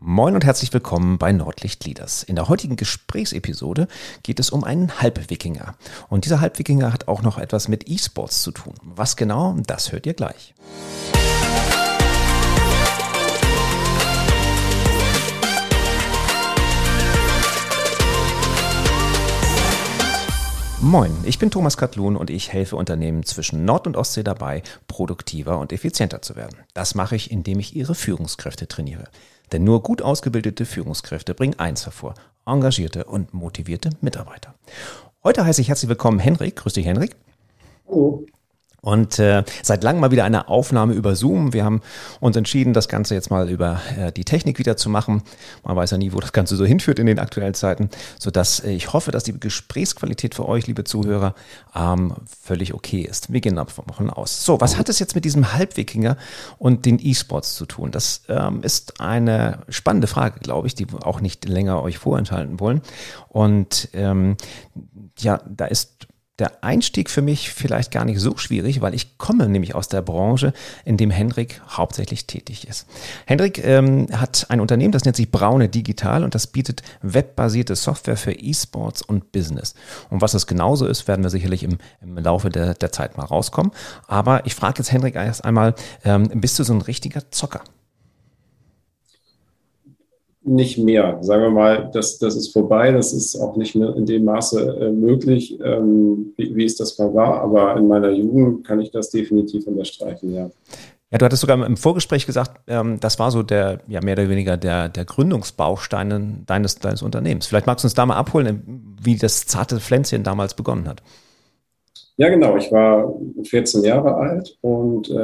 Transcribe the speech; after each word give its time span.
Moin 0.00 0.36
und 0.36 0.44
herzlich 0.44 0.72
willkommen 0.72 1.18
bei 1.18 1.32
Nordlicht 1.32 1.84
Leaders. 1.84 2.22
In 2.22 2.36
der 2.36 2.48
heutigen 2.48 2.76
Gesprächsepisode 2.76 3.88
geht 4.22 4.38
es 4.38 4.50
um 4.50 4.62
einen 4.62 5.02
Halbwikinger. 5.02 5.74
Und 6.08 6.24
dieser 6.24 6.40
Halbwikinger 6.40 6.92
hat 6.92 7.08
auch 7.08 7.22
noch 7.22 7.36
etwas 7.36 7.66
mit 7.66 7.88
E-Sports 7.88 8.44
zu 8.44 8.52
tun. 8.52 8.74
Was 8.82 9.16
genau, 9.16 9.56
das 9.66 9.90
hört 9.90 10.06
ihr 10.06 10.14
gleich. 10.14 10.54
Moin, 20.80 21.10
ich 21.24 21.40
bin 21.40 21.50
Thomas 21.50 21.76
Katlun 21.76 22.14
und 22.14 22.30
ich 22.30 22.52
helfe 22.52 22.76
Unternehmen 22.76 23.24
zwischen 23.24 23.64
Nord- 23.64 23.88
und 23.88 23.96
Ostsee 23.96 24.22
dabei, 24.22 24.62
produktiver 24.86 25.58
und 25.58 25.72
effizienter 25.72 26.22
zu 26.22 26.36
werden. 26.36 26.56
Das 26.72 26.94
mache 26.94 27.16
ich, 27.16 27.32
indem 27.32 27.58
ich 27.58 27.74
ihre 27.74 27.96
Führungskräfte 27.96 28.68
trainiere. 28.68 29.08
Denn 29.52 29.64
nur 29.64 29.82
gut 29.82 30.02
ausgebildete 30.02 30.66
Führungskräfte 30.66 31.34
bringen 31.34 31.58
eins 31.58 31.86
hervor, 31.86 32.14
engagierte 32.46 33.04
und 33.04 33.34
motivierte 33.34 33.90
Mitarbeiter. 34.00 34.54
Heute 35.24 35.44
heiße 35.44 35.60
ich 35.60 35.68
herzlich 35.68 35.88
willkommen 35.88 36.18
Henrik. 36.18 36.56
Grüß 36.56 36.74
dich, 36.74 36.86
Henrik. 36.86 37.16
Hallo. 37.88 38.24
Und 38.80 39.18
äh, 39.18 39.42
seit 39.62 39.82
langem 39.82 40.00
mal 40.00 40.12
wieder 40.12 40.24
eine 40.24 40.48
Aufnahme 40.48 40.94
über 40.94 41.16
Zoom. 41.16 41.52
Wir 41.52 41.64
haben 41.64 41.80
uns 42.20 42.36
entschieden, 42.36 42.74
das 42.74 42.88
Ganze 42.88 43.14
jetzt 43.14 43.28
mal 43.30 43.50
über 43.50 43.80
äh, 43.98 44.12
die 44.12 44.24
Technik 44.24 44.60
wieder 44.60 44.76
zu 44.76 44.88
machen. 44.88 45.22
Man 45.64 45.74
weiß 45.74 45.90
ja 45.90 45.98
nie, 45.98 46.12
wo 46.12 46.20
das 46.20 46.32
Ganze 46.32 46.54
so 46.54 46.64
hinführt 46.64 47.00
in 47.00 47.06
den 47.06 47.18
aktuellen 47.18 47.54
Zeiten, 47.54 47.90
sodass 48.18 48.60
äh, 48.60 48.70
ich 48.70 48.92
hoffe, 48.92 49.10
dass 49.10 49.24
die 49.24 49.38
Gesprächsqualität 49.38 50.36
für 50.36 50.48
euch, 50.48 50.68
liebe 50.68 50.84
Zuhörer, 50.84 51.34
ähm, 51.74 52.14
völlig 52.40 52.72
okay 52.72 53.02
ist. 53.02 53.32
Wir 53.32 53.40
gehen 53.40 53.56
davon 53.56 54.10
aus. 54.10 54.44
So, 54.44 54.60
was 54.60 54.76
hat 54.76 54.88
es 54.88 55.00
jetzt 55.00 55.16
mit 55.16 55.24
diesem 55.24 55.52
Halbwikinger 55.52 56.16
und 56.58 56.86
den 56.86 56.98
E-Sports 57.00 57.56
zu 57.56 57.66
tun? 57.66 57.90
Das 57.90 58.22
ähm, 58.28 58.62
ist 58.62 59.00
eine 59.00 59.58
spannende 59.68 60.06
Frage, 60.06 60.38
glaube 60.40 60.68
ich, 60.68 60.74
die 60.74 60.90
wir 60.92 61.04
auch 61.04 61.20
nicht 61.20 61.48
länger 61.48 61.82
euch 61.82 61.98
vorenthalten 61.98 62.60
wollen. 62.60 62.82
Und 63.28 63.88
ähm, 63.92 64.36
ja, 65.18 65.40
da 65.48 65.66
ist 65.66 66.07
der 66.38 66.62
Einstieg 66.62 67.10
für 67.10 67.22
mich 67.22 67.50
vielleicht 67.50 67.90
gar 67.90 68.04
nicht 68.04 68.20
so 68.20 68.36
schwierig, 68.36 68.80
weil 68.80 68.94
ich 68.94 69.18
komme 69.18 69.48
nämlich 69.48 69.74
aus 69.74 69.88
der 69.88 70.02
Branche, 70.02 70.52
in 70.84 70.96
dem 70.96 71.10
Henrik 71.10 71.60
hauptsächlich 71.68 72.26
tätig 72.26 72.68
ist. 72.68 72.86
Henrik 73.26 73.64
ähm, 73.64 74.06
hat 74.12 74.46
ein 74.48 74.60
Unternehmen, 74.60 74.92
das 74.92 75.04
nennt 75.04 75.16
sich 75.16 75.30
Braune 75.30 75.68
Digital 75.68 76.22
und 76.22 76.34
das 76.34 76.46
bietet 76.46 76.82
webbasierte 77.02 77.74
Software 77.74 78.16
für 78.16 78.32
E-Sports 78.32 79.02
und 79.02 79.32
Business. 79.32 79.74
Und 80.10 80.20
was 80.20 80.32
das 80.32 80.46
genauso 80.46 80.86
ist, 80.86 81.08
werden 81.08 81.24
wir 81.24 81.30
sicherlich 81.30 81.64
im, 81.64 81.78
im 82.00 82.16
Laufe 82.18 82.50
der, 82.50 82.74
der 82.74 82.92
Zeit 82.92 83.16
mal 83.16 83.24
rauskommen. 83.24 83.72
Aber 84.06 84.46
ich 84.46 84.54
frage 84.54 84.78
jetzt 84.78 84.92
Henrik 84.92 85.16
erst 85.16 85.44
einmal, 85.44 85.74
ähm, 86.04 86.28
bist 86.34 86.58
du 86.58 86.64
so 86.64 86.72
ein 86.72 86.82
richtiger 86.82 87.30
Zocker? 87.30 87.62
Nicht 90.48 90.78
mehr. 90.78 91.18
Sagen 91.22 91.42
wir 91.42 91.50
mal, 91.50 91.90
das, 91.92 92.18
das 92.18 92.36
ist 92.36 92.52
vorbei, 92.52 92.92
das 92.92 93.12
ist 93.12 93.36
auch 93.36 93.56
nicht 93.56 93.74
mehr 93.74 93.94
in 93.96 94.06
dem 94.06 94.24
Maße 94.24 94.78
äh, 94.80 94.90
möglich, 94.90 95.58
ähm, 95.62 96.32
wie, 96.36 96.54
wie 96.56 96.64
es 96.64 96.76
das 96.76 96.98
mal 96.98 97.14
war, 97.14 97.40
aber 97.42 97.76
in 97.76 97.88
meiner 97.88 98.10
Jugend 98.10 98.66
kann 98.66 98.80
ich 98.80 98.90
das 98.90 99.10
definitiv 99.10 99.66
unterstreichen, 99.66 100.34
ja. 100.34 100.50
Ja, 101.10 101.16
du 101.16 101.24
hattest 101.24 101.40
sogar 101.40 101.64
im 101.64 101.76
Vorgespräch 101.78 102.26
gesagt, 102.26 102.60
ähm, 102.66 103.00
das 103.00 103.18
war 103.18 103.30
so 103.30 103.42
der, 103.42 103.78
ja, 103.88 104.02
mehr 104.02 104.12
oder 104.12 104.28
weniger 104.28 104.58
der, 104.58 104.90
der 104.90 105.06
Gründungsbaustein 105.06 106.42
deines, 106.44 106.80
deines 106.80 107.00
Unternehmens. 107.00 107.46
Vielleicht 107.46 107.66
magst 107.66 107.82
du 107.82 107.86
uns 107.86 107.94
da 107.94 108.04
mal 108.04 108.16
abholen, 108.16 108.96
wie 109.00 109.16
das 109.16 109.46
zarte 109.46 109.80
Pflänzchen 109.80 110.22
damals 110.22 110.52
begonnen 110.52 110.86
hat. 110.86 111.02
Ja, 112.18 112.28
genau. 112.30 112.56
Ich 112.56 112.72
war 112.72 113.14
14 113.44 113.84
Jahre 113.84 114.16
alt 114.16 114.58
und 114.60 115.08
äh, 115.08 115.14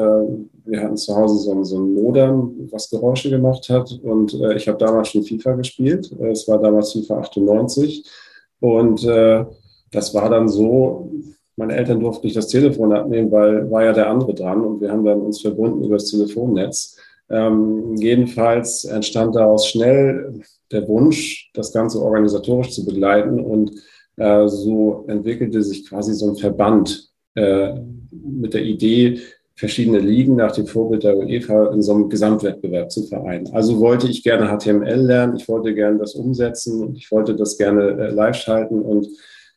wir 0.64 0.80
hatten 0.80 0.96
zu 0.96 1.14
Hause 1.16 1.38
so, 1.38 1.64
so, 1.64 1.76
ein 1.78 1.92
Modem, 1.92 2.68
was 2.70 2.88
Geräusche 2.88 3.30
gemacht 3.30 3.68
hat. 3.68 3.98
Und 4.04 4.32
äh, 4.34 4.54
ich 4.54 4.68
habe 4.68 4.78
damals 4.78 5.08
schon 5.08 5.24
FIFA 5.24 5.54
gespielt. 5.54 6.12
Äh, 6.20 6.30
es 6.30 6.46
war 6.46 6.60
damals 6.60 6.92
FIFA 6.92 7.18
98. 7.18 8.08
Und 8.60 9.02
äh, 9.04 9.44
das 9.90 10.14
war 10.14 10.30
dann 10.30 10.48
so, 10.48 11.10
meine 11.56 11.74
Eltern 11.74 11.98
durften 11.98 12.28
nicht 12.28 12.36
das 12.36 12.46
Telefon 12.46 12.92
abnehmen, 12.92 13.32
weil 13.32 13.68
war 13.72 13.82
ja 13.82 13.92
der 13.92 14.08
andere 14.08 14.32
dran. 14.32 14.64
Und 14.64 14.80
wir 14.80 14.92
haben 14.92 15.04
dann 15.04 15.20
uns 15.20 15.40
verbunden 15.40 15.82
über 15.82 15.96
das 15.96 16.10
Telefonnetz. 16.12 16.96
Ähm, 17.28 17.96
jedenfalls 17.96 18.84
entstand 18.84 19.34
daraus 19.34 19.66
schnell 19.66 20.42
der 20.70 20.86
Wunsch, 20.86 21.50
das 21.54 21.72
Ganze 21.72 22.00
organisatorisch 22.00 22.70
zu 22.70 22.84
begleiten 22.84 23.40
und 23.40 23.72
äh, 24.16 24.48
so 24.48 25.04
entwickelte 25.08 25.62
sich 25.62 25.88
quasi 25.88 26.14
so 26.14 26.30
ein 26.30 26.36
Verband 26.36 27.10
äh, 27.34 27.74
mit 28.10 28.54
der 28.54 28.62
Idee, 28.62 29.20
verschiedene 29.56 29.98
Ligen 29.98 30.36
nach 30.36 30.52
dem 30.52 30.66
Vorbild 30.66 31.04
der 31.04 31.16
UEFA 31.16 31.72
in 31.72 31.82
so 31.82 31.94
einem 31.94 32.08
Gesamtwettbewerb 32.08 32.90
zu 32.90 33.04
vereinen. 33.04 33.48
Also 33.52 33.78
wollte 33.78 34.08
ich 34.08 34.24
gerne 34.24 34.48
HTML 34.48 35.00
lernen, 35.00 35.36
ich 35.36 35.48
wollte 35.48 35.74
gerne 35.74 35.98
das 35.98 36.14
umsetzen 36.14 36.82
und 36.82 36.96
ich 36.96 37.10
wollte 37.12 37.36
das 37.36 37.56
gerne 37.56 37.90
äh, 37.90 38.10
live 38.10 38.36
schalten 38.36 38.80
und 38.80 39.06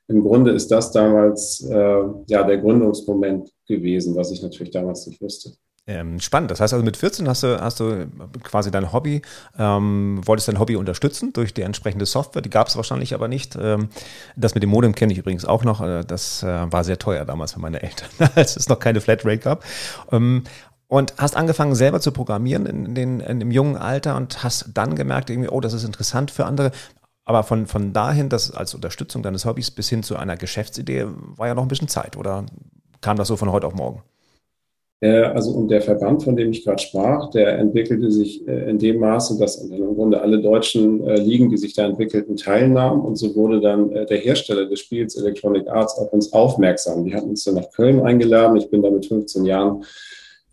im 0.09 0.21
Grunde 0.21 0.51
ist 0.51 0.71
das 0.71 0.91
damals 0.91 1.67
ja 1.69 2.43
der 2.43 2.57
Gründungsmoment 2.59 3.51
gewesen, 3.67 4.15
was 4.15 4.31
ich 4.31 4.41
natürlich 4.41 4.71
damals 4.71 5.05
nicht 5.05 5.21
wusste. 5.21 5.51
Ähm, 5.89 6.19
spannend. 6.19 6.51
Das 6.51 6.59
heißt 6.59 6.73
also 6.73 6.83
mit 6.83 6.97
14 6.97 7.29
hast 7.29 7.43
du, 7.43 7.61
hast 7.61 7.79
du 7.79 8.07
quasi 8.43 8.71
dein 8.71 8.91
Hobby, 8.91 9.21
ähm, 9.57 10.19
wolltest 10.25 10.49
dein 10.49 10.59
Hobby 10.59 10.75
unterstützen 10.75 11.31
durch 11.31 11.53
die 11.53 11.61
entsprechende 11.61 12.05
Software. 12.05 12.41
Die 12.41 12.49
gab 12.49 12.67
es 12.67 12.75
wahrscheinlich 12.75 13.13
aber 13.13 13.29
nicht. 13.29 13.57
Ähm, 13.59 13.87
das 14.35 14.53
mit 14.53 14.63
dem 14.63 14.69
Modem 14.69 14.93
kenne 14.95 15.13
ich 15.13 15.19
übrigens 15.19 15.45
auch 15.45 15.63
noch. 15.63 15.79
Äh, 15.79 16.03
das 16.03 16.43
äh, 16.43 16.71
war 16.71 16.83
sehr 16.83 16.99
teuer 16.99 17.23
damals 17.23 17.53
für 17.53 17.61
meine 17.61 17.81
Eltern, 17.81 18.09
als 18.35 18.57
es 18.57 18.67
noch 18.67 18.79
keine 18.79 18.99
Flatrate 18.99 19.37
gab. 19.37 19.63
Ähm, 20.11 20.43
und 20.89 21.13
hast 21.17 21.37
angefangen 21.37 21.73
selber 21.73 22.01
zu 22.01 22.11
programmieren 22.11 22.65
in, 22.65 22.93
den, 22.93 23.19
in 23.21 23.39
dem 23.39 23.51
jungen 23.51 23.77
Alter 23.77 24.17
und 24.17 24.43
hast 24.43 24.71
dann 24.73 24.95
gemerkt, 24.95 25.29
irgendwie, 25.29 25.49
oh, 25.49 25.61
das 25.61 25.71
ist 25.71 25.85
interessant 25.85 26.31
für 26.31 26.45
andere. 26.45 26.71
Aber 27.23 27.43
von, 27.43 27.65
von 27.65 27.93
dahin, 27.93 28.27
das 28.27 28.51
als 28.51 28.73
Unterstützung 28.73 29.23
deines 29.23 29.45
Hobbys 29.45 29.71
bis 29.71 29.87
hin 29.89 30.03
zu 30.03 30.17
einer 30.17 30.35
Geschäftsidee, 30.35 31.07
war 31.35 31.47
ja 31.47 31.55
noch 31.55 31.63
ein 31.63 31.67
bisschen 31.69 31.89
Zeit. 31.89 32.17
Oder 32.17 32.45
kam 32.99 33.17
das 33.17 33.29
so 33.29 33.37
von 33.37 33.51
heute 33.51 33.67
auf 33.67 33.73
morgen? 33.73 34.01
Äh, 34.99 35.21
also 35.21 35.51
und 35.51 35.69
der 35.69 35.81
Verband, 35.81 36.23
von 36.23 36.35
dem 36.35 36.51
ich 36.51 36.63
gerade 36.63 36.81
sprach, 36.81 37.29
der 37.29 37.59
entwickelte 37.59 38.09
sich 38.09 38.47
äh, 38.47 38.69
in 38.69 38.79
dem 38.79 38.99
Maße, 38.99 39.37
dass 39.37 39.57
im 39.57 39.95
Grunde 39.95 40.21
alle 40.21 40.41
deutschen 40.41 41.05
äh, 41.05 41.17
Ligen, 41.17 41.49
die 41.49 41.57
sich 41.57 41.73
da 41.73 41.85
entwickelten, 41.85 42.35
teilnahmen. 42.35 43.01
Und 43.01 43.15
so 43.15 43.35
wurde 43.35 43.61
dann 43.61 43.91
der 43.91 44.17
Hersteller 44.17 44.65
des 44.65 44.79
Spiels 44.79 45.15
Electronic 45.15 45.67
Arts 45.67 45.97
auf 45.97 46.11
uns 46.13 46.33
aufmerksam. 46.33 47.05
Die 47.05 47.13
hatten 47.13 47.29
uns 47.29 47.43
dann 47.43 47.55
nach 47.55 47.69
Köln 47.71 48.01
eingeladen. 48.01 48.57
Ich 48.57 48.69
bin 48.69 48.81
da 48.81 48.89
mit 48.89 49.05
15 49.05 49.45
Jahren 49.45 49.83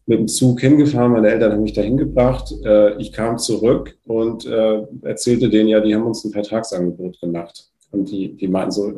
mit 0.06 0.18
dem 0.18 0.28
Zug 0.28 0.60
hingefahren. 0.60 1.12
Meine 1.12 1.30
Eltern 1.30 1.52
haben 1.52 1.62
mich 1.62 1.72
da 1.72 1.80
hingebracht. 1.80 2.54
Ich 2.98 3.12
kam 3.12 3.38
zurück 3.38 3.96
und 4.04 4.46
erzählte 5.02 5.48
denen, 5.48 5.68
ja, 5.68 5.80
die 5.80 5.94
haben 5.94 6.04
uns 6.04 6.24
ein 6.24 6.32
Vertragsangebot 6.32 7.20
gemacht. 7.20 7.68
Und 7.90 8.10
die, 8.10 8.34
die 8.36 8.48
meinten 8.48 8.72
so, 8.72 8.92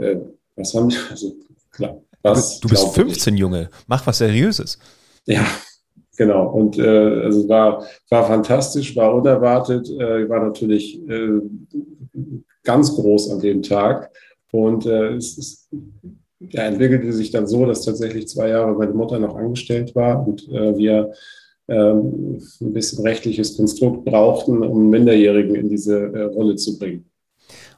was 0.57 0.75
haben 0.75 0.89
die? 0.89 0.97
Also, 1.11 1.37
klar. 1.71 2.01
Was 2.23 2.59
du 2.61 2.69
bist 2.69 2.89
15, 2.95 3.35
ich? 3.35 3.41
Junge. 3.41 3.71
Mach 3.87 4.07
was 4.07 4.19
Seriöses. 4.19 4.79
Ja, 5.27 5.47
genau. 6.17 6.49
Und 6.51 6.79
äh, 6.79 7.23
also 7.23 7.49
war, 7.49 7.85
war 8.09 8.27
fantastisch, 8.27 8.97
war 8.97 9.15
unerwartet, 9.15 9.89
äh, 9.91 10.29
war 10.29 10.45
natürlich 10.45 11.01
äh, 11.09 11.41
ganz 12.65 12.95
groß 12.95 13.31
an 13.33 13.41
dem 13.41 13.63
Tag. 13.63 14.11
Und 14.53 14.87
äh, 14.87 15.15
es, 15.15 15.37
es 15.37 15.69
ja, 16.41 16.63
entwickelte 16.63 17.13
sich 17.13 17.31
dann 17.31 17.47
so, 17.47 17.67
dass 17.67 17.85
tatsächlich 17.85 18.29
zwei 18.29 18.49
Jahre 18.49 18.73
meine 18.75 18.93
Mutter 18.93 19.19
noch 19.19 19.37
angestellt 19.37 19.95
war 19.95 20.27
und 20.27 20.49
äh, 20.49 20.77
wir 20.77 21.13
ähm, 21.69 22.39
ein 22.61 22.73
bisschen 22.73 23.03
rechtliches 23.05 23.57
Konstrukt 23.57 24.05
brauchten, 24.05 24.63
um 24.63 24.89
Minderjährigen 24.89 25.55
in 25.57 25.69
diese 25.69 25.99
äh, 25.99 26.23
Rolle 26.23 26.57
zu 26.57 26.79
bringen. 26.79 27.07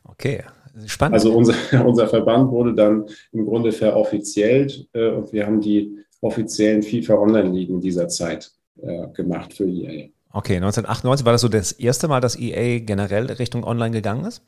Okay, 0.04 0.42
spannend. 0.86 1.14
Also 1.14 1.32
unser, 1.32 1.54
unser 1.86 2.08
Verband 2.08 2.50
wurde 2.50 2.74
dann 2.74 3.06
im 3.32 3.46
Grunde 3.46 3.72
veroffizielt 3.72 4.88
äh, 4.92 5.10
und 5.10 5.32
wir 5.32 5.46
haben 5.46 5.60
die 5.60 5.98
offiziellen 6.20 6.82
FIFA 6.82 7.14
Online-Ligen 7.14 7.80
dieser 7.80 8.08
Zeit 8.08 8.50
äh, 8.80 9.08
gemacht 9.08 9.54
für 9.54 9.64
EA. 9.64 10.08
Okay, 10.32 10.56
1998 10.56 11.24
war 11.24 11.32
das 11.32 11.40
so 11.40 11.48
das 11.48 11.72
erste 11.72 12.08
Mal, 12.08 12.20
dass 12.20 12.38
EA 12.38 12.80
generell 12.80 13.26
Richtung 13.26 13.64
Online 13.64 13.92
gegangen 13.92 14.24
ist? 14.24 14.42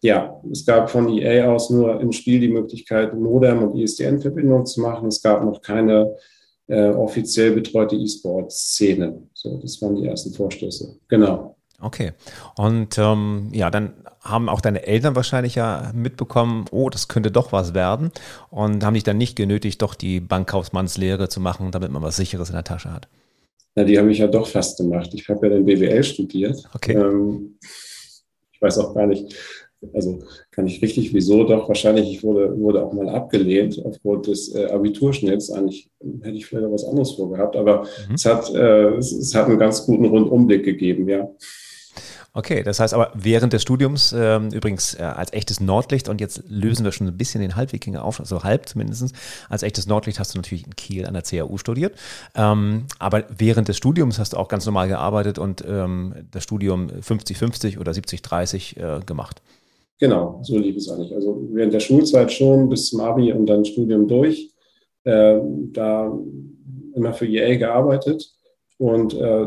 Ja, 0.00 0.40
es 0.50 0.66
gab 0.66 0.90
von 0.90 1.08
EA 1.08 1.52
aus 1.52 1.70
nur 1.70 2.00
im 2.00 2.10
Spiel 2.10 2.40
die 2.40 2.48
Möglichkeit, 2.48 3.14
Modem 3.14 3.62
und 3.62 3.78
ISDN-Verbindung 3.78 4.66
zu 4.66 4.80
machen. 4.80 5.08
Es 5.08 5.22
gab 5.22 5.44
noch 5.44 5.60
keine 5.60 6.16
äh, 6.66 6.90
offiziell 6.90 7.52
betreute 7.52 7.94
E-Sport-Szene. 7.94 9.22
So, 9.32 9.58
das 9.58 9.80
waren 9.80 9.94
die 9.94 10.06
ersten 10.06 10.32
Vorstöße. 10.32 10.98
Genau. 11.08 11.56
Okay. 11.82 12.12
Und 12.56 12.96
ähm, 12.98 13.48
ja, 13.52 13.70
dann 13.70 13.92
haben 14.20 14.48
auch 14.48 14.60
deine 14.60 14.86
Eltern 14.86 15.16
wahrscheinlich 15.16 15.56
ja 15.56 15.90
mitbekommen, 15.94 16.66
oh, 16.70 16.88
das 16.88 17.08
könnte 17.08 17.30
doch 17.30 17.52
was 17.52 17.74
werden 17.74 18.12
und 18.50 18.84
haben 18.84 18.94
dich 18.94 19.02
dann 19.02 19.18
nicht 19.18 19.36
genötigt, 19.36 19.82
doch 19.82 19.94
die 19.94 20.20
Bankkaufmannslehre 20.20 21.28
zu 21.28 21.40
machen, 21.40 21.72
damit 21.72 21.90
man 21.90 22.02
was 22.02 22.16
Sicheres 22.16 22.48
in 22.48 22.54
der 22.54 22.64
Tasche 22.64 22.92
hat. 22.92 23.08
Na, 23.74 23.84
die 23.84 23.98
habe 23.98 24.12
ich 24.12 24.18
ja 24.18 24.28
doch 24.28 24.46
fast 24.46 24.78
gemacht. 24.78 25.10
Ich 25.14 25.28
habe 25.28 25.46
ja 25.46 25.54
dann 25.54 25.64
BWL 25.64 26.04
studiert. 26.04 26.62
Okay. 26.74 26.94
Ähm, 26.94 27.58
ich 28.52 28.62
weiß 28.62 28.78
auch 28.78 28.94
gar 28.94 29.06
nicht, 29.06 29.34
also 29.92 30.20
kann 30.50 30.66
ich 30.66 30.80
richtig, 30.82 31.12
wieso 31.12 31.44
doch, 31.44 31.68
wahrscheinlich, 31.68 32.10
ich 32.10 32.22
wurde, 32.22 32.56
wurde 32.58 32.84
auch 32.84 32.92
mal 32.92 33.08
abgelehnt 33.08 33.80
aufgrund 33.84 34.28
des 34.28 34.54
äh, 34.54 34.66
Abiturschnitts. 34.66 35.50
Eigentlich 35.50 35.90
hätte 36.22 36.36
ich 36.36 36.46
vielleicht 36.46 36.66
auch 36.66 36.72
was 36.72 36.84
anderes 36.84 37.12
vorgehabt, 37.12 37.56
aber 37.56 37.82
mhm. 38.08 38.14
es, 38.14 38.24
hat, 38.24 38.54
äh, 38.54 38.94
es, 38.94 39.10
es 39.10 39.34
hat 39.34 39.46
einen 39.46 39.58
ganz 39.58 39.84
guten 39.84 40.04
Rundumblick 40.04 40.64
gegeben, 40.64 41.08
ja. 41.08 41.28
Okay, 42.34 42.62
das 42.62 42.80
heißt 42.80 42.94
aber 42.94 43.12
während 43.14 43.52
des 43.52 43.60
Studiums 43.60 44.14
ähm, 44.16 44.48
übrigens 44.52 44.94
äh, 44.94 45.02
als 45.02 45.34
echtes 45.34 45.60
Nordlicht 45.60 46.08
und 46.08 46.18
jetzt 46.18 46.42
lösen 46.48 46.82
wir 46.82 46.90
schon 46.90 47.06
ein 47.06 47.18
bisschen 47.18 47.42
den 47.42 47.56
Halbwikinger 47.56 48.02
auf, 48.02 48.20
also 48.20 48.42
halb 48.42 48.66
zumindest. 48.66 49.14
Als 49.50 49.62
echtes 49.62 49.86
Nordlicht 49.86 50.18
hast 50.18 50.34
du 50.34 50.38
natürlich 50.38 50.64
in 50.66 50.74
Kiel 50.74 51.04
an 51.04 51.12
der 51.12 51.22
CAU 51.22 51.58
studiert, 51.58 51.94
ähm, 52.34 52.86
aber 52.98 53.24
während 53.36 53.68
des 53.68 53.76
Studiums 53.76 54.18
hast 54.18 54.32
du 54.32 54.38
auch 54.38 54.48
ganz 54.48 54.64
normal 54.64 54.88
gearbeitet 54.88 55.38
und 55.38 55.62
ähm, 55.68 56.14
das 56.30 56.42
Studium 56.44 56.88
50-50 56.88 57.78
oder 57.78 57.92
70-30 57.92 58.78
äh, 58.78 59.00
gemacht. 59.04 59.42
Genau, 59.98 60.40
so 60.42 60.56
lief 60.56 60.76
es 60.76 60.88
eigentlich. 60.88 61.14
Also 61.14 61.48
während 61.52 61.74
der 61.74 61.80
Schulzeit 61.80 62.32
schon 62.32 62.70
bis 62.70 62.88
zum 62.88 63.00
Abi 63.00 63.30
und 63.32 63.44
dann 63.44 63.64
Studium 63.64 64.08
durch. 64.08 64.50
Äh, 65.04 65.38
da 65.72 66.16
immer 66.94 67.12
für 67.12 67.26
EA 67.26 67.56
gearbeitet 67.56 68.32
und 68.78 69.14
äh, 69.14 69.46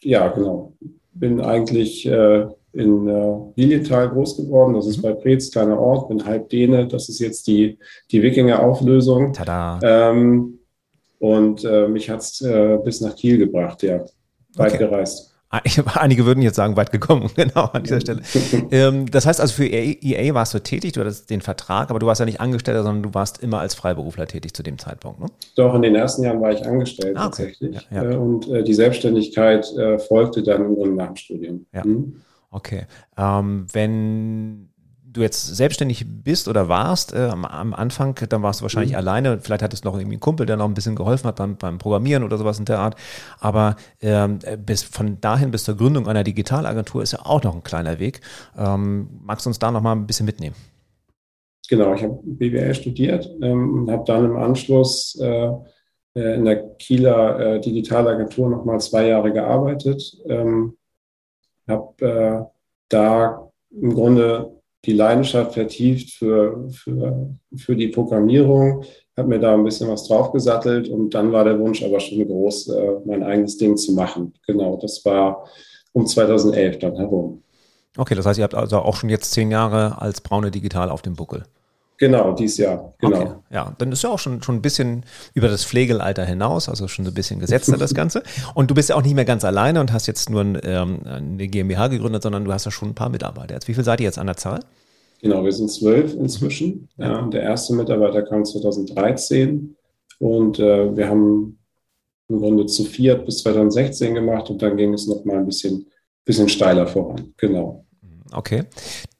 ja, 0.00 0.28
genau, 0.28 0.72
bin 1.14 1.40
eigentlich 1.40 2.06
äh, 2.06 2.46
in 2.72 3.08
äh, 3.08 3.36
Lilienthal 3.56 4.10
groß 4.10 4.36
geworden. 4.36 4.74
Das 4.74 4.86
ist 4.86 4.98
mhm. 4.98 5.02
bei 5.02 5.12
Preetz, 5.12 5.50
kleiner 5.50 5.78
Ort, 5.78 6.08
bin 6.08 6.24
halb 6.24 6.48
Däne. 6.48 6.86
Das 6.86 7.08
ist 7.08 7.20
jetzt 7.20 7.46
die, 7.46 7.78
die 8.10 8.22
Wikinger-Auflösung. 8.22 9.32
Tada. 9.32 9.78
Ähm, 9.82 10.58
und 11.18 11.64
äh, 11.64 11.88
mich 11.88 12.10
hat 12.10 12.20
es 12.20 12.40
äh, 12.40 12.78
bis 12.84 13.00
nach 13.00 13.16
Kiel 13.16 13.38
gebracht, 13.38 13.82
ja. 13.82 14.04
Weit 14.56 14.74
okay. 14.74 14.78
gereist. 14.78 15.33
Einige 15.94 16.26
würden 16.26 16.42
jetzt 16.42 16.56
sagen, 16.56 16.76
weit 16.76 16.92
gekommen, 16.92 17.30
genau 17.36 17.64
an 17.72 17.82
dieser 17.82 18.00
Stelle. 18.00 18.22
ähm, 18.70 19.10
das 19.10 19.26
heißt 19.26 19.40
also, 19.40 19.54
für 19.54 19.66
EA 19.66 20.34
warst 20.34 20.54
du 20.54 20.58
tätig, 20.60 20.92
du 20.92 21.00
hattest 21.00 21.30
den 21.30 21.40
Vertrag, 21.40 21.90
aber 21.90 21.98
du 21.98 22.06
warst 22.06 22.20
ja 22.20 22.26
nicht 22.26 22.40
Angestellter, 22.40 22.82
sondern 22.82 23.02
du 23.02 23.14
warst 23.14 23.42
immer 23.42 23.60
als 23.60 23.74
Freiberufler 23.74 24.26
tätig 24.26 24.54
zu 24.54 24.62
dem 24.62 24.78
Zeitpunkt, 24.78 25.20
ne? 25.20 25.26
Doch, 25.56 25.74
in 25.74 25.82
den 25.82 25.94
ersten 25.94 26.24
Jahren 26.24 26.40
war 26.40 26.52
ich 26.52 26.64
angestellt 26.66 27.16
ah, 27.16 27.26
okay. 27.26 27.52
tatsächlich. 27.52 27.88
Ja, 27.90 28.04
ja. 28.04 28.18
Und 28.18 28.48
äh, 28.48 28.62
die 28.62 28.74
Selbstständigkeit 28.74 29.70
äh, 29.76 29.98
folgte 29.98 30.42
dann 30.42 30.76
im 30.76 30.96
nach 30.96 31.08
dem 31.08 31.16
Studium. 31.16 31.66
Ja. 31.72 31.84
Hm? 31.84 32.20
Okay. 32.50 32.86
Ähm, 33.16 33.66
wenn 33.72 34.68
du 35.14 35.22
jetzt 35.22 35.56
selbstständig 35.56 36.04
bist 36.06 36.48
oder 36.48 36.68
warst 36.68 37.14
äh, 37.14 37.28
am, 37.30 37.44
am, 37.44 37.72
Anfang, 37.72 38.14
dann 38.28 38.42
warst 38.42 38.60
du 38.60 38.62
wahrscheinlich 38.64 38.92
mhm. 38.92 38.98
alleine. 38.98 39.40
Vielleicht 39.40 39.62
hattest 39.62 39.84
du 39.84 39.88
noch 39.88 39.94
irgendwie 39.94 40.16
einen 40.16 40.20
Kumpel, 40.20 40.44
der 40.44 40.56
noch 40.56 40.66
ein 40.66 40.74
bisschen 40.74 40.96
geholfen 40.96 41.28
hat 41.28 41.36
beim, 41.36 41.56
beim 41.56 41.78
Programmieren 41.78 42.24
oder 42.24 42.36
sowas 42.36 42.58
in 42.58 42.66
der 42.66 42.80
Art. 42.80 42.96
Aber 43.40 43.76
ähm, 44.02 44.40
bis 44.58 44.82
von 44.82 45.20
dahin 45.20 45.50
bis 45.50 45.64
zur 45.64 45.76
Gründung 45.76 46.08
einer 46.08 46.24
Digitalagentur 46.24 47.02
ist 47.02 47.12
ja 47.12 47.20
auch 47.24 47.42
noch 47.42 47.54
ein 47.54 47.62
kleiner 47.62 47.98
Weg. 47.98 48.20
Ähm, 48.58 49.08
magst 49.22 49.46
du 49.46 49.50
uns 49.50 49.58
da 49.58 49.70
noch 49.70 49.80
mal 49.80 49.92
ein 49.92 50.06
bisschen 50.06 50.26
mitnehmen? 50.26 50.56
Genau, 51.68 51.94
ich 51.94 52.02
habe 52.02 52.18
BWL 52.22 52.74
studiert 52.74 53.30
ähm, 53.40 53.72
und 53.72 53.90
habe 53.90 54.04
dann 54.06 54.26
im 54.26 54.36
Anschluss 54.36 55.18
äh, 55.20 55.50
äh, 56.14 56.34
in 56.34 56.44
der 56.44 56.74
Kieler 56.76 57.38
äh, 57.38 57.60
Digitalagentur 57.60 58.50
noch 58.50 58.64
mal 58.64 58.80
zwei 58.80 59.08
Jahre 59.08 59.32
gearbeitet. 59.32 60.16
Ähm, 60.26 60.76
habe 61.66 62.06
äh, 62.06 62.44
da 62.88 63.50
im 63.70 63.94
Grunde 63.94 64.53
die 64.84 64.92
Leidenschaft 64.92 65.54
vertieft 65.54 66.10
für, 66.10 66.68
für, 66.70 67.30
für 67.56 67.76
die 67.76 67.88
Programmierung, 67.88 68.84
habe 69.16 69.28
mir 69.28 69.38
da 69.38 69.54
ein 69.54 69.64
bisschen 69.64 69.88
was 69.88 70.06
draufgesattelt 70.06 70.88
und 70.88 71.14
dann 71.14 71.32
war 71.32 71.44
der 71.44 71.58
Wunsch 71.58 71.82
aber 71.84 72.00
schon 72.00 72.26
groß, 72.26 72.68
äh, 72.68 72.90
mein 73.04 73.22
eigenes 73.22 73.56
Ding 73.56 73.76
zu 73.76 73.92
machen. 73.92 74.34
Genau, 74.46 74.76
das 74.80 75.04
war 75.04 75.46
um 75.92 76.06
2011 76.06 76.78
dann 76.80 76.96
herum. 76.96 77.42
Okay, 77.96 78.14
das 78.14 78.26
heißt, 78.26 78.38
ihr 78.38 78.44
habt 78.44 78.56
also 78.56 78.78
auch 78.78 78.96
schon 78.96 79.08
jetzt 79.08 79.30
zehn 79.32 79.50
Jahre 79.50 80.00
als 80.00 80.20
Braune 80.20 80.50
Digital 80.50 80.90
auf 80.90 81.02
dem 81.02 81.14
Buckel. 81.14 81.44
Genau, 81.98 82.32
dieses 82.32 82.58
Jahr. 82.58 82.92
Genau. 82.98 83.20
Okay, 83.20 83.32
ja, 83.50 83.74
dann 83.78 83.92
ist 83.92 84.02
ja 84.02 84.10
auch 84.10 84.18
schon, 84.18 84.42
schon 84.42 84.56
ein 84.56 84.62
bisschen 84.62 85.04
über 85.32 85.48
das 85.48 85.64
Pflegelalter 85.64 86.24
hinaus, 86.24 86.68
also 86.68 86.88
schon 86.88 87.04
so 87.04 87.10
ein 87.10 87.14
bisschen 87.14 87.38
gesetzter 87.38 87.76
das 87.76 87.94
Ganze. 87.94 88.22
Und 88.54 88.70
du 88.70 88.74
bist 88.74 88.88
ja 88.88 88.96
auch 88.96 89.02
nicht 89.02 89.14
mehr 89.14 89.24
ganz 89.24 89.44
alleine 89.44 89.80
und 89.80 89.92
hast 89.92 90.06
jetzt 90.06 90.28
nur 90.28 90.40
ein, 90.40 90.58
ähm, 90.64 91.00
eine 91.04 91.48
GmbH 91.48 91.88
gegründet, 91.88 92.22
sondern 92.22 92.44
du 92.44 92.52
hast 92.52 92.64
ja 92.64 92.70
schon 92.70 92.90
ein 92.90 92.94
paar 92.94 93.10
Mitarbeiter. 93.10 93.54
Jetzt, 93.54 93.68
wie 93.68 93.74
viel 93.74 93.84
seid 93.84 94.00
ihr 94.00 94.04
jetzt 94.04 94.18
an 94.18 94.26
der 94.26 94.36
Zahl? 94.36 94.60
Genau, 95.22 95.44
wir 95.44 95.52
sind 95.52 95.70
zwölf 95.70 96.14
inzwischen. 96.14 96.88
Ja, 96.96 97.22
der 97.28 97.42
erste 97.42 97.74
Mitarbeiter 97.74 98.22
kam 98.22 98.44
2013 98.44 99.76
und 100.18 100.58
äh, 100.58 100.96
wir 100.96 101.08
haben 101.08 101.58
im 102.28 102.38
Grunde 102.38 102.66
zu 102.66 102.84
viert 102.84 103.24
bis 103.24 103.38
2016 103.38 104.14
gemacht 104.14 104.50
und 104.50 104.60
dann 104.62 104.76
ging 104.76 104.92
es 104.94 105.06
noch 105.06 105.24
mal 105.24 105.38
ein 105.38 105.46
bisschen, 105.46 105.86
bisschen 106.24 106.48
steiler 106.48 106.86
voran. 106.86 107.32
Genau. 107.36 107.84
Okay. 108.32 108.64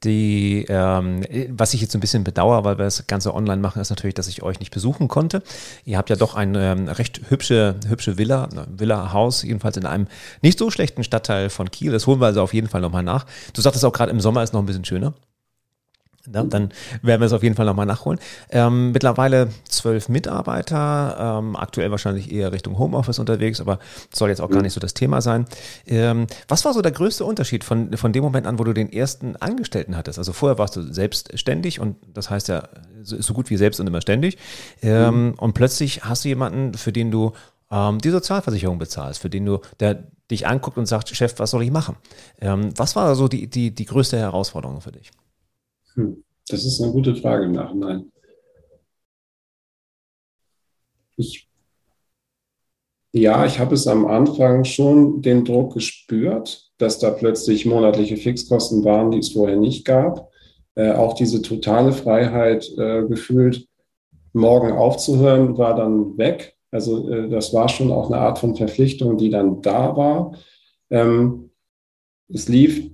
Die, 0.05 0.67
ähm, 0.69 1.25
was 1.51 1.75
ich 1.75 1.81
jetzt 1.81 1.95
ein 1.95 2.01
bisschen 2.01 2.25
bedauere, 2.25 2.65
weil 2.65 2.79
wir 2.79 2.85
das 2.85 3.07
Ganze 3.07 3.35
online 3.35 3.61
machen, 3.61 3.81
ist 3.81 3.91
natürlich, 3.91 4.15
dass 4.15 4.29
ich 4.29 4.43
euch 4.43 4.61
nicht 4.61 4.73
besuchen 4.73 5.09
konnte. 5.09 5.43
Ihr 5.85 5.99
habt 5.99 6.11
ja 6.11 6.17
doch 6.17 6.35
ein 6.35 6.55
ähm, 6.55 6.89
recht 6.89 7.23
hübsche, 7.29 7.77
hübsche 7.89 8.19
Villa, 8.19 8.49
Villa-Haus, 8.69 9.43
jedenfalls 9.43 9.77
in 9.77 9.87
einem 9.87 10.07
nicht 10.43 10.59
so 10.59 10.71
schlechten 10.71 11.05
Stadtteil 11.05 11.51
von 11.51 11.71
Kiel. 11.71 11.93
Das 11.93 12.07
holen 12.07 12.21
wir 12.21 12.27
also 12.27 12.43
auf 12.43 12.55
jeden 12.55 12.69
Fall 12.69 12.81
nochmal 12.81 13.03
nach. 13.03 13.27
Du 13.55 13.61
sagtest 13.61 13.85
auch 13.85 13.93
gerade, 13.93 14.11
im 14.11 14.21
Sommer 14.21 14.43
ist 14.43 14.53
noch 14.53 14.61
ein 14.61 14.67
bisschen 14.67 14.85
schöner. 14.85 15.15
Ja, 16.33 16.43
dann 16.43 16.71
werden 17.03 17.21
wir 17.21 17.27
es 17.27 17.33
auf 17.35 17.43
jeden 17.43 17.55
Fall 17.55 17.67
nochmal 17.67 17.85
nachholen. 17.85 18.19
Ähm, 18.51 18.93
mittlerweile 18.93 19.49
zwölf 19.69 20.09
Mitarbeiter, 20.09 21.39
ähm, 21.39 21.55
aktuell 21.55 21.91
wahrscheinlich 21.91 22.33
eher 22.33 22.51
Richtung 22.53 22.79
Homeoffice 22.79 23.19
unterwegs, 23.19 23.61
aber 23.61 23.79
soll 24.13 24.31
jetzt 24.31 24.41
auch 24.41 24.49
gar 24.49 24.63
nicht 24.63 24.73
so 24.73 24.81
das 24.81 24.95
Thema 24.95 25.21
sein. 25.21 25.45
Ähm, 25.87 26.27
was 26.49 26.65
war 26.65 26.73
so 26.73 26.81
der 26.81 26.93
größte 26.93 27.27
Unterschied 27.27 27.63
von, 27.63 27.95
von 27.97 28.13
dem 28.15 28.25
Moment 28.25 28.47
an, 28.47 28.59
wo 28.59 28.65
du 28.65 28.73
den 28.73 28.91
ersten 28.91 29.37
Angestellten 29.37 29.97
hattest? 29.97 30.19
Also 30.19 30.33
vorher 30.33 30.57
warst 30.57 30.77
du 30.77 30.83
selbstständig 30.83 31.79
und 31.79 31.97
das 32.15 32.31
heißt 32.31 32.49
ja 32.49 32.69
so, 33.03 33.21
so 33.21 33.35
gut 33.35 33.51
wie 33.51 33.59
selbst 33.59 33.79
und 33.81 33.87
immer 33.87 34.01
ständig. 34.01 34.39
Ähm, 34.81 35.27
mhm. 35.27 35.35
Und 35.35 35.53
plötzlich 35.53 36.05
hast 36.05 36.25
du 36.25 36.29
jemanden, 36.29 36.73
für 36.73 36.93
den 36.93 37.11
du 37.11 37.33
ähm, 37.71 37.99
die 37.99 38.11
Sozialversicherung 38.11 38.79
bezahlst, 38.79 39.21
für 39.21 39.29
den 39.29 39.45
du, 39.45 39.61
der 39.79 40.05
dich 40.31 40.47
anguckt 40.47 40.79
und 40.79 40.87
sagt, 40.87 41.15
Chef, 41.15 41.35
was 41.39 41.51
soll 41.51 41.63
ich 41.63 41.71
machen? 41.71 41.97
Ähm, 42.41 42.71
was 42.77 42.97
war 42.97 43.15
so 43.15 43.29
die, 43.29 43.47
die, 43.47 43.75
die 43.75 43.85
größte 43.85 44.19
Herausforderung 44.19 44.81
für 44.81 44.93
dich? 44.93 45.11
Hm, 45.95 46.25
das 46.49 46.65
ist 46.65 46.81
eine 46.81 46.93
gute 46.93 47.15
Frage 47.17 47.45
im 47.45 47.53
Nachhinein. 47.53 48.11
Ich, 51.17 51.49
ja, 53.13 53.47
ich 53.47 53.61
habe 53.61 53.75
es 53.75 53.87
am 53.87 54.07
Anfang 54.07 54.65
schon 54.65 55.23
den 55.23 55.45
Druck 55.45 55.75
gespürt, 55.75 56.73
dass 56.79 56.99
da 56.99 57.11
plötzlich 57.11 57.65
monatliche 57.67 58.17
Fixkosten 58.17 58.85
waren, 58.85 59.13
die 59.13 59.19
es 59.19 59.33
vorher 59.33 59.57
nicht 59.57 59.85
gab. 59.85 60.31
Äh, 60.75 60.93
auch 60.93 61.15
diese 61.15 61.41
totale 61.41 61.93
Freiheit 61.93 62.69
äh, 62.77 63.05
gefühlt, 63.05 63.69
morgen 64.33 64.73
aufzuhören, 64.73 65.57
war 65.57 65.77
dann 65.77 66.19
weg. 66.19 66.57
Also 66.73 67.09
äh, 67.09 67.29
das 67.29 67.55
war 67.55 67.69
schon 67.69 67.93
auch 67.93 68.11
eine 68.11 68.21
Art 68.21 68.41
von 68.41 68.57
Verpflichtung, 68.57 69.17
die 69.17 69.31
dann 69.31 69.63
da 69.63 69.97
war. 69.97 70.37
Ähm, 70.91 71.51
es 72.29 72.49
lief 72.49 72.91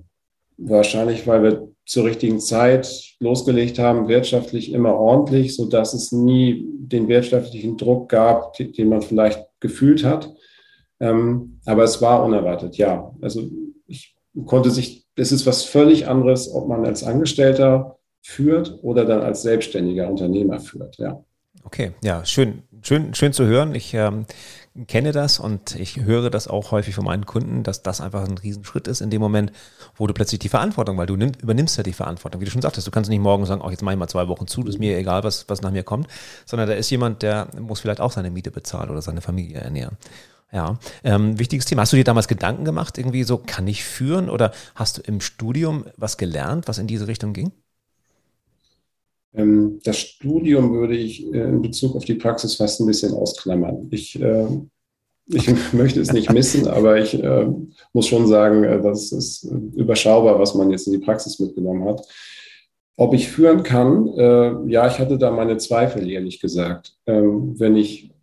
wahrscheinlich, 0.57 1.25
weil 1.25 1.41
wir 1.41 1.70
zur 1.91 2.05
richtigen 2.05 2.39
Zeit 2.39 3.15
losgelegt 3.19 3.77
haben, 3.77 4.07
wirtschaftlich 4.07 4.71
immer 4.71 4.95
ordentlich, 4.95 5.53
so 5.57 5.65
dass 5.65 5.93
es 5.93 6.13
nie 6.13 6.65
den 6.65 7.09
wirtschaftlichen 7.09 7.75
Druck 7.75 8.07
gab, 8.07 8.53
den 8.53 8.87
man 8.87 9.01
vielleicht 9.01 9.45
gefühlt 9.59 10.05
hat. 10.05 10.33
Ähm, 11.01 11.59
aber 11.65 11.83
es 11.83 12.01
war 12.01 12.23
unerwartet, 12.23 12.77
ja. 12.77 13.13
Also 13.21 13.41
ich 13.87 14.15
konnte 14.45 14.71
sich, 14.71 15.05
es 15.17 15.33
ist 15.33 15.45
was 15.45 15.65
völlig 15.65 16.07
anderes, 16.07 16.49
ob 16.53 16.69
man 16.69 16.85
als 16.85 17.03
Angestellter 17.03 17.97
führt 18.21 18.79
oder 18.83 19.03
dann 19.03 19.19
als 19.19 19.41
selbstständiger 19.41 20.09
Unternehmer 20.09 20.61
führt, 20.61 20.97
ja. 20.97 21.21
Okay, 21.65 21.91
ja, 22.01 22.23
schön, 22.23 22.63
schön, 22.83 23.13
schön 23.15 23.33
zu 23.33 23.45
hören. 23.47 23.75
Ich 23.75 23.93
ähm, 23.93 24.25
kenne 24.87 25.11
das 25.11 25.39
und 25.39 25.75
ich 25.75 25.97
höre 25.97 26.29
das 26.29 26.47
auch 26.47 26.71
häufig 26.71 26.95
von 26.95 27.05
meinen 27.05 27.25
Kunden, 27.25 27.63
dass 27.63 27.83
das 27.83 27.99
einfach 27.99 28.27
ein 28.27 28.37
Riesenschritt 28.37 28.87
ist 28.87 29.01
in 29.01 29.09
dem 29.09 29.21
Moment, 29.21 29.51
wo 29.95 30.07
du 30.07 30.13
plötzlich 30.13 30.39
die 30.39 30.49
Verantwortung, 30.49 30.97
weil 30.97 31.07
du 31.07 31.17
nimm, 31.17 31.33
übernimmst 31.41 31.77
ja 31.77 31.83
die 31.83 31.93
Verantwortung, 31.93 32.39
wie 32.39 32.45
du 32.45 32.51
schon 32.51 32.61
sagtest, 32.61 32.87
du 32.87 32.91
kannst 32.91 33.09
nicht 33.09 33.19
morgen 33.19 33.45
sagen, 33.45 33.61
oh, 33.61 33.69
jetzt 33.69 33.81
mache 33.81 33.95
ich 33.95 33.99
mal 33.99 34.07
zwei 34.07 34.27
Wochen 34.29 34.47
zu, 34.47 34.65
ist 34.65 34.79
mir 34.79 34.97
egal, 34.97 35.23
was, 35.23 35.49
was 35.49 35.61
nach 35.61 35.71
mir 35.71 35.83
kommt, 35.83 36.07
sondern 36.45 36.69
da 36.69 36.75
ist 36.75 36.89
jemand, 36.89 37.21
der 37.21 37.49
muss 37.59 37.81
vielleicht 37.81 37.99
auch 37.99 38.11
seine 38.11 38.31
Miete 38.31 38.51
bezahlen 38.51 38.89
oder 38.89 39.01
seine 39.01 39.21
Familie 39.21 39.59
ernähren. 39.59 39.97
Ja, 40.53 40.79
ähm, 41.03 41.39
wichtiges 41.39 41.65
Thema. 41.65 41.83
Hast 41.83 41.93
du 41.93 41.97
dir 41.97 42.03
damals 42.03 42.27
Gedanken 42.27 42.65
gemacht, 42.65 42.97
irgendwie 42.97 43.23
so, 43.23 43.37
kann 43.37 43.67
ich 43.67 43.85
führen 43.85 44.29
oder 44.29 44.51
hast 44.75 44.97
du 44.97 45.01
im 45.01 45.21
Studium 45.21 45.85
was 45.95 46.17
gelernt, 46.17 46.67
was 46.67 46.77
in 46.77 46.87
diese 46.87 47.07
Richtung 47.07 47.31
ging? 47.33 47.53
Ähm, 49.33 49.79
das 49.83 49.97
Studium 49.97 50.73
würde 50.73 50.95
ich 50.95 51.25
äh, 51.33 51.43
in 51.43 51.61
Bezug 51.61 51.95
auf 51.95 52.05
die 52.05 52.15
Praxis 52.15 52.55
fast 52.55 52.79
ein 52.79 52.87
bisschen 52.87 53.13
ausklammern. 53.13 53.87
Ich, 53.91 54.21
äh, 54.21 54.47
ich 55.27 55.47
möchte 55.73 56.01
es 56.01 56.11
nicht 56.11 56.31
missen, 56.31 56.67
aber 56.67 56.99
ich 56.99 57.21
äh, 57.21 57.47
muss 57.93 58.07
schon 58.07 58.27
sagen, 58.27 58.63
das 58.83 59.11
ist 59.11 59.43
überschaubar, 59.75 60.39
was 60.39 60.55
man 60.55 60.71
jetzt 60.71 60.87
in 60.87 60.93
die 60.93 61.05
Praxis 61.05 61.39
mitgenommen 61.39 61.85
hat. 61.85 62.01
Ob 62.97 63.13
ich 63.13 63.29
führen 63.29 63.63
kann, 63.63 64.05
ja, 64.67 64.87
ich 64.87 64.99
hatte 64.99 65.17
da 65.17 65.31
meine 65.31 65.57
Zweifel, 65.57 66.07
ehrlich 66.07 66.39
gesagt. 66.39 66.93
Ähm, 67.07 67.55
wenn 67.57 67.75
ich, 67.75 68.13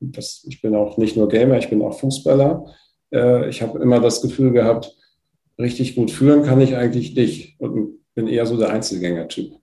das, 0.00 0.44
ich 0.46 0.60
bin 0.60 0.74
auch 0.74 0.98
nicht 0.98 1.16
nur 1.16 1.28
Gamer, 1.28 1.56
ich 1.56 1.70
bin 1.70 1.80
auch 1.80 1.98
Fußballer. 1.98 2.66
ich 3.48 3.62
habe 3.62 3.78
immer 3.78 4.00
das 4.00 4.20
Gefühl 4.20 4.50
gehabt, 4.50 4.94
richtig 5.58 5.94
gut 5.94 6.10
führen 6.10 6.42
kann 6.42 6.60
ich 6.60 6.76
eigentlich 6.76 7.14
nicht 7.14 7.58
und 7.58 8.00
bin 8.14 8.28
eher 8.28 8.44
so 8.44 8.58
der 8.58 8.70
Einzelgänger-Typ. 8.70 9.57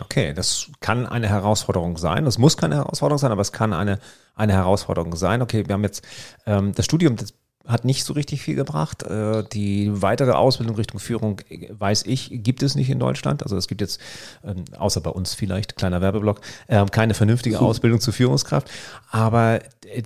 Okay, 0.00 0.32
das 0.32 0.70
kann 0.80 1.06
eine 1.06 1.28
Herausforderung 1.28 1.98
sein. 1.98 2.24
Das 2.24 2.38
muss 2.38 2.56
keine 2.56 2.76
Herausforderung 2.76 3.18
sein, 3.18 3.32
aber 3.32 3.42
es 3.42 3.52
kann 3.52 3.72
eine, 3.72 3.98
eine 4.34 4.54
Herausforderung 4.54 5.14
sein. 5.16 5.42
Okay, 5.42 5.64
wir 5.66 5.74
haben 5.74 5.84
jetzt 5.84 6.02
ähm, 6.46 6.72
das 6.74 6.86
Studium, 6.86 7.16
das 7.16 7.34
hat 7.66 7.84
nicht 7.84 8.04
so 8.04 8.12
richtig 8.14 8.42
viel 8.42 8.54
gebracht. 8.54 9.02
Äh, 9.02 9.44
die 9.52 9.90
weitere 10.02 10.32
Ausbildung 10.32 10.76
Richtung 10.76 10.98
Führung, 10.98 11.40
äh, 11.48 11.68
weiß 11.70 12.04
ich, 12.06 12.30
gibt 12.32 12.62
es 12.62 12.74
nicht 12.74 12.90
in 12.90 12.98
Deutschland. 12.98 13.42
Also 13.42 13.56
es 13.56 13.68
gibt 13.68 13.80
jetzt, 13.80 14.00
ähm, 14.44 14.64
außer 14.76 15.00
bei 15.00 15.10
uns 15.10 15.34
vielleicht, 15.34 15.76
kleiner 15.76 16.00
Werbeblock, 16.00 16.40
ähm, 16.68 16.90
keine 16.90 17.14
vernünftige 17.14 17.60
Ausbildung 17.60 18.00
zur 18.00 18.14
Führungskraft. 18.14 18.70
Aber 19.10 19.60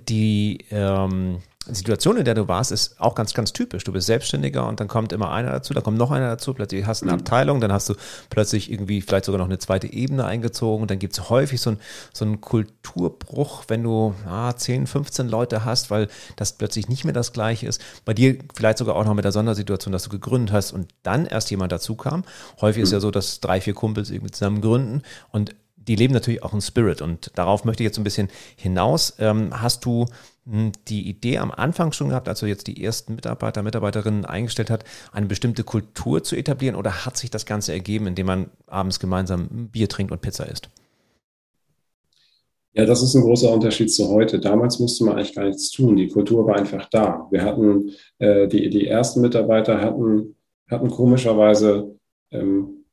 die 0.07 0.65
ähm, 0.69 1.41
Situation, 1.75 2.17
in 2.17 2.25
der 2.25 2.33
du 2.33 2.47
warst, 2.47 2.71
ist 2.71 2.99
auch 2.99 3.15
ganz, 3.15 3.33
ganz 3.33 3.53
typisch. 3.53 3.83
Du 3.83 3.91
bist 3.91 4.07
Selbstständiger 4.07 4.67
und 4.67 4.79
dann 4.79 4.87
kommt 4.87 5.11
immer 5.13 5.31
einer 5.31 5.51
dazu, 5.51 5.73
dann 5.73 5.83
kommt 5.83 5.97
noch 5.97 6.11
einer 6.11 6.27
dazu, 6.27 6.53
plötzlich 6.53 6.85
hast 6.85 7.01
du 7.01 7.05
eine 7.05 7.13
mhm. 7.13 7.19
Abteilung, 7.19 7.61
dann 7.61 7.71
hast 7.71 7.89
du 7.89 7.95
plötzlich 8.29 8.71
irgendwie 8.71 9.01
vielleicht 9.01 9.25
sogar 9.25 9.39
noch 9.39 9.45
eine 9.45 9.59
zweite 9.59 9.91
Ebene 9.91 10.25
eingezogen 10.25 10.81
und 10.81 10.91
dann 10.91 10.99
gibt 10.99 11.13
es 11.13 11.29
häufig 11.29 11.61
so, 11.61 11.71
ein, 11.71 11.79
so 12.13 12.25
einen 12.25 12.41
Kulturbruch, 12.41 13.65
wenn 13.67 13.83
du 13.83 14.13
ah, 14.27 14.55
10, 14.55 14.87
15 14.87 15.27
Leute 15.27 15.65
hast, 15.65 15.91
weil 15.91 16.07
das 16.35 16.53
plötzlich 16.53 16.87
nicht 16.89 17.03
mehr 17.03 17.13
das 17.13 17.33
Gleiche 17.33 17.67
ist. 17.67 17.81
Bei 18.05 18.13
dir 18.13 18.37
vielleicht 18.55 18.77
sogar 18.77 18.95
auch 18.95 19.05
noch 19.05 19.13
mit 19.13 19.25
der 19.25 19.31
Sondersituation, 19.31 19.91
dass 19.91 20.03
du 20.03 20.09
gegründet 20.09 20.53
hast 20.53 20.71
und 20.71 20.87
dann 21.03 21.25
erst 21.25 21.51
jemand 21.51 21.71
dazu 21.71 21.95
kam. 21.95 22.23
Häufig 22.61 22.79
mhm. 22.79 22.83
ist 22.83 22.91
ja 22.91 22.99
so, 22.99 23.11
dass 23.11 23.39
drei, 23.39 23.61
vier 23.61 23.73
Kumpels 23.73 24.09
irgendwie 24.09 24.31
zusammen 24.31 24.61
gründen 24.61 25.01
und 25.31 25.55
die 25.87 25.95
leben 25.95 26.13
natürlich 26.13 26.43
auch 26.43 26.53
in 26.53 26.61
Spirit 26.61 27.01
und 27.01 27.31
darauf 27.35 27.63
möchte 27.63 27.83
ich 27.83 27.85
jetzt 27.85 27.97
ein 27.97 28.03
bisschen 28.03 28.29
hinaus. 28.55 29.13
Ähm, 29.19 29.61
hast 29.61 29.85
du 29.85 30.05
die 30.87 31.09
Idee 31.09 31.39
am 31.39 31.51
Anfang 31.51 31.91
schon 31.91 32.09
gehabt, 32.09 32.29
als 32.29 32.39
du 32.39 32.45
jetzt 32.45 32.67
die 32.67 32.83
ersten 32.83 33.15
Mitarbeiter, 33.15 33.63
Mitarbeiterinnen 33.63 34.25
eingestellt 34.25 34.69
hat, 34.69 34.85
eine 35.11 35.25
bestimmte 35.25 35.63
Kultur 35.63 36.23
zu 36.23 36.35
etablieren 36.35 36.75
oder 36.75 37.05
hat 37.05 37.17
sich 37.17 37.29
das 37.29 37.45
Ganze 37.45 37.73
ergeben, 37.73 38.07
indem 38.07 38.27
man 38.27 38.49
abends 38.65 38.99
gemeinsam 38.99 39.69
Bier 39.71 39.89
trinkt 39.89 40.11
und 40.11 40.21
Pizza 40.21 40.49
isst? 40.49 40.69
Ja, 42.73 42.85
das 42.85 43.01
ist 43.01 43.15
ein 43.15 43.23
großer 43.23 43.51
Unterschied 43.51 43.91
zu 43.91 44.07
heute. 44.07 44.39
Damals 44.39 44.79
musste 44.79 45.03
man 45.03 45.15
eigentlich 45.15 45.35
gar 45.35 45.45
nichts 45.45 45.71
tun. 45.71 45.95
Die 45.95 46.09
Kultur 46.09 46.45
war 46.45 46.55
einfach 46.57 46.87
da. 46.91 47.27
Wir 47.31 47.43
hatten, 47.43 47.91
äh, 48.19 48.47
die, 48.47 48.69
die 48.69 48.87
ersten 48.87 49.21
Mitarbeiter 49.21 49.81
hatten, 49.81 50.35
hatten 50.69 50.89
komischerweise 50.91 51.95
ähm, 52.31 52.85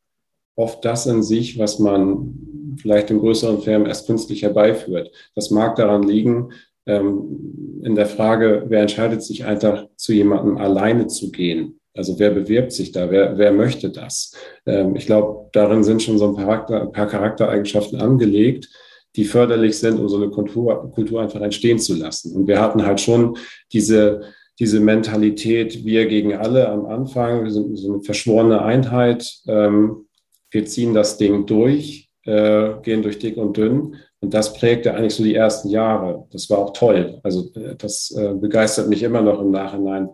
oft 0.57 0.85
das 0.85 1.07
in 1.07 1.23
sich, 1.23 1.59
was 1.59 1.79
man 1.79 2.77
vielleicht 2.81 3.11
in 3.11 3.19
größeren 3.19 3.61
Firmen 3.61 3.87
erst 3.87 4.07
künstlich 4.07 4.43
herbeiführt. 4.43 5.11
Das 5.35 5.51
mag 5.51 5.77
daran 5.77 6.03
liegen, 6.03 6.51
ähm, 6.87 7.81
in 7.83 7.95
der 7.95 8.07
Frage, 8.07 8.65
wer 8.69 8.83
entscheidet 8.83 9.23
sich 9.23 9.45
einfach 9.45 9.87
zu 9.97 10.13
jemandem 10.13 10.57
alleine 10.57 11.07
zu 11.07 11.31
gehen? 11.31 11.81
Also 11.97 12.19
wer 12.19 12.31
bewirbt 12.31 12.73
sich 12.73 12.93
da? 12.93 13.11
Wer, 13.11 13.39
wer 13.39 13.53
möchte 13.53 13.91
das? 13.91 14.35
Ähm, 14.67 14.97
ich 14.97 15.07
glaube, 15.07 15.49
darin 15.53 15.85
sind 15.85 16.03
schon 16.03 16.19
so 16.19 16.29
ein 16.29 16.35
paar, 16.35 16.47
Charakter, 16.47 16.83
ein 16.83 16.93
paar 16.93 17.07
Charaktereigenschaften 17.07 18.01
angelegt, 18.01 18.69
die 19.17 19.25
förderlich 19.25 19.79
sind, 19.79 20.01
um 20.01 20.09
so 20.09 20.17
eine 20.17 20.31
Kultur, 20.31 20.91
Kultur 20.93 21.23
einfach 21.23 21.41
entstehen 21.41 21.79
zu 21.79 21.95
lassen. 21.95 22.35
Und 22.35 22.49
wir 22.49 22.61
hatten 22.61 22.85
halt 22.85 23.01
schon 23.01 23.37
diese, 23.73 24.23
diese 24.59 24.81
Mentalität, 24.81 25.85
wir 25.85 26.07
gegen 26.07 26.35
alle 26.35 26.69
am 26.69 26.87
Anfang, 26.87 27.45
wir 27.45 27.51
sind 27.53 27.77
so 27.77 27.93
eine 27.93 28.03
verschworene 28.03 28.63
Einheit, 28.63 29.41
ähm, 29.47 30.07
wir 30.51 30.65
ziehen 30.65 30.95
das 30.95 31.17
Ding 31.17 31.47
durch, 31.47 32.09
äh, 32.25 32.75
gehen 32.83 33.03
durch 33.03 33.19
dick 33.19 33.37
und 33.37 33.57
dünn 33.57 33.97
und 34.25 34.33
das 34.33 34.55
prägte 34.55 34.95
eigentlich 34.95 35.15
so 35.15 35.23
die 35.23 35.35
ersten 35.35 35.69
Jahre. 35.69 36.27
Das 36.33 36.49
war 36.49 36.59
auch 36.59 36.73
toll. 36.73 37.21
Also 37.23 37.53
äh, 37.57 37.77
das 37.77 38.11
äh, 38.11 38.33
begeistert 38.33 38.89
mich 38.89 39.03
immer 39.03 39.21
noch 39.21 39.39
im 39.39 39.51
Nachhinein, 39.51 40.09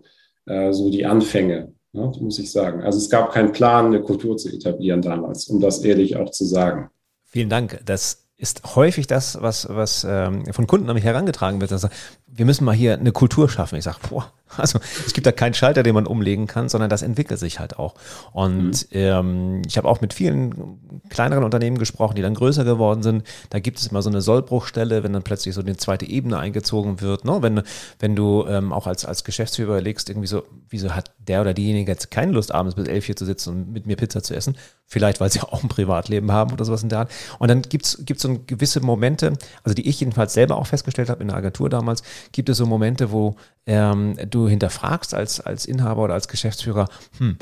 äh, 0.47 0.73
so 0.73 0.91
die 0.91 1.07
Anfänge, 1.07 1.73
ne, 1.93 2.13
muss 2.21 2.41
ich 2.41 2.51
sagen. 2.51 2.83
Also 2.83 2.99
es 2.99 3.09
gab 3.09 3.31
keinen 3.31 3.53
Plan, 3.53 3.87
eine 3.87 4.03
Kultur 4.03 4.37
zu 4.37 4.49
etablieren 4.49 5.01
damals, 5.01 5.47
um 5.47 5.61
das 5.61 5.85
ehrlich 5.85 6.17
auch 6.17 6.31
zu 6.31 6.45
sagen. 6.45 6.91
Vielen 7.23 7.49
Dank. 7.49 7.81
Das 7.87 8.27
ist 8.37 8.75
häufig 8.75 9.07
das, 9.07 9.41
was, 9.41 9.69
was 9.69 10.05
ähm, 10.09 10.45
von 10.53 10.67
Kunden 10.67 10.89
an 10.89 10.95
mich 10.95 11.05
herangetragen 11.05 11.61
wird. 11.61 11.71
Also, 11.71 11.89
wir 12.27 12.47
müssen 12.47 12.65
mal 12.65 12.75
hier 12.75 12.95
eine 12.95 13.13
Kultur 13.13 13.49
schaffen. 13.49 13.77
Ich 13.77 13.85
sage, 13.85 13.99
boah, 14.09 14.33
also 14.57 14.79
es 15.07 15.13
gibt 15.13 15.27
da 15.27 15.33
keinen 15.33 15.55
Schalter, 15.55 15.83
den 15.83 15.95
man 15.95 16.07
umlegen 16.07 16.47
kann, 16.47 16.69
sondern 16.69 16.91
das 16.91 17.03
entwickelt 17.03 17.41
sich 17.41 17.61
halt 17.61 17.79
auch. 17.79 17.95
Und 18.33 18.71
mhm. 18.71 18.87
ähm, 18.93 19.63
ich 19.67 19.77
habe 19.77 19.89
auch 19.89 20.01
mit 20.01 20.15
vielen 20.15 20.79
kleineren 21.09 21.45
Unternehmen 21.45 21.79
gesprochen, 21.79 22.17
die 22.17 22.23
dann 22.23 22.35
größer 22.35 22.65
geworden 22.65 23.03
sind. 23.03 23.25
Da 23.51 23.59
gibt 23.59 23.79
es 23.79 23.87
immer 23.87 24.03
so 24.03 24.11
eine 24.11 24.21
Sollbruchstelle, 24.21 25.03
wenn 25.03 25.13
dann 25.13 25.23
plötzlich 25.23 25.55
so 25.55 25.61
eine 25.61 25.77
zweite 25.77 26.09
Ebene 26.09 26.39
eingezogen 26.39 27.01
wird. 27.01 27.25
Ne? 27.25 27.39
Wenn, 27.41 27.63
wenn 27.99 28.17
du 28.17 28.45
ähm, 28.49 28.73
auch 28.73 28.87
als, 28.87 29.05
als 29.05 29.25
Geschäftsführer 29.25 29.71
überlegst, 29.71 30.09
irgendwie 30.09 30.29
so, 30.29 30.43
wieso 30.69 30.95
hat 30.95 31.13
der 31.19 31.41
oder 31.41 31.55
diejenige 31.55 31.91
jetzt 31.91 32.11
keine 32.11 32.33
Lust, 32.33 32.53
abends 32.53 32.75
bis 32.75 32.89
elf 32.89 33.05
hier 33.05 33.17
zu 33.17 33.25
sitzen 33.25 33.51
und 33.51 33.73
mit 33.73 33.87
mir 33.87 33.97
Pizza 33.97 34.23
zu 34.23 34.35
essen? 34.35 34.57
Vielleicht, 34.87 35.21
weil 35.21 35.31
sie 35.31 35.41
auch 35.43 35.63
ein 35.63 35.69
Privatleben 35.69 36.33
haben 36.33 36.53
oder 36.53 36.65
sowas 36.65 36.83
in 36.83 36.89
der 36.89 37.01
Art. 37.01 37.13
Und 37.39 37.49
dann 37.49 37.63
gibt's 37.63 37.99
gibt's 38.05 38.23
so 38.23 38.41
gewisse 38.47 38.81
Momente, 38.81 39.35
also 39.63 39.75
die 39.75 39.89
ich 39.89 40.01
jedenfalls 40.01 40.33
selber 40.33 40.57
auch 40.57 40.67
festgestellt 40.67 41.09
habe 41.09 41.23
in 41.23 41.29
der 41.29 41.37
Agentur 41.37 41.69
damals, 41.71 42.03
gibt 42.33 42.49
es 42.49 42.57
so 42.57 42.67
Momente, 42.67 43.13
wo 43.13 43.37
ähm, 43.67 44.17
du 44.29 44.40
hinterfragst 44.49 45.15
als, 45.15 45.41
als 45.41 45.67
Inhaber 45.67 46.05
oder 46.05 46.15
als 46.15 46.29
Geschäftsführer, 46.29 46.89
hm, 47.19 47.37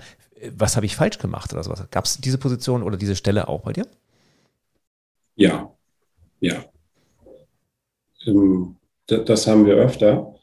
was 0.56 0.76
habe 0.76 0.86
ich 0.86 0.96
falsch 0.96 1.18
gemacht 1.18 1.52
oder 1.52 1.62
sowas. 1.62 1.84
Gab 1.90 2.04
es 2.04 2.18
diese 2.18 2.38
Position 2.38 2.82
oder 2.82 2.96
diese 2.96 3.16
Stelle 3.16 3.48
auch 3.48 3.62
bei 3.62 3.72
dir? 3.72 3.86
Ja, 5.36 5.72
ja. 6.40 6.64
Ähm, 8.26 8.76
das 9.06 9.46
haben 9.46 9.66
wir 9.66 9.74
öfter. 9.74 10.34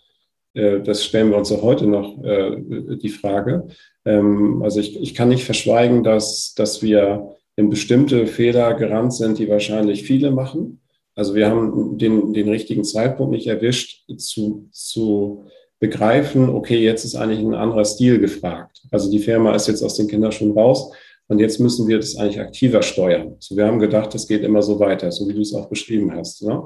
Äh, 0.54 0.82
das 0.82 1.04
stellen 1.04 1.30
wir 1.30 1.38
uns 1.38 1.52
auch 1.52 1.62
heute 1.62 1.88
noch 1.88 2.24
äh, 2.24 2.98
die 2.98 3.10
Frage. 3.10 3.68
Ähm, 4.06 4.62
also 4.64 4.80
ich, 4.80 5.00
ich 5.00 5.14
kann 5.14 5.30
nicht 5.30 5.46
verschweigen, 5.46 6.04
dass, 6.04 6.54
dass 6.56 6.82
wir 6.82 7.36
in 7.56 7.70
bestimmte 7.70 8.28
Fehler 8.28 8.74
gerannt 8.74 9.14
sind, 9.14 9.38
die 9.38 9.50
wahrscheinlich 9.50 10.04
viele 10.04 10.32
machen. 10.32 10.82
Also 11.16 11.36
wir 11.36 11.50
haben 11.50 11.98
den, 11.98 12.34
den 12.34 12.50
richtigen 12.50 12.84
Zeitpunkt 12.84 13.32
nicht 13.32 13.48
erwischt, 13.48 14.04
zu, 14.18 14.68
zu 14.72 15.46
begreifen, 15.80 16.50
okay, 16.50 16.80
jetzt 16.80 17.04
ist 17.04 17.16
eigentlich 17.16 17.40
ein 17.40 17.54
anderer 17.54 17.86
Stil 17.86 18.20
gefragt. 18.20 18.82
Also 18.92 19.12
die 19.12 19.20
Firma 19.20 19.54
ist 19.56 19.68
jetzt 19.68 19.84
aus 19.84 19.96
den 19.96 20.08
Kinderschuhen 20.08 20.58
raus 20.58 20.92
und 21.28 21.40
jetzt 21.40 21.60
müssen 21.60 21.88
wir 21.88 21.98
das 21.98 22.16
eigentlich 22.16 22.40
aktiver 22.40 22.82
steuern. 22.82 23.36
So, 23.40 23.58
wir 23.58 23.66
haben 23.66 23.80
gedacht, 23.80 24.14
das 24.14 24.28
geht 24.28 24.44
immer 24.44 24.62
so 24.62 24.80
weiter, 24.80 25.12
so 25.12 25.28
wie 25.28 25.34
du 25.34 25.42
es 25.42 25.54
auch 25.54 25.68
beschrieben 25.68 26.14
hast. 26.16 26.44
Ne? 26.44 26.66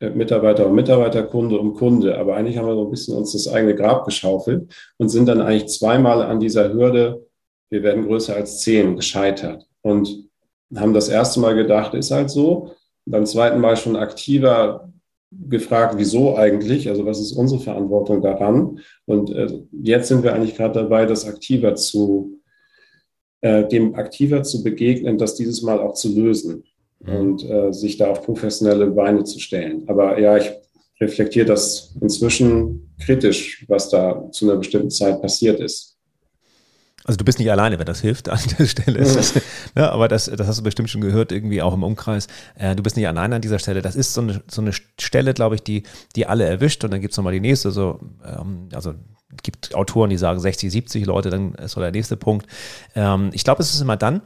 Äh, 0.00 0.10
Mitarbeiter 0.10 0.66
um 0.66 0.74
Mitarbeiter, 0.74 1.22
Kunde 1.22 1.58
um 1.58 1.74
Kunde. 1.74 2.18
Aber 2.18 2.36
eigentlich 2.36 2.58
haben 2.58 2.66
wir 2.66 2.74
so 2.74 2.84
ein 2.84 2.90
bisschen 2.90 3.16
uns 3.16 3.32
das 3.32 3.48
eigene 3.48 3.74
Grab 3.74 4.04
geschaufelt 4.04 4.74
und 4.98 5.08
sind 5.08 5.26
dann 5.26 5.40
eigentlich 5.40 5.68
zweimal 5.68 6.22
an 6.22 6.40
dieser 6.40 6.72
Hürde, 6.72 7.26
wir 7.70 7.82
werden 7.82 8.06
größer 8.06 8.34
als 8.34 8.60
zehn, 8.60 8.96
gescheitert. 8.96 9.66
Und 9.80 10.28
haben 10.76 10.94
das 10.94 11.08
erste 11.08 11.40
Mal 11.40 11.54
gedacht, 11.54 11.94
ist 11.94 12.10
halt 12.10 12.30
so. 12.30 12.72
beim 13.06 13.26
zweiten 13.26 13.60
Mal 13.60 13.76
schon 13.76 13.96
aktiver 13.96 14.91
gefragt, 15.48 15.94
wieso 15.96 16.36
eigentlich, 16.36 16.88
also 16.88 17.04
was 17.06 17.20
ist 17.20 17.32
unsere 17.32 17.60
Verantwortung 17.60 18.22
daran? 18.22 18.80
Und 19.06 19.30
äh, 19.30 19.62
jetzt 19.82 20.08
sind 20.08 20.22
wir 20.22 20.34
eigentlich 20.34 20.56
gerade 20.56 20.80
dabei, 20.80 21.06
das 21.06 21.26
aktiver 21.26 21.74
zu, 21.74 22.40
äh, 23.40 23.66
dem 23.68 23.94
aktiver 23.94 24.42
zu 24.42 24.62
begegnen, 24.62 25.18
das 25.18 25.34
dieses 25.34 25.62
Mal 25.62 25.80
auch 25.80 25.94
zu 25.94 26.14
lösen 26.14 26.64
mhm. 27.00 27.14
und 27.14 27.50
äh, 27.50 27.72
sich 27.72 27.96
da 27.96 28.10
auf 28.10 28.22
professionelle 28.22 28.86
Beine 28.86 29.24
zu 29.24 29.38
stellen. 29.38 29.84
Aber 29.88 30.18
ja, 30.18 30.36
ich 30.36 30.50
reflektiere 31.00 31.46
das 31.46 31.94
inzwischen 32.00 32.94
kritisch, 33.00 33.64
was 33.68 33.88
da 33.88 34.30
zu 34.30 34.48
einer 34.48 34.58
bestimmten 34.58 34.90
Zeit 34.90 35.20
passiert 35.20 35.60
ist. 35.60 35.91
Also 37.04 37.16
du 37.16 37.24
bist 37.24 37.38
nicht 37.38 37.50
alleine, 37.50 37.78
wenn 37.78 37.86
das 37.86 38.00
hilft 38.00 38.28
an 38.28 38.38
der 38.58 38.66
Stelle. 38.66 39.00
Mhm. 39.00 39.14
Das, 39.14 39.34
ja, 39.76 39.90
aber 39.90 40.08
das, 40.08 40.26
das 40.26 40.46
hast 40.46 40.58
du 40.58 40.62
bestimmt 40.62 40.90
schon 40.90 41.00
gehört, 41.00 41.32
irgendwie 41.32 41.62
auch 41.62 41.74
im 41.74 41.82
Umkreis. 41.82 42.28
Äh, 42.54 42.76
du 42.76 42.82
bist 42.82 42.96
nicht 42.96 43.08
alleine 43.08 43.36
an 43.36 43.42
dieser 43.42 43.58
Stelle. 43.58 43.82
Das 43.82 43.96
ist 43.96 44.14
so 44.14 44.20
eine, 44.20 44.42
so 44.48 44.60
eine 44.60 44.72
Stelle, 44.72 45.34
glaube 45.34 45.56
ich, 45.56 45.62
die, 45.62 45.82
die 46.14 46.26
alle 46.26 46.44
erwischt. 46.44 46.84
Und 46.84 46.92
dann 46.92 47.00
gibt's 47.00 47.16
nochmal 47.16 47.32
die 47.32 47.40
nächste. 47.40 47.72
So, 47.72 48.00
ähm, 48.24 48.68
also 48.72 48.94
gibt 49.42 49.74
Autoren, 49.74 50.10
die 50.10 50.18
sagen 50.18 50.38
60, 50.38 50.70
70 50.70 51.06
Leute, 51.06 51.30
dann 51.30 51.54
ist 51.54 51.72
so 51.72 51.80
der 51.80 51.90
nächste 51.90 52.16
Punkt. 52.16 52.46
Ähm, 52.94 53.30
ich 53.32 53.44
glaube, 53.44 53.62
es 53.62 53.72
ist 53.72 53.80
immer 53.80 53.96
dann, 53.96 54.22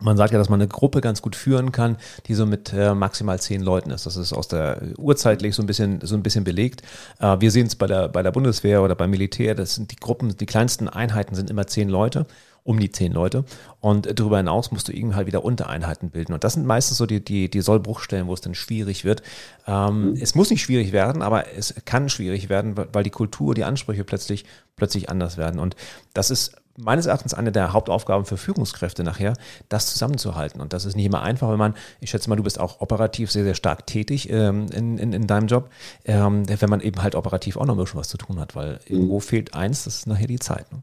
man 0.00 0.16
sagt 0.16 0.32
ja, 0.32 0.38
dass 0.38 0.48
man 0.48 0.60
eine 0.60 0.68
Gruppe 0.68 1.00
ganz 1.00 1.22
gut 1.22 1.36
führen 1.36 1.72
kann, 1.72 1.96
die 2.26 2.34
so 2.34 2.46
mit 2.46 2.72
äh, 2.72 2.94
maximal 2.94 3.38
zehn 3.40 3.60
Leuten 3.60 3.90
ist. 3.90 4.06
Das 4.06 4.16
ist 4.16 4.32
aus 4.32 4.48
der 4.48 4.80
urzeitlich 4.98 5.54
so 5.54 5.62
ein 5.62 5.66
bisschen, 5.66 6.00
so 6.02 6.14
ein 6.14 6.22
bisschen 6.22 6.44
belegt. 6.44 6.82
Äh, 7.18 7.36
wir 7.40 7.50
sehen 7.50 7.66
es 7.66 7.76
bei 7.76 7.86
der, 7.86 8.08
bei 8.08 8.22
der 8.22 8.32
Bundeswehr 8.32 8.82
oder 8.82 8.94
beim 8.94 9.10
Militär, 9.10 9.54
das 9.54 9.74
sind 9.74 9.90
die 9.92 9.96
Gruppen, 9.96 10.36
die 10.36 10.46
kleinsten 10.46 10.88
Einheiten 10.88 11.34
sind 11.34 11.50
immer 11.50 11.66
zehn 11.66 11.88
Leute 11.88 12.26
um 12.62 12.78
die 12.78 12.90
zehn 12.90 13.12
Leute. 13.12 13.44
Und 13.80 14.18
darüber 14.18 14.36
hinaus 14.36 14.70
musst 14.70 14.88
du 14.88 14.92
irgendwie 14.92 15.16
halt 15.16 15.26
wieder 15.26 15.44
Untereinheiten 15.44 16.10
bilden. 16.10 16.32
Und 16.32 16.44
das 16.44 16.54
sind 16.54 16.66
meistens 16.66 16.98
so 16.98 17.06
die, 17.06 17.24
die, 17.24 17.50
die 17.50 17.60
Sollbruchstellen, 17.60 18.26
wo 18.26 18.34
es 18.34 18.40
dann 18.40 18.54
schwierig 18.54 19.04
wird. 19.04 19.22
Ähm, 19.66 20.10
mhm. 20.10 20.18
Es 20.20 20.34
muss 20.34 20.50
nicht 20.50 20.62
schwierig 20.62 20.92
werden, 20.92 21.22
aber 21.22 21.52
es 21.56 21.74
kann 21.84 22.08
schwierig 22.08 22.48
werden, 22.48 22.74
weil 22.76 23.02
die 23.02 23.10
Kultur, 23.10 23.54
die 23.54 23.64
Ansprüche 23.64 24.04
plötzlich, 24.04 24.44
plötzlich 24.76 25.08
anders 25.08 25.36
werden. 25.36 25.58
Und 25.58 25.76
das 26.12 26.30
ist 26.30 26.59
meines 26.78 27.06
Erachtens 27.06 27.34
eine 27.34 27.52
der 27.52 27.72
Hauptaufgaben 27.72 28.24
für 28.24 28.36
Führungskräfte 28.36 29.04
nachher, 29.04 29.34
das 29.68 29.90
zusammenzuhalten. 29.92 30.60
Und 30.60 30.72
das 30.72 30.84
ist 30.84 30.96
nicht 30.96 31.06
immer 31.06 31.22
einfach, 31.22 31.50
wenn 31.50 31.58
man, 31.58 31.74
ich 32.00 32.10
schätze 32.10 32.28
mal, 32.28 32.36
du 32.36 32.42
bist 32.42 32.58
auch 32.60 32.80
operativ 32.80 33.30
sehr, 33.30 33.44
sehr 33.44 33.54
stark 33.54 33.86
tätig 33.86 34.30
ähm, 34.30 34.66
in, 34.74 34.98
in, 34.98 35.12
in 35.12 35.26
deinem 35.26 35.46
Job, 35.46 35.68
ähm, 36.04 36.44
wenn 36.48 36.70
man 36.70 36.80
eben 36.80 37.02
halt 37.02 37.14
operativ 37.14 37.56
auch 37.56 37.66
noch 37.66 37.74
ein 37.76 37.82
bisschen 37.82 38.00
was 38.00 38.08
zu 38.08 38.18
tun 38.18 38.38
hat, 38.38 38.56
weil 38.56 38.74
mhm. 38.88 38.96
irgendwo 38.96 39.20
fehlt 39.20 39.54
eins, 39.54 39.84
das 39.84 39.96
ist 39.96 40.06
nachher 40.06 40.26
die 40.28 40.38
Zeit. 40.38 40.70
Ne? 40.72 40.82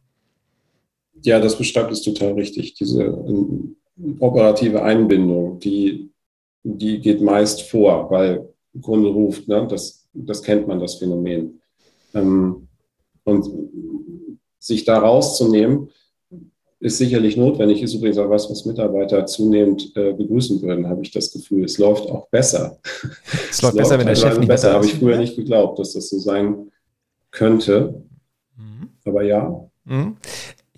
Ja, 1.23 1.39
das 1.39 1.57
beschreibt 1.57 1.91
es 1.91 2.01
total 2.01 2.33
richtig. 2.33 2.75
Diese 2.75 3.03
ähm, 3.03 3.75
operative 4.19 4.83
Einbindung, 4.83 5.59
die, 5.59 6.11
die 6.63 6.99
geht 6.99 7.21
meist 7.21 7.63
vor, 7.63 8.09
weil 8.11 8.47
Kunde 8.81 9.09
ruft, 9.09 9.47
ne? 9.47 9.67
das, 9.67 10.07
das 10.13 10.43
kennt 10.43 10.67
man, 10.67 10.79
das 10.79 10.95
Phänomen. 10.95 11.59
Ähm, 12.13 12.67
Und 13.23 13.45
sich 14.67 14.85
da 14.85 14.99
rauszunehmen, 14.99 15.89
ist 16.79 16.99
sicherlich 16.99 17.37
notwendig, 17.37 17.81
ist 17.81 17.95
übrigens 17.95 18.19
auch 18.19 18.29
was, 18.29 18.49
was 18.51 18.65
Mitarbeiter 18.65 19.25
zunehmend 19.25 19.95
äh, 19.95 20.13
begrüßen 20.13 20.61
würden, 20.61 20.87
habe 20.87 21.01
ich 21.01 21.11
das 21.11 21.31
Gefühl. 21.31 21.63
Es 21.63 21.79
läuft 21.79 22.07
auch 22.09 22.27
besser. 22.29 22.77
Es, 22.83 23.57
es 23.57 23.61
läuft 23.63 23.77
besser, 23.77 23.97
wenn 23.97 24.07
der 24.07 24.15
Chef 24.15 24.37
nicht 24.37 24.47
besser. 24.47 24.73
Habe 24.73 24.85
ich 24.85 24.93
früher 24.93 25.17
nicht 25.17 25.35
geglaubt, 25.35 25.79
dass 25.79 25.93
das 25.93 26.09
so 26.09 26.19
sein 26.19 26.71
könnte. 27.31 28.03
Mhm. 28.55 28.89
Aber 29.05 29.23
ja. 29.23 29.67
Mhm. 29.85 30.17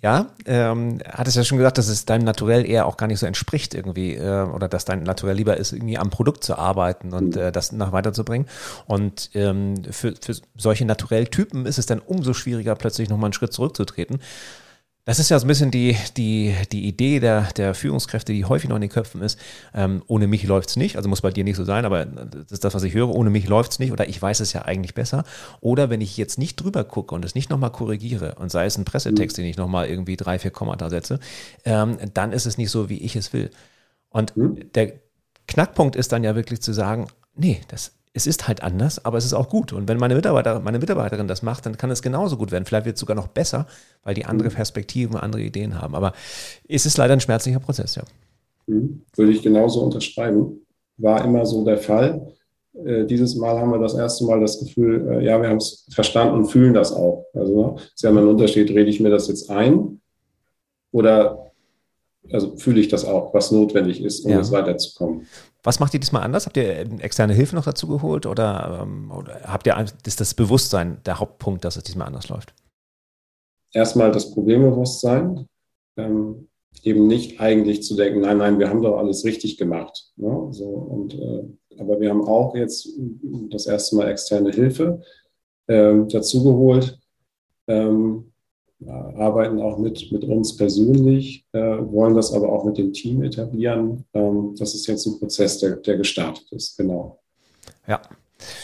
Ja, 0.02 0.30
ähm, 0.46 0.98
hat 1.06 1.28
es 1.28 1.34
ja 1.34 1.44
schon 1.44 1.58
gesagt, 1.58 1.76
dass 1.76 1.88
es 1.88 2.06
deinem 2.06 2.24
Naturell 2.24 2.64
eher 2.64 2.86
auch 2.86 2.96
gar 2.96 3.06
nicht 3.06 3.18
so 3.18 3.26
entspricht 3.26 3.74
irgendwie 3.74 4.14
äh, 4.14 4.44
oder 4.44 4.66
dass 4.66 4.86
dein 4.86 5.02
Naturell 5.02 5.36
lieber 5.36 5.58
ist, 5.58 5.72
irgendwie 5.72 5.98
am 5.98 6.08
Produkt 6.08 6.42
zu 6.42 6.56
arbeiten 6.56 7.12
und 7.12 7.36
mhm. 7.36 7.42
äh, 7.42 7.52
das 7.52 7.72
nach 7.72 7.92
weiterzubringen. 7.92 8.48
Und 8.86 9.30
ähm, 9.34 9.82
für, 9.90 10.14
für 10.18 10.36
solche 10.56 10.86
Naturelltypen 10.86 11.66
ist 11.66 11.78
es 11.78 11.84
dann 11.84 11.98
umso 11.98 12.32
schwieriger, 12.32 12.74
plötzlich 12.76 13.10
nochmal 13.10 13.26
einen 13.26 13.34
Schritt 13.34 13.52
zurückzutreten. 13.52 14.20
Das 15.10 15.18
ist 15.18 15.28
ja 15.28 15.40
so 15.40 15.44
ein 15.44 15.48
bisschen 15.48 15.72
die, 15.72 15.96
die, 16.16 16.54
die 16.70 16.86
Idee 16.86 17.18
der, 17.18 17.52
der 17.54 17.74
Führungskräfte, 17.74 18.32
die 18.32 18.44
häufig 18.44 18.68
noch 18.68 18.76
in 18.76 18.82
den 18.82 18.90
Köpfen 18.90 19.22
ist. 19.22 19.40
Ähm, 19.74 20.04
ohne 20.06 20.28
mich 20.28 20.44
läuft's 20.44 20.76
nicht. 20.76 20.94
Also 20.94 21.08
muss 21.08 21.20
bei 21.20 21.32
dir 21.32 21.42
nicht 21.42 21.56
so 21.56 21.64
sein, 21.64 21.84
aber 21.84 22.04
das 22.04 22.52
ist 22.52 22.62
das, 22.62 22.74
was 22.74 22.84
ich 22.84 22.94
höre. 22.94 23.08
Ohne 23.08 23.28
mich 23.28 23.48
läuft's 23.48 23.80
nicht 23.80 23.90
oder 23.90 24.08
ich 24.08 24.22
weiß 24.22 24.38
es 24.38 24.52
ja 24.52 24.62
eigentlich 24.62 24.94
besser. 24.94 25.24
Oder 25.60 25.90
wenn 25.90 26.00
ich 26.00 26.16
jetzt 26.16 26.38
nicht 26.38 26.62
drüber 26.62 26.84
gucke 26.84 27.12
und 27.12 27.24
es 27.24 27.34
nicht 27.34 27.50
nochmal 27.50 27.72
korrigiere 27.72 28.36
und 28.36 28.52
sei 28.52 28.66
es 28.66 28.78
ein 28.78 28.84
Pressetext, 28.84 29.36
mhm. 29.36 29.42
den 29.42 29.50
ich 29.50 29.56
nochmal 29.56 29.88
irgendwie 29.88 30.16
drei, 30.16 30.38
vier 30.38 30.52
Kommata 30.52 30.88
setze, 30.90 31.18
ähm, 31.64 31.98
dann 32.14 32.30
ist 32.30 32.46
es 32.46 32.56
nicht 32.56 32.70
so, 32.70 32.88
wie 32.88 32.98
ich 32.98 33.16
es 33.16 33.32
will. 33.32 33.50
Und 34.10 34.36
mhm. 34.36 34.70
der 34.76 34.92
Knackpunkt 35.48 35.96
ist 35.96 36.12
dann 36.12 36.22
ja 36.22 36.36
wirklich 36.36 36.62
zu 36.62 36.72
sagen, 36.72 37.08
nee, 37.34 37.60
das 37.66 37.94
es 38.12 38.26
ist 38.26 38.48
halt 38.48 38.62
anders, 38.62 39.04
aber 39.04 39.18
es 39.18 39.24
ist 39.24 39.34
auch 39.34 39.48
gut. 39.48 39.72
Und 39.72 39.88
wenn 39.88 39.98
meine 39.98 40.16
Mitarbeiter, 40.16 40.60
meine 40.60 40.78
Mitarbeiterin 40.78 41.28
das 41.28 41.42
macht, 41.42 41.66
dann 41.66 41.76
kann 41.76 41.90
es 41.90 42.02
genauso 42.02 42.36
gut 42.36 42.50
werden. 42.50 42.64
Vielleicht 42.64 42.86
wird 42.86 42.94
es 42.94 43.00
sogar 43.00 43.14
noch 43.14 43.28
besser, 43.28 43.66
weil 44.02 44.14
die 44.14 44.24
andere 44.24 44.48
mhm. 44.50 44.54
Perspektiven, 44.54 45.16
andere 45.16 45.42
Ideen 45.42 45.80
haben. 45.80 45.94
Aber 45.94 46.12
es 46.68 46.86
ist 46.86 46.98
leider 46.98 47.12
ein 47.12 47.20
schmerzlicher 47.20 47.60
Prozess, 47.60 47.94
ja. 47.94 48.02
Mhm. 48.66 49.02
Würde 49.14 49.32
ich 49.32 49.42
genauso 49.42 49.82
unterschreiben. 49.82 50.66
War 50.96 51.24
immer 51.24 51.46
so 51.46 51.64
der 51.64 51.78
Fall. 51.78 52.34
Äh, 52.84 53.04
dieses 53.06 53.36
Mal 53.36 53.58
haben 53.58 53.70
wir 53.70 53.78
das 53.78 53.94
erste 53.94 54.24
Mal 54.24 54.40
das 54.40 54.58
Gefühl, 54.58 55.08
äh, 55.10 55.24
ja, 55.24 55.40
wir 55.40 55.48
haben 55.48 55.58
es 55.58 55.86
verstanden 55.92 56.34
und 56.34 56.46
fühlen 56.46 56.74
das 56.74 56.92
auch. 56.92 57.26
Also 57.34 57.76
es 57.76 57.94
ist 57.94 58.02
ja 58.02 58.10
immer 58.10 58.22
ein 58.22 58.28
Unterschied, 58.28 58.70
rede 58.70 58.90
ich 58.90 59.00
mir 59.00 59.10
das 59.10 59.28
jetzt 59.28 59.50
ein 59.50 60.00
oder 60.92 61.49
also 62.30 62.56
fühle 62.56 62.80
ich 62.80 62.88
das 62.88 63.04
auch, 63.04 63.32
was 63.34 63.50
notwendig 63.50 64.02
ist, 64.02 64.24
um 64.24 64.32
ja. 64.32 64.38
jetzt 64.38 64.52
weiterzukommen. 64.52 65.26
Was 65.62 65.80
macht 65.80 65.94
ihr 65.94 66.00
diesmal 66.00 66.22
anders? 66.22 66.46
Habt 66.46 66.56
ihr 66.56 66.76
ähm, 66.76 67.00
externe 67.00 67.34
Hilfe 67.34 67.54
noch 67.54 67.64
dazu 67.64 67.86
geholt 67.86 68.26
oder, 68.26 68.80
ähm, 68.82 69.10
oder 69.10 69.40
habt 69.44 69.66
ihr 69.66 69.76
ist 70.06 70.20
das 70.20 70.34
Bewusstsein 70.34 70.98
der 71.04 71.18
Hauptpunkt, 71.18 71.64
dass 71.64 71.76
es 71.76 71.84
diesmal 71.84 72.06
anders 72.06 72.28
läuft? 72.28 72.54
Erstmal 73.72 74.10
das 74.10 74.32
Problembewusstsein, 74.32 75.46
ähm, 75.96 76.48
eben 76.82 77.06
nicht 77.06 77.40
eigentlich 77.40 77.82
zu 77.82 77.94
denken, 77.96 78.20
nein, 78.20 78.38
nein, 78.38 78.58
wir 78.58 78.68
haben 78.68 78.82
doch 78.82 78.96
alles 78.98 79.24
richtig 79.24 79.58
gemacht. 79.58 80.12
Ne? 80.16 80.48
So, 80.50 80.66
und, 80.66 81.14
äh, 81.14 81.44
aber 81.78 82.00
wir 82.00 82.10
haben 82.10 82.24
auch 82.24 82.54
jetzt 82.54 82.88
das 83.50 83.66
erste 83.66 83.96
Mal 83.96 84.08
externe 84.08 84.50
Hilfe 84.50 85.02
äh, 85.66 85.94
dazu 86.08 86.42
geholt. 86.42 86.98
Ähm, 87.66 88.29
arbeiten 88.88 89.60
auch 89.60 89.78
mit, 89.78 90.10
mit 90.10 90.24
uns 90.24 90.56
persönlich, 90.56 91.44
äh, 91.52 91.58
wollen 91.60 92.14
das 92.14 92.32
aber 92.32 92.50
auch 92.50 92.64
mit 92.64 92.78
dem 92.78 92.92
Team 92.92 93.22
etablieren. 93.22 94.04
Ähm, 94.14 94.54
das 94.58 94.74
ist 94.74 94.86
jetzt 94.86 95.06
ein 95.06 95.18
Prozess, 95.18 95.58
der, 95.58 95.76
der 95.76 95.96
gestartet 95.98 96.46
ist, 96.52 96.76
genau. 96.76 97.20
Ja, 97.86 98.00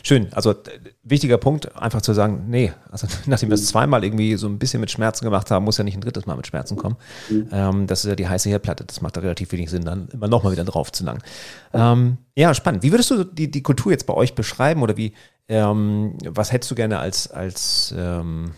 Schön. 0.02 0.28
Also 0.32 0.54
wichtiger 1.02 1.38
Punkt, 1.38 1.74
einfach 1.76 2.02
zu 2.02 2.12
sagen, 2.12 2.46
nee, 2.48 2.72
also 2.90 3.06
nachdem 3.26 3.50
wir 3.50 3.54
es 3.54 3.66
zweimal 3.66 4.04
irgendwie 4.04 4.36
so 4.36 4.46
ein 4.46 4.58
bisschen 4.58 4.80
mit 4.80 4.90
Schmerzen 4.90 5.24
gemacht 5.24 5.50
haben, 5.50 5.64
muss 5.64 5.78
ja 5.78 5.84
nicht 5.84 5.96
ein 5.96 6.00
drittes 6.00 6.26
Mal 6.26 6.36
mit 6.36 6.46
Schmerzen 6.46 6.76
kommen. 6.76 6.96
Mhm. 7.28 7.48
Ähm, 7.52 7.86
das 7.86 8.04
ist 8.04 8.10
ja 8.10 8.16
die 8.16 8.28
heiße 8.28 8.48
Herdplatte. 8.48 8.84
Das 8.84 9.00
macht 9.00 9.16
da 9.16 9.20
relativ 9.20 9.52
wenig 9.52 9.70
Sinn, 9.70 9.84
dann 9.84 10.08
immer 10.12 10.28
nochmal 10.28 10.52
wieder 10.52 10.64
drauf 10.64 10.92
zu 10.92 11.04
langen. 11.04 11.22
Ähm, 11.72 12.18
ja, 12.34 12.54
spannend. 12.54 12.82
Wie 12.82 12.92
würdest 12.92 13.10
du 13.10 13.24
die, 13.24 13.50
die 13.50 13.62
Kultur 13.62 13.92
jetzt 13.92 14.06
bei 14.06 14.14
euch 14.14 14.34
beschreiben 14.34 14.82
oder 14.82 14.96
wie, 14.96 15.12
ähm, 15.48 16.16
was 16.24 16.52
hättest 16.52 16.70
du 16.70 16.74
gerne 16.74 16.98
als, 16.98 17.30
als, 17.30 17.94
ähm, 17.96 18.52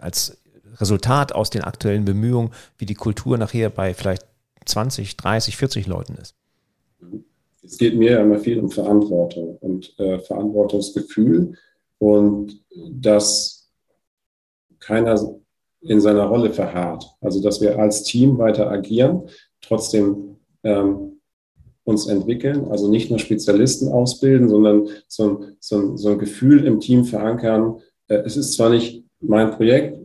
als 0.00 0.39
Resultat 0.80 1.34
aus 1.34 1.50
den 1.50 1.62
aktuellen 1.62 2.04
Bemühungen, 2.04 2.50
wie 2.78 2.86
die 2.86 2.94
Kultur 2.94 3.38
nachher 3.38 3.70
bei 3.70 3.94
vielleicht 3.94 4.26
20, 4.64 5.16
30, 5.16 5.56
40 5.56 5.86
Leuten 5.86 6.14
ist? 6.14 6.34
Es 7.62 7.78
geht 7.78 7.96
mir 7.96 8.12
ja 8.12 8.22
immer 8.22 8.38
viel 8.38 8.58
um 8.58 8.70
Verantwortung 8.70 9.56
und 9.58 9.98
äh, 9.98 10.18
Verantwortungsgefühl 10.18 11.54
und 11.98 12.60
dass 12.90 13.68
keiner 14.78 15.20
in 15.82 16.00
seiner 16.00 16.24
Rolle 16.24 16.52
verharrt. 16.52 17.04
Also 17.20 17.42
dass 17.42 17.60
wir 17.60 17.78
als 17.78 18.02
Team 18.02 18.38
weiter 18.38 18.70
agieren, 18.70 19.28
trotzdem 19.60 20.36
ähm, 20.62 21.20
uns 21.84 22.06
entwickeln, 22.06 22.66
also 22.70 22.90
nicht 22.90 23.10
nur 23.10 23.18
Spezialisten 23.18 23.88
ausbilden, 23.88 24.48
sondern 24.48 24.88
so 25.08 25.28
ein, 25.28 25.56
so 25.58 25.78
ein, 25.78 25.96
so 25.96 26.10
ein 26.10 26.18
Gefühl 26.18 26.66
im 26.66 26.80
Team 26.80 27.04
verankern. 27.04 27.80
Äh, 28.08 28.22
es 28.24 28.36
ist 28.36 28.54
zwar 28.54 28.70
nicht 28.70 29.04
mein 29.20 29.50
Projekt, 29.50 29.99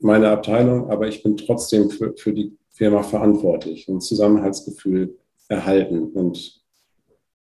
meine 0.00 0.30
Abteilung, 0.30 0.90
aber 0.90 1.08
ich 1.08 1.22
bin 1.22 1.36
trotzdem 1.36 1.90
für, 1.90 2.14
für 2.16 2.32
die 2.32 2.56
Firma 2.70 3.02
verantwortlich 3.02 3.88
und 3.88 4.00
Zusammenhaltsgefühl 4.00 5.18
erhalten. 5.48 6.04
Und 6.12 6.62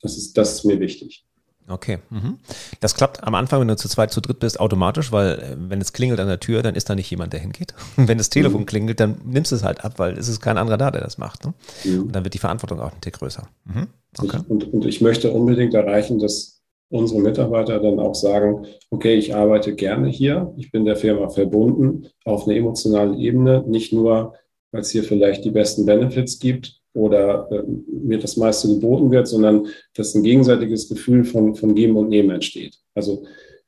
das 0.01 0.17
ist, 0.17 0.37
das 0.39 0.55
ist 0.55 0.65
mir 0.65 0.81
wichtig. 0.81 1.27
Okay. 1.69 1.99
Mhm. 2.11 2.39
Das 2.81 2.95
klappt 2.95 3.25
am 3.25 3.35
Anfang, 3.35 3.61
wenn 3.61 3.69
du 3.69 3.77
zu 3.77 3.89
zweit, 3.89 4.13
zu 4.13 4.21
dritt 4.21 4.39
bist, 4.39 4.61
automatisch, 4.61 5.11
weil 5.11 5.33
äh, 5.33 5.57
wenn 5.59 5.81
es 5.81 5.93
klingelt 5.93 6.21
an 6.21 6.29
der 6.29 6.39
Tür, 6.39 6.63
dann 6.63 6.77
ist 6.77 6.89
da 6.89 6.95
nicht 6.95 7.11
jemand, 7.11 7.33
der 7.33 7.41
hingeht. 7.41 7.75
Und 7.97 8.09
wenn 8.09 8.19
das 8.19 8.31
Telefon 8.31 8.63
mhm. 8.63 8.67
klingelt, 8.67 9.01
dann 9.01 9.21
nimmst 9.25 9.53
du 9.53 9.57
es 9.57 9.65
halt 9.65 9.85
ab, 9.85 9.95
weil 9.99 10.17
es 10.17 10.29
ist 10.29 10.41
kein 10.41 10.59
anderer 10.59 10.79
da, 10.79 10.91
der 10.91 11.03
das 11.03 11.19
macht. 11.19 11.45
Ne? 11.45 11.55
Mhm. 11.85 12.03
Und 12.03 12.15
dann 12.15 12.25
wird 12.25 12.35
die 12.35 12.39
Verantwortung 12.39 12.81
auch 12.81 12.93
ein 12.93 13.01
Tick 13.01 13.15
größer. 13.15 13.49
Mhm. 13.65 13.89
Okay. 14.19 14.41
Und, 14.49 14.73
und 14.73 14.87
ich 14.87 15.01
möchte 15.01 15.31
unbedingt 15.33 15.75
erreichen, 15.75 16.19
dass 16.19 16.56
unsere 16.89 17.21
Mitarbeiter 17.21 17.81
dann 17.81 17.99
auch 17.99 18.15
sagen, 18.15 18.67
okay, 18.91 19.15
ich 19.15 19.35
arbeite 19.35 19.75
gerne 19.75 20.09
hier, 20.09 20.53
ich 20.57 20.71
bin 20.71 20.85
der 20.85 20.97
Firma 20.97 21.29
verbunden 21.29 22.09
auf 22.25 22.47
einer 22.47 22.57
emotionalen 22.57 23.19
Ebene, 23.19 23.65
nicht 23.67 23.93
nur, 23.93 24.35
weil 24.71 24.83
es 24.83 24.91
hier 24.91 25.03
vielleicht 25.03 25.45
die 25.45 25.51
besten 25.51 25.85
Benefits 25.85 26.39
gibt 26.39 26.81
oder 26.93 27.49
äh, 27.51 27.63
mir 27.89 28.19
das 28.19 28.37
meiste 28.37 28.69
geboten 28.69 29.11
wird, 29.11 29.27
sondern 29.27 29.67
dass 29.95 30.15
ein 30.15 30.23
gegenseitiges 30.23 30.89
Gefühl 30.89 31.25
von, 31.25 31.55
von 31.55 31.75
Geben 31.75 31.97
und 31.97 32.09
Nehmen 32.09 32.31
entsteht. 32.31 32.79
Also 32.95 33.25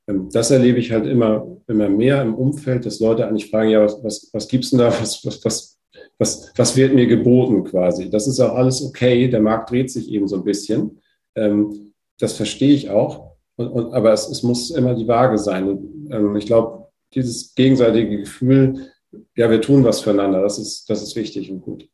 ähm, 0.06 0.28
das 0.32 0.50
erlebe 0.50 0.78
ich 0.78 0.92
halt 0.92 1.06
immer, 1.06 1.46
immer 1.66 1.88
mehr 1.88 2.22
im 2.22 2.34
Umfeld, 2.34 2.86
dass 2.86 3.00
Leute 3.00 3.26
eigentlich 3.26 3.50
fragen, 3.50 3.70
ja, 3.70 3.84
was, 3.84 4.02
was, 4.02 4.30
was 4.32 4.48
gibt's 4.48 4.70
denn 4.70 4.78
da, 4.78 4.88
was, 4.88 5.24
was, 5.24 5.44
was, 5.44 5.78
was, 6.18 6.52
was 6.56 6.76
wird 6.76 6.94
mir 6.94 7.06
geboten 7.06 7.64
quasi? 7.64 8.10
Das 8.10 8.26
ist 8.26 8.40
auch 8.40 8.54
alles 8.54 8.82
okay, 8.82 9.28
der 9.28 9.40
Markt 9.40 9.70
dreht 9.70 9.90
sich 9.90 10.10
eben 10.10 10.26
so 10.26 10.36
ein 10.36 10.44
bisschen. 10.44 11.00
Ähm, 11.36 11.87
das 12.18 12.34
verstehe 12.34 12.74
ich 12.74 12.90
auch. 12.90 13.36
Und, 13.56 13.68
und, 13.68 13.94
aber 13.94 14.12
es, 14.12 14.28
es, 14.28 14.42
muss 14.42 14.70
immer 14.70 14.94
die 14.94 15.08
Waage 15.08 15.38
sein. 15.38 15.68
Und, 15.68 16.12
ähm, 16.12 16.36
ich 16.36 16.46
glaube, 16.46 16.88
dieses 17.14 17.54
gegenseitige 17.54 18.18
Gefühl, 18.18 18.90
ja, 19.36 19.50
wir 19.50 19.60
tun 19.60 19.84
was 19.84 20.00
füreinander, 20.00 20.42
das 20.42 20.58
ist, 20.58 20.88
das 20.90 21.02
ist 21.02 21.16
wichtig 21.16 21.50
und 21.50 21.62
gut. 21.62 21.88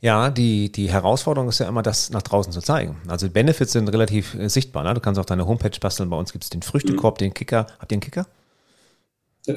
Ja, 0.00 0.30
die, 0.30 0.70
die 0.70 0.90
Herausforderung 0.90 1.48
ist 1.48 1.58
ja 1.58 1.68
immer, 1.68 1.82
das 1.82 2.10
nach 2.10 2.22
draußen 2.22 2.52
zu 2.52 2.60
zeigen. 2.60 2.96
Also 3.08 3.28
Benefits 3.28 3.72
sind 3.72 3.88
relativ 3.88 4.34
äh, 4.34 4.48
sichtbar. 4.48 4.84
Ne? 4.84 4.94
Du 4.94 5.00
kannst 5.00 5.18
auf 5.18 5.26
deine 5.26 5.46
Homepage 5.46 5.76
basteln. 5.80 6.08
Bei 6.08 6.16
uns 6.16 6.32
gibt 6.32 6.44
es 6.44 6.50
den 6.50 6.62
Früchtekorb, 6.62 7.16
mhm. 7.16 7.24
den 7.24 7.34
Kicker. 7.34 7.66
Habt 7.80 7.90
ihr 7.90 7.96
einen 7.96 8.02
Kicker? 8.02 8.26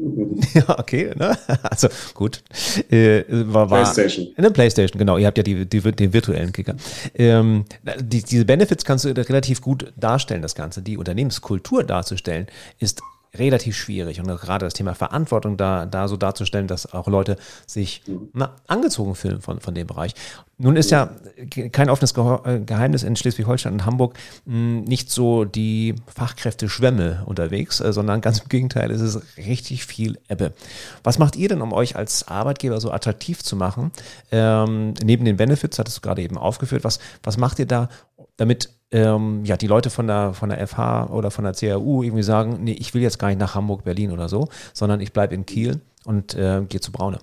Ja, 0.54 0.78
okay, 0.78 1.12
ne? 1.16 1.36
Also 1.62 1.88
gut. 2.14 2.42
Äh, 2.90 3.24
war, 3.28 3.70
war 3.70 3.82
PlayStation. 3.82 4.28
In 4.36 4.42
der 4.42 4.50
PlayStation, 4.50 4.98
genau. 4.98 5.18
Ihr 5.18 5.26
habt 5.26 5.38
ja 5.38 5.44
die, 5.44 5.66
die, 5.66 5.80
den 5.80 6.12
virtuellen 6.12 6.52
Kicker. 6.52 6.74
Ähm, 7.14 7.64
die, 8.00 8.22
diese 8.22 8.44
Benefits 8.44 8.84
kannst 8.84 9.04
du 9.04 9.08
relativ 9.10 9.60
gut 9.60 9.92
darstellen, 9.96 10.42
das 10.42 10.54
Ganze. 10.54 10.82
Die 10.82 10.96
Unternehmenskultur 10.96 11.84
darzustellen, 11.84 12.46
ist 12.78 13.02
relativ 13.34 13.76
schwierig. 13.76 14.20
Und 14.20 14.26
gerade 14.26 14.66
das 14.66 14.74
Thema 14.74 14.94
Verantwortung 14.94 15.56
da, 15.56 15.86
da 15.86 16.08
so 16.08 16.16
darzustellen, 16.16 16.66
dass 16.66 16.92
auch 16.92 17.08
Leute 17.08 17.36
sich 17.66 18.02
mhm. 18.06 18.28
na, 18.32 18.56
angezogen 18.66 19.14
fühlen 19.14 19.40
von, 19.40 19.60
von 19.60 19.74
dem 19.74 19.86
Bereich. 19.86 20.14
Nun 20.62 20.76
ist 20.76 20.90
ja 20.90 21.08
kein 21.72 21.88
offenes 21.88 22.12
äh, 22.12 22.60
Geheimnis 22.60 23.02
in 23.02 23.16
Schleswig-Holstein 23.16 23.72
und 23.72 23.86
Hamburg 23.86 24.18
hm, 24.44 24.82
nicht 24.82 25.10
so 25.10 25.46
die 25.46 25.94
Fachkräfte-Schwämme 26.14 27.22
unterwegs, 27.24 27.80
äh, 27.80 27.94
sondern 27.94 28.20
ganz 28.20 28.40
im 28.40 28.48
Gegenteil, 28.48 28.90
es 28.90 29.00
ist 29.00 29.22
richtig 29.38 29.86
viel 29.86 30.18
Ebbe. 30.28 30.52
Was 31.02 31.18
macht 31.18 31.36
ihr 31.36 31.48
denn, 31.48 31.62
um 31.62 31.72
euch 31.72 31.96
als 31.96 32.28
Arbeitgeber 32.28 32.78
so 32.78 32.90
attraktiv 32.90 33.42
zu 33.42 33.56
machen? 33.56 33.90
Ähm, 34.30 34.92
neben 35.02 35.24
den 35.24 35.38
Benefits, 35.38 35.78
hattest 35.78 35.96
du 35.96 36.00
gerade 36.02 36.20
eben 36.20 36.36
aufgeführt, 36.36 36.84
was, 36.84 36.98
was 37.22 37.38
macht 37.38 37.58
ihr 37.58 37.66
da, 37.66 37.88
damit 38.40 38.70
ähm, 38.90 39.44
ja, 39.44 39.58
die 39.58 39.66
Leute 39.66 39.90
von 39.90 40.06
der, 40.06 40.32
von 40.32 40.48
der 40.48 40.66
FH 40.66 41.10
oder 41.10 41.30
von 41.30 41.44
der 41.44 41.52
CAU 41.52 42.02
irgendwie 42.02 42.22
sagen, 42.22 42.64
nee, 42.64 42.72
ich 42.72 42.94
will 42.94 43.02
jetzt 43.02 43.18
gar 43.18 43.28
nicht 43.28 43.38
nach 43.38 43.54
Hamburg, 43.54 43.84
Berlin 43.84 44.12
oder 44.12 44.30
so, 44.30 44.48
sondern 44.72 45.02
ich 45.02 45.12
bleibe 45.12 45.34
in 45.34 45.44
Kiel 45.44 45.82
und 46.06 46.34
äh, 46.34 46.64
gehe 46.66 46.80
zu 46.80 46.90
Braune? 46.90 47.18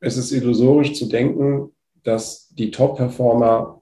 Es 0.00 0.16
ist 0.16 0.32
illusorisch 0.32 0.94
zu 0.94 1.06
denken, 1.06 1.70
dass 2.02 2.48
die 2.48 2.72
Top-Performer 2.72 3.80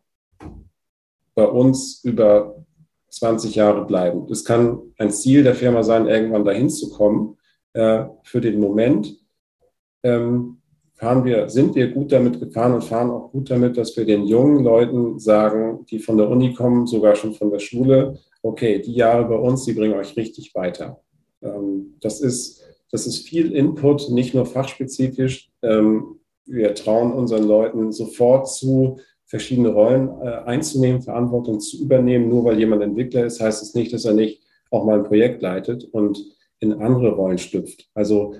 bei 1.35 1.47
uns 1.47 2.05
über 2.05 2.63
20 3.09 3.55
Jahre 3.55 3.87
bleiben. 3.87 4.31
Es 4.31 4.45
kann 4.45 4.83
ein 4.99 5.11
Ziel 5.11 5.45
der 5.45 5.55
Firma 5.55 5.83
sein, 5.83 6.09
irgendwann 6.09 6.45
dahin 6.45 6.69
zu 6.69 6.91
kommen. 6.91 7.39
Äh, 7.73 8.05
für 8.23 8.43
den 8.43 8.61
Moment 8.61 9.17
ähm, 10.03 10.61
fahren 10.95 11.25
wir, 11.25 11.49
sind 11.49 11.75
wir 11.75 11.89
gut 11.89 12.13
damit 12.13 12.41
gefahren 12.41 12.75
und 12.75 12.85
fahren 12.85 13.11
auch 13.11 13.31
gut 13.31 13.51
damit, 13.51 13.77
dass 13.77 13.97
wir 13.97 14.05
den 14.05 14.25
jungen 14.27 14.63
Leuten 14.63 15.19
sagen, 15.19 15.85
die 15.91 15.99
von 15.99 16.17
der 16.17 16.29
Uni 16.29 16.55
kommen, 16.55 16.87
sogar 16.87 17.17
schon 17.17 17.35
von 17.35 17.51
der 17.51 17.59
Schule, 17.59 18.19
okay, 18.43 18.81
die 18.81 18.95
Jahre 18.95 19.25
bei 19.25 19.37
uns, 19.37 19.65
die 19.65 19.73
bringen 19.73 19.95
euch 19.95 20.17
richtig 20.17 20.55
weiter. 20.55 21.01
Ähm, 21.43 21.97
das, 22.01 22.21
ist, 22.21 22.63
das 22.91 23.07
ist 23.07 23.27
viel 23.27 23.53
Input, 23.53 24.11
nicht 24.11 24.35
nur 24.35 24.47
fachspezifisch. 24.47 25.51
Ähm, 25.63 26.21
wir 26.47 26.75
trauen 26.75 27.13
unseren 27.13 27.45
Leuten 27.45 27.91
sofort 27.91 28.49
zu, 28.49 28.99
verschiedene 29.27 29.71
Rollen 29.71 30.11
äh, 30.23 30.43
einzunehmen, 30.45 31.03
Verantwortung 31.03 31.59
zu 31.59 31.83
übernehmen. 31.83 32.29
Nur 32.29 32.45
weil 32.45 32.59
jemand 32.59 32.83
Entwickler 32.83 33.25
ist, 33.25 33.41
heißt 33.41 33.63
es 33.63 33.73
das 33.73 33.75
nicht, 33.75 33.93
dass 33.93 34.05
er 34.05 34.13
nicht 34.13 34.43
auch 34.71 34.85
mal 34.85 34.99
ein 34.99 35.05
Projekt 35.05 35.43
leitet 35.43 35.85
und 35.85 36.25
in 36.61 36.75
andere 36.75 37.13
Rollen 37.13 37.39
schlüpft. 37.39 37.89
Also 37.95 38.35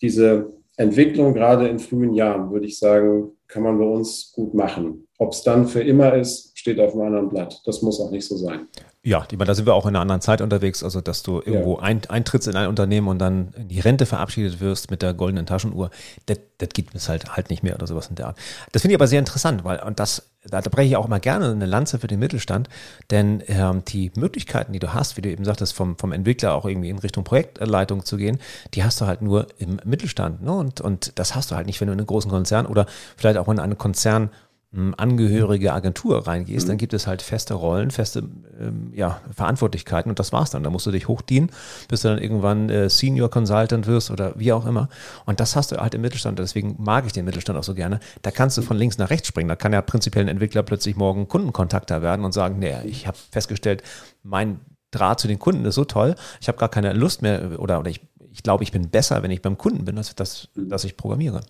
diese 0.00 0.52
Entwicklung 0.76 1.32
gerade 1.32 1.68
in 1.68 1.78
frühen 1.78 2.12
Jahren, 2.12 2.50
würde 2.50 2.66
ich 2.66 2.78
sagen, 2.78 3.32
kann 3.48 3.62
man 3.62 3.78
bei 3.78 3.84
uns 3.84 4.32
gut 4.34 4.54
machen. 4.54 5.06
Ob 5.18 5.32
es 5.32 5.42
dann 5.42 5.66
für 5.66 5.80
immer 5.80 6.14
ist, 6.14 6.58
steht 6.58 6.78
auf 6.80 6.92
einem 6.92 7.02
anderen 7.02 7.28
Blatt. 7.28 7.62
Das 7.64 7.80
muss 7.82 8.00
auch 8.00 8.10
nicht 8.10 8.26
so 8.26 8.36
sein. 8.36 8.68
Ja, 9.06 9.24
ich 9.30 9.38
meine, 9.38 9.46
da 9.46 9.54
sind 9.54 9.66
wir 9.66 9.74
auch 9.74 9.86
in 9.86 9.90
einer 9.90 10.00
anderen 10.00 10.20
Zeit 10.20 10.40
unterwegs, 10.40 10.82
also 10.82 11.00
dass 11.00 11.22
du 11.22 11.36
irgendwo 11.36 11.76
ja. 11.76 11.82
ein, 11.82 12.00
eintrittst 12.08 12.48
in 12.48 12.56
ein 12.56 12.66
Unternehmen 12.66 13.06
und 13.06 13.20
dann 13.20 13.54
in 13.56 13.68
die 13.68 13.78
Rente 13.78 14.04
verabschiedet 14.04 14.58
wirst 14.58 14.90
mit 14.90 15.00
der 15.00 15.14
goldenen 15.14 15.46
Taschenuhr, 15.46 15.90
das, 16.26 16.40
das 16.58 16.70
gibt 16.70 16.92
es 16.92 17.08
halt 17.08 17.36
halt 17.36 17.48
nicht 17.48 17.62
mehr 17.62 17.76
oder 17.76 17.86
sowas 17.86 18.08
in 18.08 18.16
der 18.16 18.26
Art. 18.26 18.38
Das 18.72 18.82
finde 18.82 18.94
ich 18.94 18.98
aber 18.98 19.06
sehr 19.06 19.20
interessant, 19.20 19.62
weil 19.62 19.78
und 19.78 20.00
das, 20.00 20.28
da, 20.44 20.60
da 20.60 20.68
breche 20.68 20.88
ich 20.88 20.96
auch 20.96 21.06
mal 21.06 21.20
gerne 21.20 21.52
eine 21.52 21.66
Lanze 21.66 22.00
für 22.00 22.08
den 22.08 22.18
Mittelstand, 22.18 22.68
denn 23.12 23.44
ähm, 23.46 23.84
die 23.86 24.10
Möglichkeiten, 24.16 24.72
die 24.72 24.80
du 24.80 24.92
hast, 24.92 25.16
wie 25.16 25.22
du 25.22 25.30
eben 25.30 25.44
sagtest, 25.44 25.74
vom, 25.74 25.96
vom 25.96 26.10
Entwickler 26.10 26.56
auch 26.56 26.64
irgendwie 26.64 26.90
in 26.90 26.98
Richtung 26.98 27.22
Projektleitung 27.22 28.04
zu 28.04 28.16
gehen, 28.16 28.40
die 28.74 28.82
hast 28.82 29.00
du 29.00 29.06
halt 29.06 29.22
nur 29.22 29.46
im 29.58 29.78
Mittelstand. 29.84 30.42
Ne? 30.42 30.50
Und, 30.50 30.80
und 30.80 31.16
das 31.16 31.36
hast 31.36 31.52
du 31.52 31.54
halt 31.54 31.68
nicht, 31.68 31.80
wenn 31.80 31.86
du 31.86 31.92
in 31.92 32.00
einen 32.00 32.08
großen 32.08 32.28
Konzern 32.28 32.66
oder 32.66 32.86
vielleicht 33.16 33.38
auch 33.38 33.46
in 33.46 33.60
einen 33.60 33.78
Konzern 33.78 34.30
angehörige 34.72 35.72
Agentur 35.72 36.26
reingehst, 36.26 36.66
mhm. 36.66 36.70
dann 36.70 36.78
gibt 36.78 36.92
es 36.92 37.06
halt 37.06 37.22
feste 37.22 37.54
Rollen, 37.54 37.90
feste 37.90 38.24
ähm, 38.60 38.92
ja, 38.92 39.20
Verantwortlichkeiten 39.34 40.10
und 40.10 40.18
das 40.18 40.32
war's 40.32 40.50
dann. 40.50 40.62
Da 40.62 40.70
musst 40.70 40.86
du 40.86 40.90
dich 40.90 41.08
hochdienen, 41.08 41.50
bis 41.88 42.02
du 42.02 42.08
dann 42.08 42.18
irgendwann 42.18 42.68
äh, 42.68 42.90
Senior 42.90 43.30
Consultant 43.30 43.86
wirst 43.86 44.10
oder 44.10 44.34
wie 44.36 44.52
auch 44.52 44.66
immer. 44.66 44.88
Und 45.24 45.40
das 45.40 45.56
hast 45.56 45.72
du 45.72 45.76
halt 45.76 45.94
im 45.94 46.02
Mittelstand. 46.02 46.38
Deswegen 46.38 46.76
mag 46.78 47.06
ich 47.06 47.12
den 47.12 47.24
Mittelstand 47.24 47.58
auch 47.58 47.64
so 47.64 47.74
gerne. 47.74 48.00
Da 48.22 48.30
kannst 48.30 48.58
du 48.58 48.62
von 48.62 48.76
links 48.76 48.98
nach 48.98 49.08
rechts 49.08 49.28
springen. 49.28 49.48
Da 49.48 49.56
kann 49.56 49.72
ja 49.72 49.80
prinzipiell 49.80 50.24
ein 50.24 50.28
Entwickler 50.28 50.62
plötzlich 50.62 50.96
morgen 50.96 51.28
Kundenkontakter 51.28 52.02
werden 52.02 52.24
und 52.24 52.32
sagen, 52.32 52.58
nee, 52.58 52.74
ich 52.84 53.06
habe 53.06 53.16
festgestellt, 53.30 53.82
mein 54.22 54.60
Draht 54.90 55.20
zu 55.20 55.28
den 55.28 55.38
Kunden 55.38 55.64
ist 55.64 55.74
so 55.74 55.84
toll, 55.84 56.14
ich 56.40 56.48
habe 56.48 56.58
gar 56.58 56.68
keine 56.68 56.92
Lust 56.92 57.22
mehr 57.22 57.60
oder, 57.60 57.80
oder 57.80 57.90
ich, 57.90 58.00
ich 58.30 58.42
glaube, 58.42 58.62
ich 58.62 58.72
bin 58.72 58.88
besser, 58.90 59.22
wenn 59.22 59.30
ich 59.30 59.42
beim 59.42 59.58
Kunden 59.58 59.84
bin, 59.84 59.96
als 59.98 60.14
dass, 60.14 60.48
dass 60.54 60.84
ich 60.84 60.96
programmiere. 60.96 61.40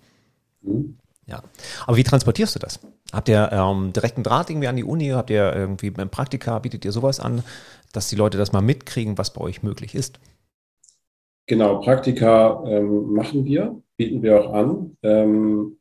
Mhm. 0.62 0.98
Ja. 1.26 1.42
Aber 1.86 1.96
wie 1.96 2.04
transportierst 2.04 2.54
du 2.54 2.58
das? 2.60 2.80
Habt 3.12 3.28
ihr 3.28 3.50
ähm, 3.52 3.92
direkten 3.92 4.22
Draht 4.22 4.48
irgendwie 4.48 4.68
an 4.68 4.76
die 4.76 4.84
Uni? 4.84 5.08
Habt 5.08 5.30
ihr 5.30 5.52
irgendwie 5.54 5.90
beim 5.90 6.08
Praktika, 6.08 6.58
bietet 6.60 6.84
ihr 6.84 6.92
sowas 6.92 7.18
an, 7.18 7.42
dass 7.92 8.08
die 8.08 8.16
Leute 8.16 8.38
das 8.38 8.52
mal 8.52 8.62
mitkriegen, 8.62 9.18
was 9.18 9.32
bei 9.32 9.40
euch 9.40 9.62
möglich 9.62 9.94
ist? 9.94 10.20
Genau, 11.46 11.80
Praktika 11.80 12.64
ähm, 12.66 13.12
machen 13.12 13.44
wir, 13.44 13.80
bieten 13.96 14.22
wir 14.22 14.40
auch 14.40 14.52
an. 14.52 14.96
Ähm, 15.02 15.78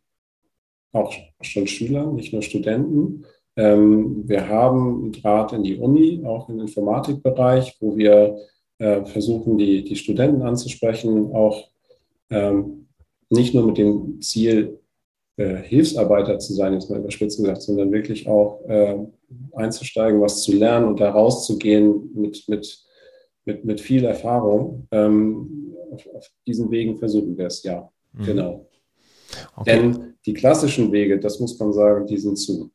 auch 0.91 1.13
schon 1.41 1.67
Schülern, 1.67 2.15
nicht 2.15 2.34
nur 2.34 2.41
Studenten. 2.41 3.25
Ähm, 3.58 4.27
wir 4.27 4.47
haben 4.47 5.12
Draht 5.12 5.53
in 5.53 5.63
die 5.63 5.77
Uni, 5.77 6.23
auch 6.25 6.49
im 6.49 6.60
Informatikbereich, 6.60 7.77
wo 7.79 7.97
wir 7.97 8.38
äh, 8.77 9.03
versuchen, 9.05 9.58
die, 9.58 9.84
die 9.84 9.95
Studenten 9.95 10.41
anzusprechen, 10.41 11.34
auch 11.34 11.69
ähm, 12.29 12.88
nicht 13.29 13.53
nur 13.53 13.65
mit 13.65 13.77
dem 13.77 14.21
Ziel, 14.21 14.79
äh, 15.38 15.56
Hilfsarbeiter 15.56 16.39
zu 16.39 16.54
sein, 16.54 16.74
jetzt 16.74 16.89
mal 16.89 17.00
überspitzt 17.00 17.38
gesagt, 17.38 17.62
sondern 17.62 17.91
wirklich 17.91 18.28
auch 18.28 18.62
äh, 18.67 18.95
einzusteigen, 19.54 20.21
was 20.21 20.43
zu 20.43 20.54
lernen 20.54 20.88
und 20.88 21.00
da 21.00 21.12
rauszugehen 21.12 22.12
mit, 22.13 22.48
mit, 22.48 22.86
mit, 23.45 23.65
mit 23.65 23.82
viel 23.82 24.06
Erfahrung. 24.06 24.88
Ähm, 24.91 25.76
auf, 25.91 26.08
auf, 26.15 26.32
diesen 26.48 26.71
Wegen 26.71 26.98
versuchen 26.98 27.38
wir 27.38 27.48
es, 27.48 27.63
ja, 27.63 27.89
mhm. 28.13 28.26
genau. 28.26 28.69
Okay. 29.56 29.71
Denn 29.71 30.13
die 30.26 30.34
klassischen 30.34 30.91
Wege, 30.91 31.19
das 31.19 31.39
muss 31.39 31.60
man 31.60 31.74
sagen, 31.74 32.08
die 32.08 32.17
sind 32.17 32.38
zu. 32.38 32.71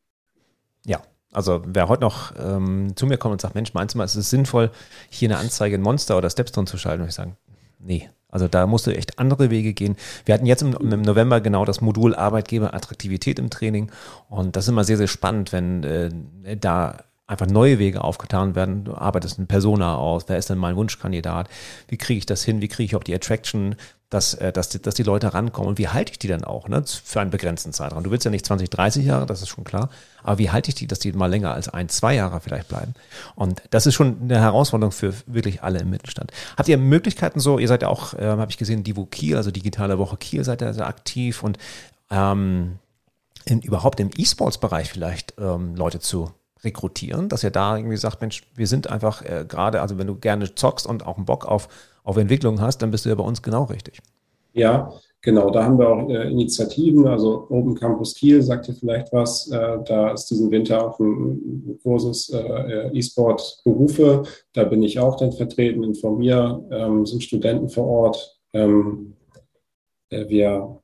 Ja, 0.85 1.01
also 1.31 1.61
wer 1.65 1.87
heute 1.87 2.01
noch 2.01 2.33
ähm, 2.37 2.93
zu 2.95 3.05
mir 3.05 3.17
kommt 3.17 3.33
und 3.33 3.41
sagt, 3.41 3.55
Mensch, 3.55 3.73
meinst 3.73 3.95
du 3.95 3.97
mal, 3.97 4.05
ist 4.05 4.15
es 4.15 4.29
sinnvoll, 4.29 4.69
hier 5.09 5.29
eine 5.29 5.37
Anzeige 5.37 5.75
in 5.75 5.81
Monster 5.81 6.17
oder 6.17 6.29
Stepstone 6.29 6.67
zu 6.67 6.77
schalten? 6.77 7.01
Und 7.01 7.09
ich 7.09 7.15
sage, 7.15 7.35
nee, 7.79 8.09
also 8.31 8.47
da 8.47 8.65
musst 8.65 8.87
du 8.87 8.95
echt 8.95 9.19
andere 9.19 9.49
Wege 9.49 9.73
gehen. 9.73 9.95
Wir 10.25 10.33
hatten 10.33 10.45
jetzt 10.45 10.61
im, 10.61 10.73
im 10.73 11.01
November 11.01 11.41
genau 11.41 11.65
das 11.65 11.81
Modul 11.81 12.15
Arbeitgeber 12.15 12.73
Attraktivität 12.73 13.37
im 13.39 13.49
Training 13.49 13.91
und 14.29 14.55
das 14.55 14.65
ist 14.65 14.69
immer 14.69 14.83
sehr, 14.83 14.97
sehr 14.97 15.07
spannend, 15.07 15.53
wenn 15.53 15.83
äh, 15.83 16.57
da 16.57 17.03
einfach 17.31 17.47
neue 17.47 17.79
Wege 17.79 18.03
aufgetan 18.03 18.55
werden. 18.55 18.83
Du 18.83 18.93
arbeitest 18.93 19.37
eine 19.37 19.47
Persona 19.47 19.95
aus, 19.95 20.25
wer 20.27 20.37
ist 20.37 20.49
denn 20.49 20.57
mein 20.57 20.75
Wunschkandidat? 20.75 21.49
Wie 21.87 21.95
kriege 21.97 22.17
ich 22.17 22.25
das 22.25 22.43
hin? 22.43 22.61
Wie 22.61 22.67
kriege 22.67 22.83
ich 22.83 22.95
auch 22.97 23.05
die 23.05 23.15
Attraction, 23.15 23.75
dass, 24.09 24.33
äh, 24.33 24.51
dass, 24.51 24.67
die, 24.67 24.81
dass 24.81 24.95
die 24.95 25.03
Leute 25.03 25.33
rankommen? 25.33 25.69
Und 25.69 25.79
wie 25.79 25.87
halte 25.87 26.11
ich 26.11 26.19
die 26.19 26.27
dann 26.27 26.43
auch 26.43 26.67
ne? 26.67 26.83
für 26.85 27.21
einen 27.21 27.31
begrenzten 27.31 27.71
Zeitraum? 27.71 28.03
Du 28.03 28.11
willst 28.11 28.25
ja 28.25 28.31
nicht 28.31 28.45
20, 28.45 28.69
30 28.69 29.05
Jahre, 29.05 29.25
das 29.25 29.41
ist 29.41 29.47
schon 29.47 29.63
klar, 29.63 29.89
aber 30.23 30.39
wie 30.39 30.51
halte 30.51 30.69
ich 30.69 30.75
die, 30.75 30.87
dass 30.87 30.99
die 30.99 31.13
mal 31.13 31.27
länger 31.27 31.53
als 31.53 31.69
ein, 31.69 31.87
zwei 31.87 32.15
Jahre 32.15 32.41
vielleicht 32.41 32.67
bleiben? 32.67 32.95
Und 33.35 33.61
das 33.69 33.85
ist 33.85 33.93
schon 33.93 34.17
eine 34.23 34.41
Herausforderung 34.41 34.91
für 34.91 35.13
wirklich 35.25 35.63
alle 35.63 35.79
im 35.79 35.89
Mittelstand. 35.89 36.31
Habt 36.57 36.67
ihr 36.67 36.77
Möglichkeiten 36.77 37.39
so, 37.39 37.59
ihr 37.59 37.69
seid 37.69 37.81
ja 37.81 37.87
auch, 37.87 38.13
äh, 38.13 38.25
habe 38.25 38.51
ich 38.51 38.57
gesehen, 38.57 38.83
Divo 38.83 39.05
Kiel, 39.05 39.37
also 39.37 39.51
digitale 39.51 39.97
Woche 39.97 40.17
Kiel, 40.17 40.43
seid 40.43 40.61
ihr 40.61 40.73
sehr 40.73 40.87
aktiv 40.87 41.43
und 41.43 41.57
ähm, 42.09 42.79
in, 43.45 43.61
überhaupt 43.61 44.01
im 44.01 44.09
E-Sports-Bereich 44.15 44.89
vielleicht 44.89 45.35
ähm, 45.39 45.75
Leute 45.77 46.01
zu 46.01 46.31
rekrutieren, 46.63 47.29
dass 47.29 47.43
ihr 47.43 47.51
da 47.51 47.77
irgendwie 47.77 47.97
sagt, 47.97 48.21
Mensch, 48.21 48.43
wir 48.55 48.67
sind 48.67 48.89
einfach 48.89 49.23
äh, 49.23 49.45
gerade, 49.47 49.81
also 49.81 49.97
wenn 49.97 50.07
du 50.07 50.15
gerne 50.15 50.53
zockst 50.53 50.87
und 50.87 51.05
auch 51.05 51.17
einen 51.17 51.25
Bock 51.25 51.45
auf, 51.45 51.67
auf 52.03 52.17
Entwicklung 52.17 52.61
hast, 52.61 52.79
dann 52.79 52.91
bist 52.91 53.05
du 53.05 53.09
ja 53.09 53.15
bei 53.15 53.23
uns 53.23 53.41
genau 53.41 53.63
richtig. 53.63 53.99
Ja, 54.53 54.91
genau, 55.21 55.49
da 55.49 55.63
haben 55.63 55.79
wir 55.79 55.89
auch 55.89 56.09
äh, 56.09 56.29
Initiativen, 56.29 57.07
also 57.07 57.47
Open 57.49 57.75
Campus 57.75 58.15
Kiel 58.15 58.41
sagt 58.41 58.67
ihr 58.67 58.75
vielleicht 58.75 59.13
was, 59.13 59.49
äh, 59.49 59.77
da 59.85 60.11
ist 60.11 60.25
diesen 60.25 60.51
Winter 60.51 60.85
auch 60.85 60.99
ein 60.99 61.79
Kursus 61.81 62.29
äh, 62.29 62.89
E-Sport 62.93 63.61
Berufe, 63.63 64.23
da 64.53 64.65
bin 64.65 64.83
ich 64.83 64.99
auch 64.99 65.15
dann 65.15 65.31
vertreten, 65.31 65.83
informiere, 65.83 66.63
ähm, 66.69 67.05
sind 67.05 67.23
Studenten 67.23 67.69
vor 67.69 67.87
Ort. 67.87 68.39
Ähm, 68.53 69.13
äh, 70.09 70.27
wir 70.27 70.81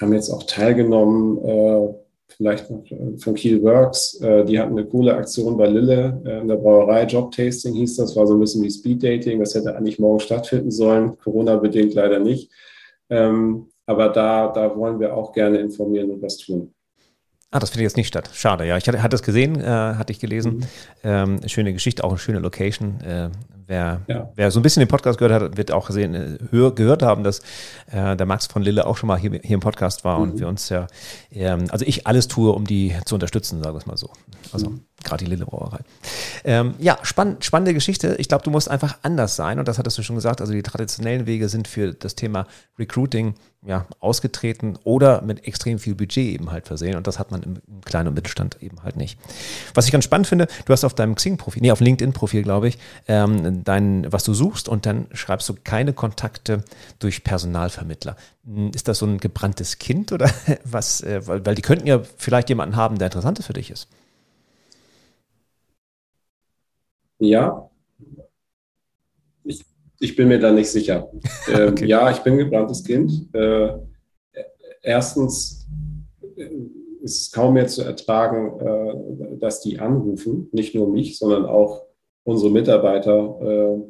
haben 0.00 0.12
jetzt 0.14 0.30
auch 0.30 0.44
teilgenommen 0.44 1.38
äh, 1.44 1.94
vielleicht 2.36 2.70
noch 2.70 2.84
von 3.18 3.34
Kiel 3.34 3.62
Works. 3.62 4.20
Äh, 4.20 4.44
die 4.44 4.58
hatten 4.58 4.72
eine 4.72 4.86
coole 4.86 5.14
Aktion 5.14 5.56
bei 5.56 5.66
Lille 5.66 6.22
äh, 6.24 6.40
in 6.40 6.48
der 6.48 6.56
Brauerei. 6.56 7.04
Job 7.04 7.32
Tasting 7.32 7.74
hieß 7.74 7.96
das, 7.96 8.16
war 8.16 8.26
so 8.26 8.34
ein 8.34 8.40
bisschen 8.40 8.62
wie 8.62 8.70
Speed 8.70 9.02
Dating. 9.02 9.40
Das 9.40 9.54
hätte 9.54 9.76
eigentlich 9.76 9.98
morgen 9.98 10.20
stattfinden 10.20 10.70
sollen, 10.70 11.18
Corona-bedingt 11.18 11.94
leider 11.94 12.18
nicht. 12.18 12.50
Ähm, 13.08 13.68
aber 13.86 14.08
da, 14.08 14.48
da 14.48 14.76
wollen 14.76 15.00
wir 15.00 15.16
auch 15.16 15.32
gerne 15.32 15.58
informieren 15.58 16.10
und 16.10 16.22
was 16.22 16.36
tun. 16.36 16.72
Ah, 17.50 17.58
das 17.58 17.70
findet 17.70 17.84
jetzt 17.84 17.96
nicht 17.96 18.06
statt. 18.06 18.30
Schade, 18.32 18.64
ja. 18.64 18.76
Ich 18.76 18.86
hatte, 18.86 19.02
hatte 19.02 19.16
es 19.16 19.22
gesehen, 19.22 19.60
äh, 19.60 19.64
hatte 19.64 20.12
ich 20.12 20.20
gelesen. 20.20 20.58
Mhm. 20.58 20.64
Ähm, 21.02 21.48
schöne 21.48 21.72
Geschichte, 21.72 22.04
auch 22.04 22.10
eine 22.10 22.18
schöne 22.18 22.38
Location. 22.38 23.00
Äh, 23.00 23.30
wer, 23.70 24.00
ja. 24.08 24.28
wer 24.34 24.50
so 24.50 24.58
ein 24.58 24.62
bisschen 24.62 24.80
den 24.80 24.88
Podcast 24.88 25.18
gehört 25.18 25.42
hat, 25.42 25.56
wird 25.56 25.70
auch 25.70 25.86
gesehen, 25.86 26.14
äh, 26.14 26.38
hör, 26.50 26.74
gehört 26.74 27.02
haben, 27.02 27.24
dass 27.24 27.38
äh, 27.90 28.16
der 28.16 28.26
Max 28.26 28.46
von 28.46 28.62
Lille 28.62 28.86
auch 28.86 28.96
schon 28.96 29.06
mal 29.06 29.18
hier, 29.18 29.30
hier 29.42 29.54
im 29.54 29.60
Podcast 29.60 30.04
war 30.04 30.18
mhm. 30.18 30.22
und 30.22 30.40
wir 30.40 30.48
uns 30.48 30.68
ja, 30.68 30.88
ähm, 31.32 31.66
also 31.70 31.84
ich 31.86 32.06
alles 32.06 32.28
tue, 32.28 32.52
um 32.52 32.66
die 32.66 32.94
zu 33.06 33.14
unterstützen, 33.14 33.62
sagen 33.62 33.74
wir 33.74 33.78
es 33.78 33.86
mal 33.86 33.96
so. 33.96 34.10
Also 34.52 34.70
mhm. 34.70 34.80
gerade 35.04 35.24
die 35.24 35.30
Lille 35.30 35.46
Brauerei. 35.46 35.78
Ähm, 36.44 36.74
ja, 36.78 36.98
spann, 37.02 37.36
spannende 37.40 37.72
Geschichte. 37.72 38.16
Ich 38.18 38.28
glaube, 38.28 38.44
du 38.44 38.50
musst 38.50 38.68
einfach 38.68 38.98
anders 39.02 39.36
sein 39.36 39.58
und 39.58 39.68
das 39.68 39.78
hattest 39.78 39.96
du 39.96 40.02
schon 40.02 40.16
gesagt. 40.16 40.40
Also 40.40 40.52
die 40.52 40.62
traditionellen 40.62 41.26
Wege 41.26 41.48
sind 41.48 41.68
für 41.68 41.94
das 41.94 42.16
Thema 42.16 42.46
Recruiting 42.78 43.34
ja, 43.66 43.86
ausgetreten 44.00 44.78
oder 44.84 45.20
mit 45.20 45.46
extrem 45.46 45.78
viel 45.78 45.94
Budget 45.94 46.34
eben 46.34 46.50
halt 46.50 46.66
versehen. 46.66 46.96
Und 46.96 47.06
das 47.06 47.18
hat 47.18 47.30
man 47.30 47.42
im, 47.42 47.56
im 47.66 47.80
kleinen 47.82 48.08
und 48.08 48.14
Mittelstand 48.14 48.56
eben 48.62 48.82
halt 48.82 48.96
nicht. 48.96 49.18
Was 49.74 49.84
ich 49.84 49.92
ganz 49.92 50.04
spannend 50.04 50.26
finde, 50.26 50.48
du 50.64 50.72
hast 50.72 50.84
auf 50.84 50.94
deinem 50.94 51.14
Xing-Profil, 51.14 51.60
nee, 51.60 51.70
auf 51.70 51.80
LinkedIn-Profil, 51.80 52.42
glaube 52.42 52.68
ich, 52.68 52.78
ähm, 53.06 53.59
dein, 53.64 54.10
was 54.10 54.24
du 54.24 54.34
suchst 54.34 54.68
und 54.68 54.86
dann 54.86 55.06
schreibst 55.12 55.48
du 55.48 55.54
keine 55.62 55.92
Kontakte 55.92 56.64
durch 56.98 57.24
Personalvermittler. 57.24 58.16
Hm, 58.44 58.70
ist 58.74 58.88
das 58.88 58.98
so 58.98 59.06
ein 59.06 59.18
gebranntes 59.18 59.78
Kind 59.78 60.12
oder 60.12 60.30
was? 60.64 61.02
Äh, 61.02 61.26
weil, 61.26 61.44
weil 61.46 61.54
die 61.54 61.62
könnten 61.62 61.86
ja 61.86 62.02
vielleicht 62.16 62.48
jemanden 62.48 62.76
haben, 62.76 62.98
der 62.98 63.06
interessant 63.06 63.42
für 63.42 63.52
dich 63.52 63.70
ist. 63.70 63.88
Ja, 67.18 67.70
ich 70.00 70.16
bin 70.16 70.28
mir 70.28 70.40
da 70.40 70.50
nicht 70.50 70.70
sicher. 70.70 71.10
Ähm, 71.52 71.70
okay. 71.70 71.86
Ja, 71.86 72.10
ich 72.10 72.18
bin 72.18 72.34
ein 72.34 72.38
gebranntes 72.38 72.84
Kind. 72.84 73.28
Äh, 73.32 73.70
erstens 74.82 75.66
äh, 76.36 76.44
ist 77.02 77.20
es 77.22 77.32
kaum 77.32 77.54
mehr 77.54 77.66
zu 77.66 77.82
ertragen, 77.82 78.60
äh, 78.60 79.36
dass 79.38 79.60
die 79.60 79.80
anrufen, 79.80 80.48
nicht 80.52 80.74
nur 80.74 80.88
mich, 80.88 81.18
sondern 81.18 81.46
auch 81.46 81.86
unsere 82.24 82.50
Mitarbeiter 82.50 83.40
äh, 83.40 83.82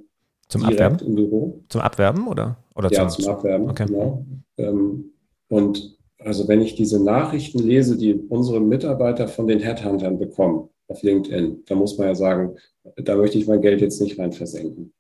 zum 0.48 0.64
Abwerben? 0.64 0.98
im 1.06 1.14
Büro. 1.14 1.62
Zum 1.68 1.80
Abwerben 1.80 2.26
oder? 2.26 2.56
oder 2.74 2.90
ja, 2.90 3.08
zum, 3.08 3.24
zum 3.24 3.32
Abwerben, 3.32 3.70
okay. 3.70 3.86
genau. 3.86 4.24
Ähm, 4.56 5.12
und 5.48 5.98
also 6.18 6.48
wenn 6.48 6.60
ich 6.60 6.74
diese 6.74 7.02
Nachrichten 7.02 7.60
lese, 7.60 7.96
die 7.96 8.14
unsere 8.14 8.60
Mitarbeiter 8.60 9.28
von 9.28 9.46
den 9.46 9.60
Headhuntern 9.60 10.18
bekommen 10.18 10.68
auf 10.88 11.02
LinkedIn, 11.02 11.64
da 11.66 11.74
muss 11.74 11.96
man 11.98 12.08
ja 12.08 12.14
sagen, 12.14 12.56
da 12.96 13.16
möchte 13.16 13.38
ich 13.38 13.46
mein 13.46 13.60
Geld 13.62 13.80
jetzt 13.80 14.00
nicht 14.00 14.18
rein 14.18 14.32
versenken. 14.32 14.92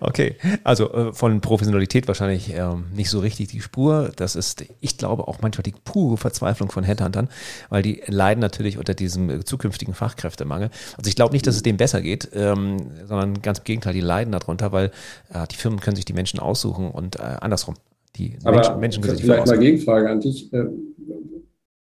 Okay, 0.00 0.36
also 0.64 0.92
äh, 0.92 1.12
von 1.12 1.40
Professionalität 1.40 2.08
wahrscheinlich 2.08 2.52
ähm, 2.54 2.86
nicht 2.94 3.08
so 3.08 3.20
richtig 3.20 3.48
die 3.48 3.60
Spur. 3.60 4.10
Das 4.16 4.36
ist, 4.36 4.64
ich 4.80 4.98
glaube, 4.98 5.28
auch 5.28 5.40
manchmal 5.42 5.62
die 5.62 5.74
pure 5.84 6.16
Verzweiflung 6.16 6.70
von 6.70 6.84
Headhuntern, 6.84 7.28
weil 7.68 7.82
die 7.82 8.02
leiden 8.06 8.40
natürlich 8.40 8.78
unter 8.78 8.94
diesem 8.94 9.30
äh, 9.30 9.44
zukünftigen 9.44 9.94
Fachkräftemangel. 9.94 10.70
Also 10.96 11.08
ich 11.08 11.16
glaube 11.16 11.32
nicht, 11.32 11.46
dass 11.46 11.56
es 11.56 11.62
denen 11.62 11.78
besser 11.78 12.02
geht, 12.02 12.30
ähm, 12.34 12.78
sondern 13.06 13.42
ganz 13.42 13.58
im 13.58 13.64
Gegenteil, 13.64 13.94
die 13.94 14.00
leiden 14.00 14.32
darunter, 14.32 14.72
weil 14.72 14.90
äh, 15.32 15.46
die 15.50 15.56
Firmen 15.56 15.80
können 15.80 15.96
sich 15.96 16.04
die 16.04 16.14
Menschen 16.14 16.40
aussuchen 16.40 16.90
und 16.90 17.16
äh, 17.16 17.22
andersrum. 17.40 17.74
Die 18.16 18.36
Aber 18.44 18.56
Menschen, 18.56 18.80
Menschen 18.80 19.02
können 19.02 19.16
sich 19.16 19.24
vielleicht 19.24 19.46
mal 19.46 19.58
Gegenfrage 19.58 20.10
an 20.10 20.20
dich. 20.20 20.52
Äh, 20.52 20.66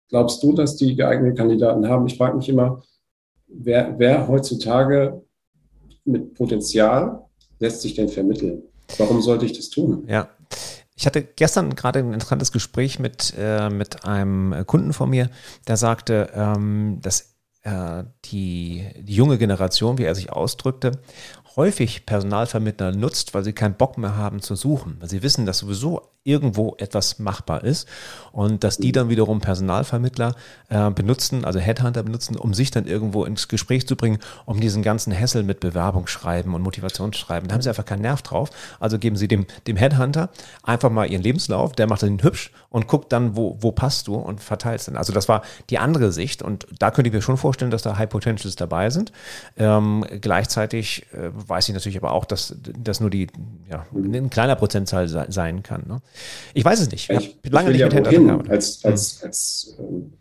glaubst 0.08 0.42
du, 0.42 0.52
dass 0.52 0.76
die 0.76 0.96
geeignete 0.96 1.34
Kandidaten 1.34 1.88
haben? 1.88 2.06
Ich 2.06 2.16
frage 2.16 2.36
mich 2.36 2.48
immer, 2.48 2.82
wer, 3.48 3.94
wer 3.98 4.28
heutzutage 4.28 5.22
mit 6.04 6.34
Potenzial 6.34 7.25
lässt 7.58 7.82
sich 7.82 7.94
denn 7.94 8.08
vermitteln? 8.08 8.62
Warum 8.98 9.20
sollte 9.20 9.46
ich 9.46 9.52
das 9.52 9.70
tun? 9.70 10.04
Ja. 10.08 10.28
Ich 10.98 11.04
hatte 11.06 11.22
gestern 11.22 11.74
gerade 11.74 11.98
ein 11.98 12.14
interessantes 12.14 12.52
Gespräch 12.52 12.98
mit, 12.98 13.34
äh, 13.38 13.68
mit 13.68 14.06
einem 14.06 14.64
Kunden 14.66 14.94
von 14.94 15.10
mir, 15.10 15.28
der 15.68 15.76
sagte, 15.76 16.30
ähm, 16.34 17.00
dass 17.02 17.34
äh, 17.62 18.04
die, 18.24 18.86
die 19.00 19.14
junge 19.14 19.36
Generation, 19.36 19.98
wie 19.98 20.04
er 20.04 20.14
sich 20.14 20.32
ausdrückte, 20.32 20.92
häufig 21.56 22.06
Personalvermittler 22.06 22.92
nutzt, 22.92 23.34
weil 23.34 23.42
sie 23.42 23.52
keinen 23.52 23.74
Bock 23.74 23.98
mehr 23.98 24.16
haben 24.16 24.40
zu 24.40 24.54
suchen, 24.54 24.96
weil 25.00 25.08
sie 25.08 25.22
wissen, 25.22 25.46
dass 25.46 25.58
sowieso 25.58 26.02
irgendwo 26.26 26.74
etwas 26.78 27.18
machbar 27.18 27.62
ist 27.62 27.88
und 28.32 28.64
dass 28.64 28.78
die 28.78 28.90
dann 28.90 29.08
wiederum 29.08 29.40
Personalvermittler 29.40 30.34
äh, 30.68 30.90
benutzen, 30.90 31.44
also 31.44 31.60
Headhunter 31.60 32.02
benutzen, 32.02 32.36
um 32.36 32.52
sich 32.52 32.72
dann 32.72 32.86
irgendwo 32.86 33.24
ins 33.24 33.46
Gespräch 33.46 33.86
zu 33.86 33.94
bringen, 33.94 34.18
um 34.44 34.60
diesen 34.60 34.82
ganzen 34.82 35.12
Hessel 35.12 35.44
mit 35.44 35.60
Bewerbungsschreiben 35.60 36.52
und 36.52 36.62
Motivationsschreiben. 36.62 37.48
Da 37.48 37.54
haben 37.54 37.62
sie 37.62 37.68
einfach 37.68 37.84
keinen 37.84 38.02
Nerv 38.02 38.22
drauf. 38.22 38.50
Also 38.80 38.98
geben 38.98 39.16
sie 39.16 39.28
dem, 39.28 39.46
dem 39.68 39.76
Headhunter 39.76 40.30
einfach 40.64 40.90
mal 40.90 41.08
ihren 41.08 41.22
Lebenslauf, 41.22 41.72
der 41.74 41.86
macht 41.86 42.02
den 42.02 42.22
hübsch 42.22 42.50
und 42.70 42.88
guckt 42.88 43.12
dann, 43.12 43.36
wo, 43.36 43.56
wo 43.60 43.70
passt 43.70 44.08
du 44.08 44.16
und 44.16 44.40
verteilt 44.40 44.80
es 44.80 44.86
dann. 44.86 44.96
Also 44.96 45.12
das 45.12 45.28
war 45.28 45.42
die 45.70 45.78
andere 45.78 46.10
Sicht 46.10 46.42
und 46.42 46.66
da 46.78 46.90
könnte 46.90 47.08
ich 47.08 47.14
mir 47.14 47.22
schon 47.22 47.36
vorstellen, 47.36 47.70
dass 47.70 47.82
da 47.82 47.96
High 47.96 48.08
Potentials 48.08 48.56
dabei 48.56 48.90
sind. 48.90 49.12
Ähm, 49.56 50.04
gleichzeitig 50.20 51.06
äh, 51.12 51.30
weiß 51.48 51.68
ich 51.68 51.74
natürlich 51.74 51.98
aber 51.98 52.12
auch, 52.12 52.24
dass 52.24 52.54
das 52.78 53.00
nur 53.00 53.10
die, 53.10 53.28
ja, 53.70 53.86
ein 53.94 54.30
kleiner 54.30 54.56
Prozentzahl 54.56 55.08
sein 55.08 55.62
kann. 55.62 55.84
Ne? 55.86 56.00
Ich 56.54 56.64
weiß 56.64 56.80
es 56.80 56.90
nicht. 56.90 57.10
Ich, 57.10 57.38
ich 57.42 57.52
lange 57.52 57.70
nicht 57.70 57.80
ja 57.80 57.86
mit 57.86 57.94
Händlern 57.94 58.48
als, 58.48 58.84
als, 58.84 59.20
hm. 59.20 59.26
als 59.26 59.76
ähm, 59.78 60.12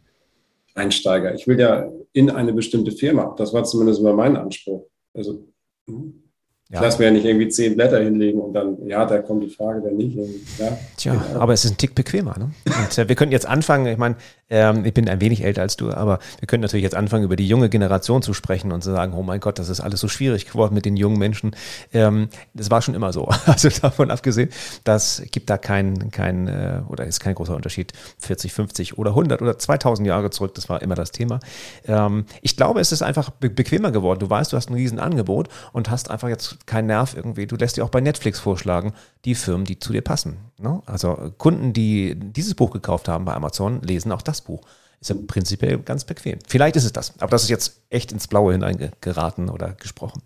Einsteiger. 0.73 1.33
Ich 1.35 1.47
will 1.47 1.59
ja 1.59 1.89
in 2.13 2.29
eine 2.29 2.53
bestimmte 2.53 2.91
Firma. 2.91 3.33
Das 3.37 3.53
war 3.53 3.63
zumindest 3.63 3.99
immer 3.99 4.13
mein 4.13 4.35
Anspruch. 4.35 4.87
Also 5.13 5.45
hm. 5.87 6.21
Ja. 6.69 6.79
Ich 6.79 6.81
lasse 6.81 6.97
mir 6.97 7.05
ja 7.05 7.11
nicht 7.11 7.25
irgendwie 7.25 7.47
zehn 7.47 7.75
Blätter 7.75 7.99
hinlegen 7.99 8.39
und 8.39 8.53
dann, 8.53 8.87
ja, 8.87 9.05
da 9.05 9.21
kommt 9.21 9.43
die 9.43 9.51
Frage 9.51 9.81
dann 9.81 9.97
nicht. 9.97 10.17
Ja, 10.57 10.75
Tja, 10.97 11.13
genau. 11.13 11.39
aber 11.39 11.53
es 11.53 11.63
ist 11.63 11.71
ein 11.71 11.77
Tick 11.77 11.93
bequemer. 11.93 12.39
Ne? 12.39 12.51
Und, 12.65 12.97
äh, 12.97 13.07
wir 13.07 13.15
könnten 13.15 13.33
jetzt 13.33 13.45
anfangen, 13.45 13.85
ich 13.85 13.99
meine, 13.99 14.15
ähm, 14.49 14.85
ich 14.85 14.93
bin 14.93 15.09
ein 15.09 15.21
wenig 15.21 15.43
älter 15.43 15.61
als 15.61 15.75
du, 15.75 15.91
aber 15.91 16.19
wir 16.39 16.47
können 16.47 16.61
natürlich 16.61 16.83
jetzt 16.83 16.95
anfangen, 16.95 17.23
über 17.23 17.35
die 17.35 17.47
junge 17.47 17.69
Generation 17.69 18.21
zu 18.21 18.33
sprechen 18.33 18.71
und 18.71 18.83
zu 18.83 18.91
sagen, 18.91 19.13
oh 19.13 19.23
mein 19.23 19.39
Gott, 19.39 19.57
das 19.57 19.69
ist 19.69 19.79
alles 19.79 19.99
so 19.99 20.07
schwierig 20.07 20.45
geworden 20.45 20.75
mit 20.75 20.85
den 20.85 20.97
jungen 20.97 21.17
Menschen. 21.17 21.55
Ähm, 21.93 22.29
das 22.53 22.69
war 22.69 22.81
schon 22.81 22.95
immer 22.95 23.13
so. 23.13 23.29
Also 23.45 23.69
davon 23.69 24.11
abgesehen, 24.11 24.49
das 24.83 25.21
gibt 25.31 25.49
da 25.49 25.57
kein, 25.57 26.11
kein 26.11 26.47
äh, 26.47 26.81
oder 26.89 27.05
ist 27.05 27.21
kein 27.21 27.35
großer 27.35 27.55
Unterschied, 27.55 27.93
40, 28.19 28.51
50 28.53 28.97
oder 28.97 29.11
100 29.11 29.41
oder 29.41 29.57
2000 29.57 30.07
Jahre 30.07 30.29
zurück, 30.29 30.55
das 30.55 30.67
war 30.67 30.81
immer 30.81 30.95
das 30.95 31.11
Thema. 31.11 31.39
Ähm, 31.85 32.25
ich 32.41 32.57
glaube, 32.57 32.81
es 32.81 32.91
ist 32.91 33.01
einfach 33.01 33.29
be 33.29 33.49
bequemer 33.49 33.91
geworden. 33.91 34.19
Du 34.19 34.29
weißt, 34.29 34.51
du 34.51 34.57
hast 34.57 34.69
ein 34.69 34.73
Riesenangebot 34.73 35.47
und 35.71 35.89
hast 35.89 36.11
einfach 36.11 36.27
jetzt 36.27 36.67
kein 36.67 36.87
Nerv 36.87 37.15
irgendwie. 37.15 37.47
Du 37.47 37.55
lässt 37.55 37.77
dir 37.77 37.85
auch 37.85 37.89
bei 37.89 38.01
Netflix 38.01 38.39
vorschlagen, 38.39 38.93
die 39.23 39.35
Firmen, 39.35 39.65
die 39.65 39.79
zu 39.79 39.93
dir 39.93 40.01
passen. 40.01 40.37
Ne? 40.57 40.81
Also 40.85 41.33
Kunden, 41.37 41.73
die 41.73 42.15
dieses 42.15 42.55
Buch 42.55 42.71
gekauft 42.71 43.07
haben 43.07 43.25
bei 43.25 43.33
Amazon, 43.33 43.81
lesen 43.81 44.11
auch 44.11 44.21
das 44.21 44.34
Buch. 44.41 44.61
Ist 45.01 45.09
ja 45.09 45.15
prinzipiell 45.27 45.77
ganz 45.79 46.03
bequem. 46.03 46.39
Vielleicht 46.47 46.75
ist 46.75 46.85
es 46.85 46.93
das, 46.93 47.13
aber 47.19 47.31
das 47.31 47.43
ist 47.43 47.49
jetzt 47.49 47.81
echt 47.89 48.11
ins 48.11 48.27
Blaue 48.27 48.53
hineingeraten 48.53 49.49
oder 49.49 49.73
gesprochen. 49.73 50.21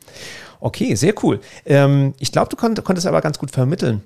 Okay, 0.59 0.95
sehr 0.95 1.13
cool. 1.23 1.41
Ähm, 1.65 2.13
ich 2.19 2.31
glaube, 2.31 2.49
du 2.49 2.55
konntest 2.81 3.07
aber 3.07 3.21
ganz 3.21 3.39
gut 3.39 3.51
vermitteln, 3.51 4.03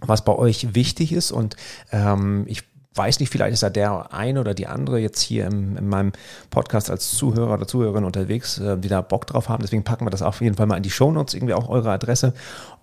was 0.00 0.24
bei 0.24 0.34
euch 0.34 0.74
wichtig 0.74 1.12
ist. 1.12 1.32
Und 1.32 1.56
ähm, 1.92 2.44
ich 2.46 2.62
weiß 2.94 3.20
nicht, 3.20 3.30
vielleicht 3.30 3.52
ist 3.52 3.62
da 3.62 3.70
der 3.70 4.12
eine 4.12 4.40
oder 4.40 4.52
die 4.52 4.66
andere 4.66 4.98
jetzt 4.98 5.20
hier 5.20 5.46
im, 5.46 5.76
in 5.76 5.88
meinem 5.88 6.12
Podcast 6.50 6.90
als 6.90 7.12
Zuhörer 7.12 7.54
oder 7.54 7.66
Zuhörerin 7.66 8.04
unterwegs, 8.04 8.58
äh, 8.58 8.76
die 8.76 8.88
da 8.88 9.00
Bock 9.00 9.26
drauf 9.26 9.48
haben. 9.48 9.62
Deswegen 9.62 9.84
packen 9.84 10.04
wir 10.04 10.10
das 10.10 10.22
auf 10.22 10.40
jeden 10.40 10.56
Fall 10.56 10.66
mal 10.66 10.76
in 10.76 10.82
die 10.82 10.90
Shownotes, 10.90 11.34
irgendwie 11.34 11.54
auch 11.54 11.68
eure 11.68 11.90
Adresse. 11.90 12.34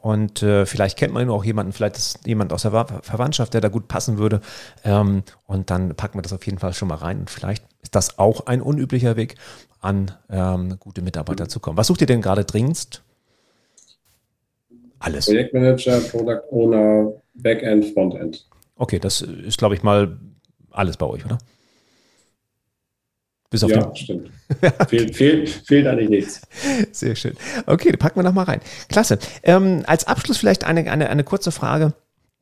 Und 0.02 0.44
äh, 0.44 0.66
vielleicht 0.66 0.98
kennt 0.98 1.14
man 1.14 1.30
auch 1.30 1.44
jemanden, 1.44 1.74
vielleicht 1.74 1.98
ist 1.98 2.26
jemand 2.26 2.54
aus 2.54 2.62
der 2.62 2.72
Verwandtschaft, 3.02 3.54
der 3.54 3.62
da 3.62 3.68
gut 3.68 3.90
passen 3.90 4.18
würde. 4.18 4.40
Ähm, 4.86 5.24
und 5.46 5.70
dann 5.70 5.96
packen 5.96 6.18
wir 6.18 6.22
das 6.22 6.34
auf 6.34 6.46
jeden 6.46 6.60
Fall 6.60 6.74
schon 6.74 6.88
mal 6.88 6.96
rein. 6.96 7.20
Und 7.20 7.30
vielleicht 7.30 7.66
ist 7.82 7.96
das 7.96 8.18
auch 8.18 8.46
ein 8.48 8.62
unüblicher 8.62 9.18
Weg, 9.18 9.36
an 9.82 10.12
ähm, 10.30 10.78
gute 10.80 11.02
Mitarbeiter 11.02 11.48
zu 11.50 11.60
kommen. 11.60 11.78
Was 11.78 11.88
sucht 11.88 12.02
ihr 12.02 12.08
denn 12.08 12.22
gerade 12.22 12.46
dringendst? 12.46 13.04
Alles. 15.00 15.26
Projektmanager, 15.26 16.00
Product 16.00 16.42
Owner, 16.52 17.12
Backend, 17.36 17.86
Frontend. 17.94 18.48
Okay, 18.78 19.00
das 19.00 19.22
ist, 19.22 19.58
glaube 19.58 19.76
ich, 19.76 19.84
mal 19.84 20.20
alles 20.72 20.98
bei 20.98 21.06
euch, 21.06 21.26
oder? 21.26 21.38
Bis 23.50 23.64
auf 23.64 23.72
ja, 23.72 23.82
den 23.82 23.96
stimmt. 23.96 24.32
fehlt, 24.90 25.16
fehlt, 25.16 25.50
fehlt 25.50 25.88
eigentlich 25.88 26.10
nichts. 26.10 26.42
Sehr 26.92 27.16
schön. 27.16 27.36
Okay, 27.66 27.94
packen 27.94 28.20
wir 28.20 28.24
noch 28.24 28.34
mal 28.34 28.44
rein. 28.44 28.60
Klasse. 28.90 29.20
Ähm, 29.44 29.84
als 29.88 30.06
Abschluss 30.06 30.38
vielleicht 30.38 30.66
eine, 30.66 30.92
eine, 30.92 31.10
eine 31.10 31.24
kurze 31.24 31.52
Frage. 31.52 31.94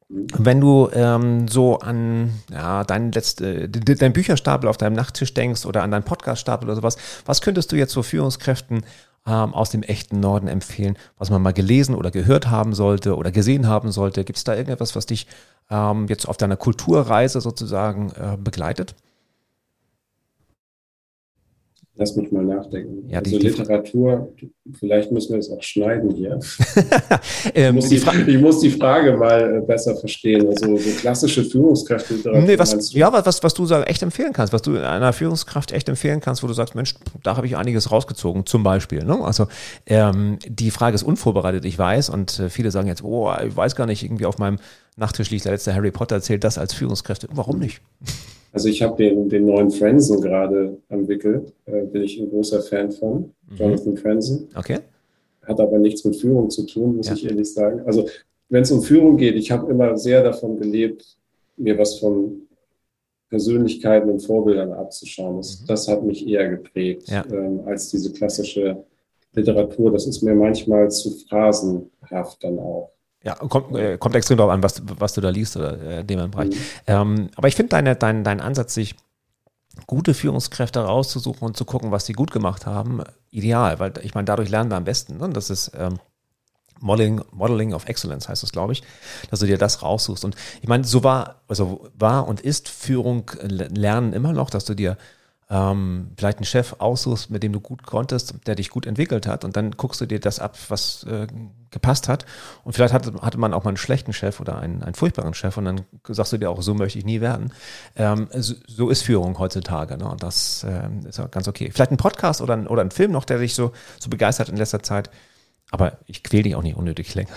Mhm. 0.10 0.28
Wenn 0.38 0.62
du 0.62 0.90
ähm, 0.94 1.48
so 1.48 1.78
an 1.78 2.32
ja, 2.52 2.84
deinen 2.84 3.12
letzte, 3.12 3.70
dein 3.70 4.14
Bücherstapel 4.14 4.68
auf 4.68 4.78
deinem 4.78 4.94
Nachttisch 4.94 5.34
denkst 5.36 5.66
oder 5.68 5.84
an 5.84 5.92
deinen 5.92 6.04
Podcaststapel 6.04 6.68
oder 6.68 6.76
sowas, 6.76 6.98
was 7.26 7.42
könntest 7.42 7.72
du 7.72 7.76
jetzt 7.76 7.94
so 7.94 8.02
Führungskräften 8.02 8.84
ähm, 9.28 9.54
aus 9.54 9.70
dem 9.70 9.84
echten 9.84 10.20
Norden 10.20 10.48
empfehlen, 10.48 10.98
was 11.18 11.30
man 11.30 11.42
mal 11.42 11.54
gelesen 11.54 11.96
oder 11.96 12.12
gehört 12.12 12.50
haben 12.50 12.74
sollte 12.74 13.16
oder 13.16 13.32
gesehen 13.32 13.68
haben 13.68 13.92
sollte? 13.92 14.24
Gibt 14.24 14.38
es 14.38 14.44
da 14.44 14.54
irgendetwas, 14.54 14.96
was 14.96 15.06
dich 15.06 15.28
ähm, 15.70 16.08
jetzt 16.08 16.28
auf 16.28 16.38
deiner 16.38 16.58
Kulturreise 16.58 17.42
sozusagen 17.42 18.12
äh, 18.12 18.38
begleitet? 18.38 18.96
Lass 21.98 22.14
mich 22.18 22.30
mal 22.30 22.44
nachdenken. 22.44 23.10
Ja, 23.10 23.20
also 23.20 23.40
die, 23.40 23.48
Literatur, 23.48 24.34
vielleicht 24.78 25.14
müssen 25.14 25.32
wir 25.32 25.40
es 25.40 25.50
auch 25.50 25.64
schneiden 25.64 26.12
hier. 26.12 26.38
ähm, 27.56 27.78
ich, 27.78 27.90
muss 27.90 27.90
die, 27.90 27.96
ich, 28.32 28.42
muss 28.42 28.60
die, 28.60 28.70
Frage 28.70 29.16
mal 29.16 29.60
äh, 29.60 29.62
besser 29.66 29.96
verstehen. 29.96 30.46
Also 30.46 30.76
so 30.76 30.90
klassische 31.00 31.46
Führungskräfte. 31.46 32.16
Nee, 32.42 32.60
was, 32.60 32.94
ja, 32.94 33.14
was, 33.14 33.42
was 33.42 33.54
du 33.54 33.66
echt 33.86 34.04
empfehlen 34.04 34.34
kannst, 34.34 34.52
was 34.52 34.62
du 34.62 34.78
einer 34.78 35.14
Führungskraft 35.14 35.72
echt 35.72 35.88
empfehlen 35.88 36.20
kannst, 36.20 36.44
wo 36.44 36.48
du 36.48 36.54
sagst, 36.54 36.76
Mensch, 36.76 36.96
da 37.24 37.38
habe 37.38 37.48
ich 37.48 37.56
einiges 37.56 37.90
rausgezogen, 37.90 38.46
zum 38.46 38.64
Beispiel. 38.64 39.06
Ne? 39.06 39.18
Also 39.24 39.48
ähm, 39.86 40.38
die 40.46 40.72
Frage 40.72 40.96
ist 40.96 41.04
unvorbereitet, 41.04 41.64
ich 41.64 41.80
weiß, 41.80 42.10
und 42.10 42.40
äh, 42.40 42.50
viele 42.50 42.72
sagen 42.72 42.90
jetzt, 42.90 43.06
oh, 43.06 43.32
ich 43.48 43.56
weiß 43.56 43.78
gar 43.78 43.86
nicht, 43.86 44.04
irgendwie 44.04 44.26
auf 44.26 44.38
meinem 44.38 44.60
Nachttisch 44.98 45.30
liegt 45.30 45.46
der 45.46 45.54
letzte 45.54 45.74
Harry 45.74 45.92
Potter, 45.92 46.16
erzählt 46.16 46.44
das 46.44 46.58
als 46.58 46.74
Führungskräfte. 46.74 47.28
Warum 47.32 47.60
nicht? 47.60 47.82
Also 48.56 48.70
ich 48.70 48.82
habe 48.82 48.96
den, 48.96 49.28
den 49.28 49.46
neuen 49.46 49.70
Franzen 49.70 50.22
gerade 50.22 50.78
entwickelt, 50.88 51.54
äh, 51.66 51.84
bin 51.84 52.04
ich 52.04 52.18
ein 52.18 52.30
großer 52.30 52.62
Fan 52.62 52.90
von, 52.90 53.34
mhm. 53.50 53.56
Jonathan 53.58 53.98
Franzen. 53.98 54.48
Okay. 54.56 54.78
Hat 55.42 55.60
aber 55.60 55.78
nichts 55.78 56.06
mit 56.06 56.16
Führung 56.16 56.50
zu 56.50 56.66
tun, 56.66 56.96
muss 56.96 57.10
ja. 57.10 57.16
ich 57.16 57.26
ehrlich 57.26 57.54
sagen. 57.54 57.82
Also 57.86 58.08
wenn 58.48 58.64
es 58.64 58.72
um 58.72 58.82
Führung 58.82 59.18
geht, 59.18 59.36
ich 59.36 59.52
habe 59.52 59.70
immer 59.70 59.98
sehr 59.98 60.24
davon 60.24 60.56
gelebt, 60.56 61.18
mir 61.58 61.78
was 61.78 62.00
von 62.00 62.48
Persönlichkeiten 63.30 64.10
und 64.10 64.22
Vorbildern 64.22 64.72
abzuschauen. 64.72 65.36
Das, 65.36 65.60
mhm. 65.60 65.68
das 65.68 65.88
hat 65.90 66.04
mich 66.04 66.26
eher 66.26 66.48
geprägt 66.48 67.10
ja. 67.10 67.26
ähm, 67.30 67.60
als 67.66 67.90
diese 67.90 68.14
klassische 68.14 68.86
Literatur. 69.34 69.92
Das 69.92 70.08
ist 70.08 70.22
mir 70.22 70.34
manchmal 70.34 70.90
zu 70.90 71.12
phrasenhaft 71.28 72.42
dann 72.42 72.58
auch. 72.58 72.94
Ja, 73.26 73.34
kommt, 73.34 73.76
äh, 73.76 73.98
kommt 73.98 74.16
extrem 74.16 74.38
darauf 74.38 74.54
an, 74.54 74.62
was, 74.62 74.84
was 74.86 75.14
du 75.14 75.22
da 75.22 75.30
liest 75.30 75.58
oder 75.58 75.82
äh, 75.82 76.04
dem 76.06 76.30
Bereich. 76.30 76.50
Mhm. 76.50 76.56
Ähm, 76.86 77.30
aber 77.36 77.48
ich 77.48 77.56
finde 77.56 77.70
deine, 77.70 77.96
dein, 77.96 78.24
dein 78.24 78.40
Ansatz, 78.40 78.76
sich 78.76 78.96
gute 79.88 80.14
Führungskräfte 80.14 80.80
rauszusuchen 80.80 81.42
und 81.42 81.58
zu 81.58 81.66
gucken, 81.66 81.92
was 81.92 82.06
sie 82.06 82.14
gut 82.14 82.32
gemacht 82.32 82.68
haben, 82.68 83.02
ideal, 83.32 83.80
weil 83.80 83.94
ich 84.04 84.14
meine, 84.14 84.26
dadurch 84.26 84.50
lernen 84.50 84.70
wir 84.70 84.78
am 84.78 84.86
besten. 84.86 85.18
Ne? 85.18 85.30
Das 85.30 85.50
ist 85.50 85.72
ähm, 85.76 86.00
Modeling, 86.80 87.22
Modeling 87.32 87.74
of 87.74 87.88
Excellence 87.88 88.30
heißt 88.30 88.44
das, 88.44 88.52
glaube 88.52 88.74
ich, 88.74 88.84
dass 89.32 89.40
du 89.40 89.48
dir 89.48 89.58
das 89.58 89.82
raussuchst. 89.82 90.24
Und 90.24 90.36
ich 90.62 90.68
meine, 90.68 90.84
so 90.84 91.04
war, 91.04 91.42
also 91.48 91.90
war 91.98 92.28
und 92.28 92.42
ist 92.42 92.70
Führung 92.70 93.32
Lernen 93.42 94.14
immer 94.14 94.34
noch, 94.34 94.52
dass 94.52 94.66
du 94.66 94.76
dir 94.76 94.98
ähm, 95.50 96.12
vielleicht 96.18 96.40
einen 96.40 96.46
Chef 96.46 96.76
aussuchst, 96.80 97.30
mit 97.30 97.44
dem 97.44 97.54
du 97.54 97.60
gut 97.60 97.86
konntest, 97.86 98.36
der 98.48 98.56
dich 98.56 98.70
gut 98.70 98.88
entwickelt 98.88 99.28
hat 99.28 99.46
und 99.46 99.56
dann 99.56 99.72
guckst 99.72 100.02
du 100.02 100.08
dir 100.08 100.20
das 100.20 100.40
ab, 100.40 100.58
was 100.70 101.04
äh, 101.04 101.28
gepasst 101.70 102.08
hat 102.08 102.26
und 102.64 102.74
vielleicht 102.74 102.94
hatte, 102.94 103.14
hatte 103.22 103.38
man 103.38 103.54
auch 103.54 103.64
mal 103.64 103.70
einen 103.70 103.78
schlechten 103.78 104.12
Chef 104.12 104.40
oder 104.40 104.58
einen, 104.58 104.82
einen 104.82 104.96
furchtbaren 104.96 105.36
Chef 105.36 105.56
und 105.58 105.66
dann 105.66 105.82
sagst 106.08 106.34
du 106.34 106.38
dir 106.38 106.50
auch, 106.50 106.62
so 106.64 106.74
möchte 106.74 106.98
ich 106.98 107.06
nie 107.06 107.22
werden. 107.22 107.54
Ähm, 107.96 108.28
so, 108.34 108.56
so, 108.66 108.90
ist 108.90 109.04
Führung 109.04 109.38
heutzutage 109.38 109.98
ne? 109.98 110.10
und 110.10 110.24
das 110.24 110.66
ähm, 110.68 111.06
ist 111.08 111.20
auch 111.20 111.30
ganz 111.30 111.48
okay. 111.48 111.70
Vielleicht 111.72 111.92
ein 111.92 111.98
Podcast 111.98 112.42
oder 112.42 112.56
ein, 112.56 112.68
oder 112.68 112.82
ein 112.82 112.92
Film 112.92 113.12
noch, 113.12 113.26
der 113.26 113.38
dich 113.38 113.54
so, 113.54 113.72
so 114.00 114.10
begeistert 114.10 114.50
in 114.50 114.58
letzter 114.58 114.82
Zeit, 114.82 115.12
aber 115.70 116.00
ich 116.08 116.24
quäle 116.24 116.44
dich 116.44 116.56
auch 116.56 116.64
nicht 116.64 116.78
unnötig 116.78 117.14
länger. 117.14 117.30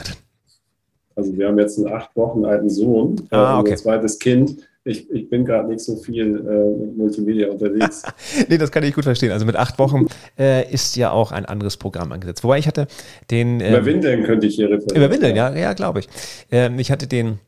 Also 1.14 1.37
wir 1.37 1.49
haben 1.49 1.59
jetzt 1.59 1.77
einen 1.77 1.92
acht 1.92 2.14
Wochen 2.16 2.47
alten 2.47 2.71
Sohn, 2.71 3.29
ah, 3.31 3.57
äh, 3.57 3.59
okay. 3.59 3.73
unser 3.73 3.83
zweites 3.83 4.18
Kind 4.18 4.68
ich, 4.88 5.11
ich 5.11 5.29
bin 5.29 5.44
gerade 5.44 5.68
nicht 5.68 5.81
so 5.81 5.96
viel 5.96 6.37
äh, 6.37 6.81
mit 6.81 6.96
Multimedia 6.96 7.51
unterwegs. 7.51 8.03
nee, 8.48 8.59
das 8.59 8.70
kann 8.70 8.83
ich 8.83 8.94
gut 8.94 9.05
verstehen. 9.05 9.33
Also 9.33 9.44
mit 9.44 9.57
acht 9.57 9.79
Wochen 9.79 10.07
äh, 10.38 10.70
ist 10.72 10.96
ja 10.96 11.11
auch 11.11 11.31
ein 11.31 11.44
anderes 11.44 11.77
Programm 11.77 12.11
angesetzt. 12.12 12.42
Wobei 12.42 12.59
ich 12.59 12.66
hatte 12.66 12.87
den. 13.31 13.61
Ähm, 13.61 13.74
über 13.74 13.85
Windeln 13.85 14.24
könnte 14.24 14.46
ich 14.46 14.57
hier 14.57 14.70
referieren. 14.70 14.96
Über 14.96 15.12
Windeln, 15.12 15.37
ja, 15.37 15.55
ja, 15.55 15.74
glaube 15.74 16.01
ich. 16.01 16.09
Ähm, 16.51 16.79
ich 16.79 16.90
hatte 16.90 17.07
den 17.07 17.38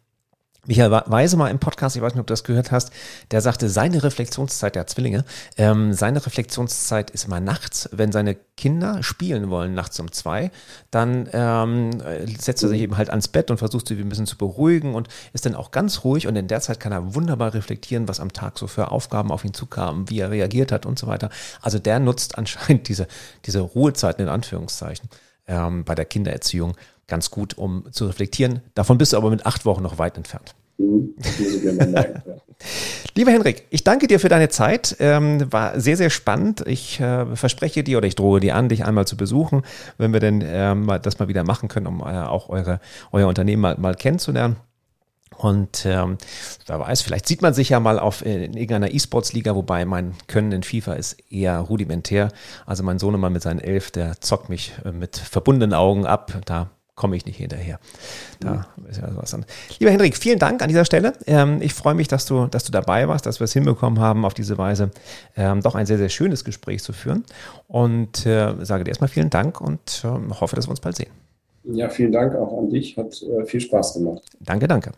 Michael 0.66 0.90
Weise 1.06 1.36
mal 1.36 1.48
im 1.48 1.58
Podcast, 1.58 1.96
ich 1.96 2.02
weiß 2.02 2.12
nicht, 2.12 2.20
ob 2.20 2.26
du 2.26 2.32
das 2.32 2.44
gehört 2.44 2.70
hast, 2.70 2.92
der 3.30 3.40
sagte, 3.40 3.68
seine 3.68 4.02
Reflexionszeit, 4.02 4.74
der 4.74 4.80
hat 4.80 4.90
Zwillinge, 4.90 5.24
ähm, 5.56 5.94
seine 5.94 6.24
Reflexionszeit 6.24 7.10
ist 7.10 7.24
immer 7.24 7.40
nachts, 7.40 7.88
wenn 7.92 8.12
seine 8.12 8.36
Kinder 8.60 9.02
spielen 9.02 9.48
wollen, 9.48 9.72
nachts 9.74 9.98
um 10.00 10.12
zwei, 10.12 10.50
dann 10.90 11.28
ähm, 11.32 12.02
setzt 12.38 12.62
er 12.62 12.68
sich 12.68 12.82
eben 12.82 12.98
halt 12.98 13.08
ans 13.08 13.28
Bett 13.28 13.50
und 13.50 13.56
versucht 13.56 13.88
sie 13.88 13.94
ein 13.94 14.08
bisschen 14.10 14.26
zu 14.26 14.36
beruhigen 14.36 14.94
und 14.94 15.08
ist 15.32 15.46
dann 15.46 15.54
auch 15.54 15.70
ganz 15.70 16.04
ruhig. 16.04 16.26
Und 16.26 16.36
in 16.36 16.46
der 16.46 16.60
Zeit 16.60 16.78
kann 16.78 16.92
er 16.92 17.14
wunderbar 17.14 17.54
reflektieren, 17.54 18.06
was 18.06 18.20
am 18.20 18.32
Tag 18.32 18.58
so 18.58 18.66
für 18.66 18.90
Aufgaben 18.90 19.32
auf 19.32 19.46
ihn 19.46 19.54
zukamen, 19.54 20.10
wie 20.10 20.20
er 20.20 20.30
reagiert 20.30 20.72
hat 20.72 20.84
und 20.84 20.98
so 20.98 21.06
weiter. 21.06 21.30
Also 21.62 21.78
der 21.78 22.00
nutzt 22.00 22.36
anscheinend 22.38 22.88
diese, 22.88 23.06
diese 23.46 23.60
Ruhezeiten 23.60 24.22
in 24.22 24.28
Anführungszeichen 24.28 25.08
ähm, 25.46 25.84
bei 25.84 25.94
der 25.94 26.04
Kindererziehung 26.04 26.76
ganz 27.10 27.30
gut, 27.30 27.58
um 27.58 27.84
zu 27.92 28.06
reflektieren. 28.06 28.60
Davon 28.74 28.96
bist 28.96 29.12
du 29.12 29.18
aber 29.18 29.28
mit 29.28 29.44
acht 29.44 29.66
Wochen 29.66 29.82
noch 29.82 29.98
weit 29.98 30.16
entfernt. 30.16 30.54
Mhm, 30.78 31.14
Lieber 33.14 33.32
Henrik, 33.32 33.66
ich 33.70 33.84
danke 33.84 34.06
dir 34.06 34.18
für 34.18 34.30
deine 34.30 34.48
Zeit. 34.48 34.96
Ähm, 34.98 35.52
war 35.52 35.78
sehr, 35.78 35.96
sehr 35.98 36.08
spannend. 36.08 36.64
Ich 36.66 37.00
äh, 37.00 37.36
verspreche 37.36 37.84
dir 37.84 37.98
oder 37.98 38.06
ich 38.06 38.14
drohe 38.14 38.40
dir 38.40 38.54
an, 38.54 38.70
dich 38.70 38.84
einmal 38.84 39.06
zu 39.06 39.16
besuchen, 39.16 39.62
wenn 39.98 40.12
wir 40.12 40.20
denn 40.20 40.42
ähm, 40.46 40.90
das 41.02 41.18
mal 41.18 41.28
wieder 41.28 41.44
machen 41.44 41.68
können, 41.68 41.86
um 41.86 42.00
äh, 42.00 42.22
auch 42.22 42.48
eure, 42.48 42.80
euer 43.12 43.28
Unternehmen 43.28 43.60
mal, 43.60 43.76
mal 43.78 43.94
kennenzulernen. 43.94 44.56
Und 45.36 45.86
ähm, 45.86 46.18
wer 46.66 46.80
weiß, 46.80 47.00
vielleicht 47.00 47.26
sieht 47.26 47.40
man 47.40 47.54
sich 47.54 47.70
ja 47.70 47.80
mal 47.80 47.98
auf 47.98 48.24
äh, 48.24 48.44
in 48.44 48.52
irgendeiner 48.52 48.92
E-Sports-Liga, 48.92 49.54
wobei 49.54 49.84
mein 49.86 50.14
Können 50.26 50.52
in 50.52 50.62
FIFA 50.62 50.94
ist 50.94 51.16
eher 51.30 51.58
rudimentär. 51.58 52.28
Also 52.66 52.82
mein 52.82 52.98
Sohn 52.98 53.14
immer 53.14 53.30
mit 53.30 53.42
seinen 53.42 53.60
elf, 53.60 53.90
der 53.90 54.20
zockt 54.20 54.50
mich 54.50 54.72
äh, 54.84 54.92
mit 54.92 55.16
verbundenen 55.16 55.72
Augen 55.72 56.04
ab. 56.04 56.40
Da 56.44 56.70
komme 57.00 57.16
ich 57.16 57.24
nicht 57.24 57.38
hinterher. 57.38 57.80
Da 58.40 58.66
ist 58.86 59.00
ja 59.00 59.08
was 59.14 59.32
an. 59.32 59.46
Lieber 59.78 59.90
Hendrik, 59.90 60.18
vielen 60.18 60.38
Dank 60.38 60.60
an 60.60 60.68
dieser 60.68 60.84
Stelle. 60.84 61.14
Ähm, 61.26 61.62
ich 61.62 61.72
freue 61.72 61.94
mich, 61.94 62.08
dass 62.08 62.26
du, 62.26 62.46
dass 62.46 62.62
du 62.64 62.72
dabei 62.72 63.08
warst, 63.08 63.24
dass 63.24 63.40
wir 63.40 63.46
es 63.46 63.54
hinbekommen 63.54 64.00
haben, 64.00 64.26
auf 64.26 64.34
diese 64.34 64.58
Weise 64.58 64.90
ähm, 65.34 65.62
doch 65.62 65.74
ein 65.74 65.86
sehr, 65.86 65.96
sehr 65.96 66.10
schönes 66.10 66.44
Gespräch 66.44 66.82
zu 66.82 66.92
führen. 66.92 67.24
Und 67.68 68.26
äh, 68.26 68.54
sage 68.66 68.84
dir 68.84 68.90
erstmal 68.90 69.08
vielen 69.08 69.30
Dank 69.30 69.62
und 69.62 70.04
äh, 70.04 70.34
hoffe, 70.38 70.56
dass 70.56 70.66
wir 70.66 70.72
uns 70.72 70.80
bald 70.80 70.96
sehen. 70.96 71.10
Ja, 71.64 71.88
vielen 71.88 72.12
Dank 72.12 72.34
auch 72.34 72.58
an 72.58 72.68
dich. 72.68 72.98
Hat 72.98 73.22
äh, 73.22 73.46
viel 73.46 73.62
Spaß 73.62 73.94
gemacht. 73.94 74.22
Danke, 74.40 74.68
danke. 74.68 74.92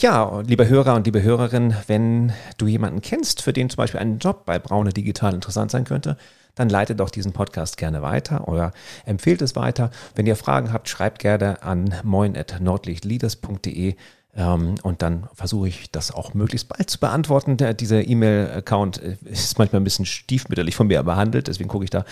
Ja, 0.00 0.42
liebe 0.46 0.68
Hörer 0.68 0.96
und 0.96 1.06
liebe 1.06 1.22
Hörerinnen, 1.22 1.74
wenn 1.86 2.32
du 2.58 2.66
jemanden 2.66 3.00
kennst, 3.00 3.40
für 3.40 3.54
den 3.54 3.70
zum 3.70 3.78
Beispiel 3.78 4.00
ein 4.00 4.18
Job 4.18 4.44
bei 4.44 4.58
Braune 4.58 4.92
Digital 4.92 5.32
interessant 5.32 5.70
sein 5.70 5.84
könnte, 5.84 6.18
dann 6.58 6.68
leitet 6.68 7.00
doch 7.00 7.10
diesen 7.10 7.32
Podcast 7.32 7.76
gerne 7.76 8.02
weiter 8.02 8.48
oder 8.48 8.72
empfehlt 9.06 9.42
es 9.42 9.56
weiter. 9.56 9.90
Wenn 10.14 10.26
ihr 10.26 10.36
Fragen 10.36 10.72
habt, 10.72 10.88
schreibt 10.88 11.20
gerne 11.20 11.62
an 11.62 11.94
moin.nordlichtleaders.de 12.02 13.94
ähm, 14.38 14.74
und 14.82 15.02
dann 15.02 15.28
versuche 15.34 15.68
ich 15.68 15.90
das 15.90 16.12
auch 16.12 16.34
möglichst 16.34 16.68
bald 16.68 16.90
zu 16.90 16.98
beantworten. 17.00 17.56
Dieser 17.76 18.06
E-Mail-Account 18.06 19.02
äh, 19.02 19.16
ist 19.24 19.58
manchmal 19.58 19.80
ein 19.80 19.84
bisschen 19.84 20.06
stiefmütterlich 20.06 20.76
von 20.76 20.86
mir 20.86 21.02
behandelt, 21.02 21.48
deswegen 21.48 21.68
gucke 21.68 21.84
ich 21.84 21.90
da 21.90 22.04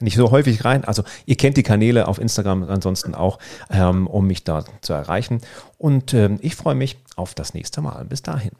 nicht 0.00 0.16
so 0.16 0.30
häufig 0.30 0.64
rein. 0.64 0.84
Also 0.84 1.02
ihr 1.26 1.36
kennt 1.36 1.56
die 1.56 1.62
Kanäle 1.62 2.08
auf 2.08 2.18
Instagram 2.18 2.64
ansonsten 2.64 3.14
auch, 3.14 3.38
ähm, 3.70 4.06
um 4.06 4.26
mich 4.26 4.44
da 4.44 4.64
zu 4.80 4.92
erreichen. 4.92 5.40
Und 5.78 6.14
ähm, 6.14 6.38
ich 6.42 6.56
freue 6.56 6.74
mich 6.74 6.96
auf 7.16 7.34
das 7.34 7.54
nächste 7.54 7.80
Mal. 7.80 8.04
Bis 8.04 8.22
dahin. 8.22 8.52